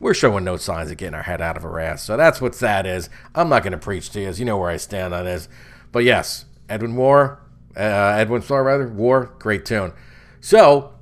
we're 0.00 0.14
showing 0.14 0.44
no 0.44 0.56
signs 0.56 0.90
of 0.90 0.96
getting 0.96 1.14
our 1.14 1.22
head 1.22 1.40
out 1.40 1.56
of 1.56 1.64
our 1.64 1.78
ass. 1.78 2.02
So 2.02 2.16
that's 2.16 2.40
what 2.40 2.54
that 2.58 2.84
is. 2.84 3.08
I'm 3.34 3.48
not 3.48 3.62
going 3.62 3.72
to 3.72 3.78
preach 3.78 4.10
to 4.10 4.20
you. 4.20 4.28
As 4.28 4.38
you 4.38 4.44
know 4.44 4.58
where 4.58 4.70
I 4.70 4.76
stand 4.76 5.14
on 5.14 5.24
this. 5.24 5.48
But 5.92 6.04
yes, 6.04 6.46
Edwin 6.68 6.96
War, 6.96 7.40
uh, 7.76 7.80
Edwin 7.80 8.42
Starr 8.42 8.64
rather, 8.64 8.88
War, 8.88 9.32
great 9.38 9.64
tune. 9.64 9.92
So 10.40 10.92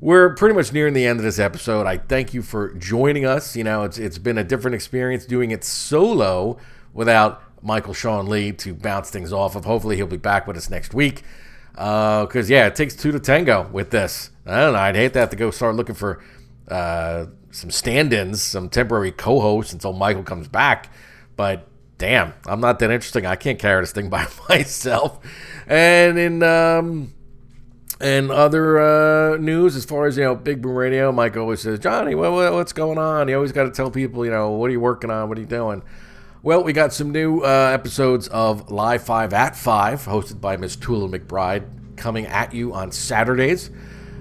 we're 0.00 0.34
pretty 0.34 0.54
much 0.54 0.72
nearing 0.72 0.92
the 0.92 1.06
end 1.06 1.18
of 1.18 1.24
this 1.24 1.38
episode. 1.38 1.86
I 1.86 1.96
thank 1.96 2.34
you 2.34 2.42
for 2.42 2.74
joining 2.74 3.24
us. 3.24 3.56
You 3.56 3.64
know, 3.64 3.84
it's 3.84 3.96
it's 3.96 4.18
been 4.18 4.36
a 4.36 4.44
different 4.44 4.74
experience 4.74 5.24
doing 5.24 5.50
it 5.50 5.64
solo 5.64 6.58
without 6.92 7.42
Michael 7.64 7.94
Sean 7.94 8.26
Lee 8.26 8.52
to 8.52 8.74
bounce 8.74 9.10
things 9.10 9.32
off 9.32 9.56
of. 9.56 9.64
Hopefully, 9.64 9.96
he'll 9.96 10.06
be 10.06 10.16
back 10.16 10.46
with 10.46 10.56
us 10.56 10.70
next 10.70 10.94
week. 10.94 11.22
Because 11.72 12.50
uh, 12.50 12.54
yeah, 12.54 12.66
it 12.66 12.76
takes 12.76 12.94
two 12.94 13.10
to 13.10 13.18
tango 13.18 13.68
with 13.72 13.90
this. 13.90 14.30
I 14.46 14.60
don't 14.60 14.74
know. 14.74 14.78
I'd 14.78 14.94
hate 14.94 15.14
to 15.14 15.18
have 15.18 15.30
to 15.30 15.36
go 15.36 15.50
start 15.50 15.74
looking 15.74 15.94
for 15.96 16.22
uh, 16.68 17.26
some 17.50 17.70
stand-ins, 17.70 18.42
some 18.42 18.68
temporary 18.68 19.10
co-hosts 19.10 19.72
until 19.72 19.92
Michael 19.92 20.22
comes 20.22 20.46
back. 20.46 20.92
But 21.36 21.66
damn, 21.98 22.34
I'm 22.46 22.60
not 22.60 22.78
that 22.78 22.90
interesting. 22.90 23.26
I 23.26 23.36
can't 23.36 23.58
carry 23.58 23.82
this 23.82 23.92
thing 23.92 24.08
by 24.10 24.26
myself. 24.48 25.18
And 25.66 26.18
in 26.18 26.42
um, 26.42 27.14
and 28.00 28.30
other 28.30 28.78
uh, 28.78 29.36
news, 29.38 29.76
as 29.76 29.84
far 29.84 30.06
as 30.06 30.16
you 30.16 30.24
know, 30.24 30.34
Big 30.34 30.60
Boom 30.60 30.74
Radio, 30.74 31.10
Mike 31.12 31.36
always 31.36 31.60
says, 31.62 31.78
Johnny, 31.78 32.14
what, 32.14 32.32
what, 32.32 32.52
what's 32.52 32.72
going 32.72 32.98
on? 32.98 33.28
You 33.28 33.36
always 33.36 33.52
got 33.52 33.64
to 33.64 33.70
tell 33.70 33.90
people, 33.90 34.24
you 34.24 34.30
know, 34.30 34.50
what 34.50 34.68
are 34.68 34.72
you 34.72 34.80
working 34.80 35.10
on? 35.10 35.28
What 35.28 35.38
are 35.38 35.40
you 35.40 35.46
doing? 35.46 35.82
Well, 36.44 36.62
we 36.62 36.74
got 36.74 36.92
some 36.92 37.10
new 37.10 37.40
uh, 37.40 37.70
episodes 37.72 38.28
of 38.28 38.70
Live 38.70 39.02
Five 39.02 39.32
at 39.32 39.56
Five, 39.56 40.02
hosted 40.02 40.42
by 40.42 40.58
Miss 40.58 40.76
Tula 40.76 41.08
McBride, 41.08 41.96
coming 41.96 42.26
at 42.26 42.52
you 42.52 42.74
on 42.74 42.92
Saturdays. 42.92 43.70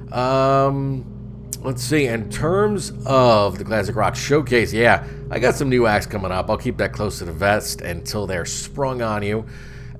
Um, 0.09 1.51
let's 1.59 1.83
see. 1.83 2.05
In 2.05 2.29
terms 2.29 2.93
of 3.05 3.57
the 3.57 3.65
Classic 3.65 3.93
Rock 3.93 4.15
Showcase, 4.15 4.71
yeah, 4.71 5.05
I 5.31 5.39
got 5.39 5.55
some 5.55 5.67
new 5.67 5.85
acts 5.85 6.05
coming 6.05 6.31
up. 6.31 6.49
I'll 6.49 6.57
keep 6.57 6.77
that 6.77 6.93
close 6.93 7.17
to 7.17 7.25
the 7.25 7.33
vest 7.33 7.81
until 7.81 8.25
they're 8.25 8.45
sprung 8.45 9.01
on 9.01 9.21
you. 9.21 9.45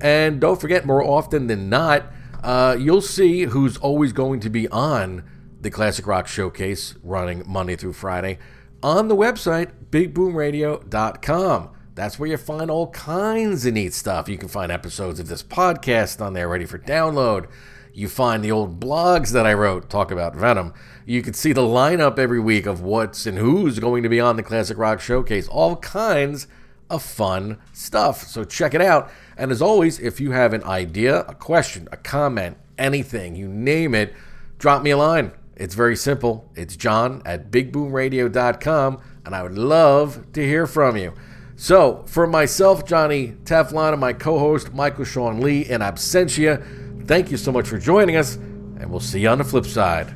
And 0.00 0.40
don't 0.40 0.58
forget, 0.58 0.86
more 0.86 1.04
often 1.04 1.46
than 1.46 1.68
not, 1.68 2.06
uh, 2.42 2.74
you'll 2.80 3.02
see 3.02 3.42
who's 3.42 3.76
always 3.76 4.14
going 4.14 4.40
to 4.40 4.48
be 4.48 4.66
on 4.68 5.24
the 5.60 5.70
Classic 5.70 6.06
Rock 6.06 6.26
Showcase 6.26 6.94
running 7.02 7.42
Monday 7.46 7.76
through 7.76 7.92
Friday 7.92 8.38
on 8.82 9.08
the 9.08 9.14
website, 9.14 9.72
bigboomradio.com. 9.90 11.73
That's 11.94 12.18
where 12.18 12.28
you 12.28 12.36
find 12.36 12.72
all 12.72 12.88
kinds 12.90 13.64
of 13.66 13.74
neat 13.74 13.94
stuff. 13.94 14.28
You 14.28 14.36
can 14.36 14.48
find 14.48 14.72
episodes 14.72 15.20
of 15.20 15.28
this 15.28 15.44
podcast 15.44 16.20
on 16.20 16.32
there 16.32 16.48
ready 16.48 16.64
for 16.64 16.78
download. 16.78 17.46
You 17.92 18.08
find 18.08 18.42
the 18.42 18.50
old 18.50 18.80
blogs 18.80 19.30
that 19.30 19.46
I 19.46 19.54
wrote 19.54 19.88
talk 19.88 20.10
about 20.10 20.34
Venom. 20.34 20.74
You 21.06 21.22
can 21.22 21.34
see 21.34 21.52
the 21.52 21.60
lineup 21.60 22.18
every 22.18 22.40
week 22.40 22.66
of 22.66 22.80
what's 22.80 23.26
and 23.26 23.38
who's 23.38 23.78
going 23.78 24.02
to 24.02 24.08
be 24.08 24.18
on 24.18 24.34
the 24.34 24.42
Classic 24.42 24.76
Rock 24.76 25.00
Showcase. 25.00 25.46
All 25.46 25.76
kinds 25.76 26.48
of 26.90 27.00
fun 27.00 27.60
stuff. 27.72 28.24
So 28.24 28.42
check 28.42 28.74
it 28.74 28.80
out. 28.80 29.12
And 29.36 29.52
as 29.52 29.62
always, 29.62 30.00
if 30.00 30.20
you 30.20 30.32
have 30.32 30.52
an 30.52 30.64
idea, 30.64 31.20
a 31.20 31.34
question, 31.34 31.88
a 31.92 31.96
comment, 31.96 32.56
anything, 32.76 33.36
you 33.36 33.46
name 33.46 33.94
it, 33.94 34.12
drop 34.58 34.82
me 34.82 34.90
a 34.90 34.96
line. 34.96 35.30
It's 35.54 35.76
very 35.76 35.94
simple. 35.94 36.50
It's 36.56 36.74
john 36.74 37.22
at 37.24 37.52
bigboomradio.com, 37.52 39.00
and 39.24 39.34
I 39.36 39.42
would 39.44 39.56
love 39.56 40.32
to 40.32 40.44
hear 40.44 40.66
from 40.66 40.96
you. 40.96 41.14
So, 41.56 42.04
for 42.06 42.26
myself, 42.26 42.84
Johnny 42.84 43.36
Teflon, 43.44 43.92
and 43.92 44.00
my 44.00 44.12
co 44.12 44.38
host, 44.38 44.74
Michael 44.74 45.04
Sean 45.04 45.40
Lee 45.40 45.62
in 45.62 45.80
absentia, 45.80 47.06
thank 47.06 47.30
you 47.30 47.36
so 47.36 47.52
much 47.52 47.68
for 47.68 47.78
joining 47.78 48.16
us, 48.16 48.34
and 48.34 48.90
we'll 48.90 49.00
see 49.00 49.20
you 49.20 49.28
on 49.28 49.38
the 49.38 49.44
flip 49.44 49.66
side. 49.66 50.14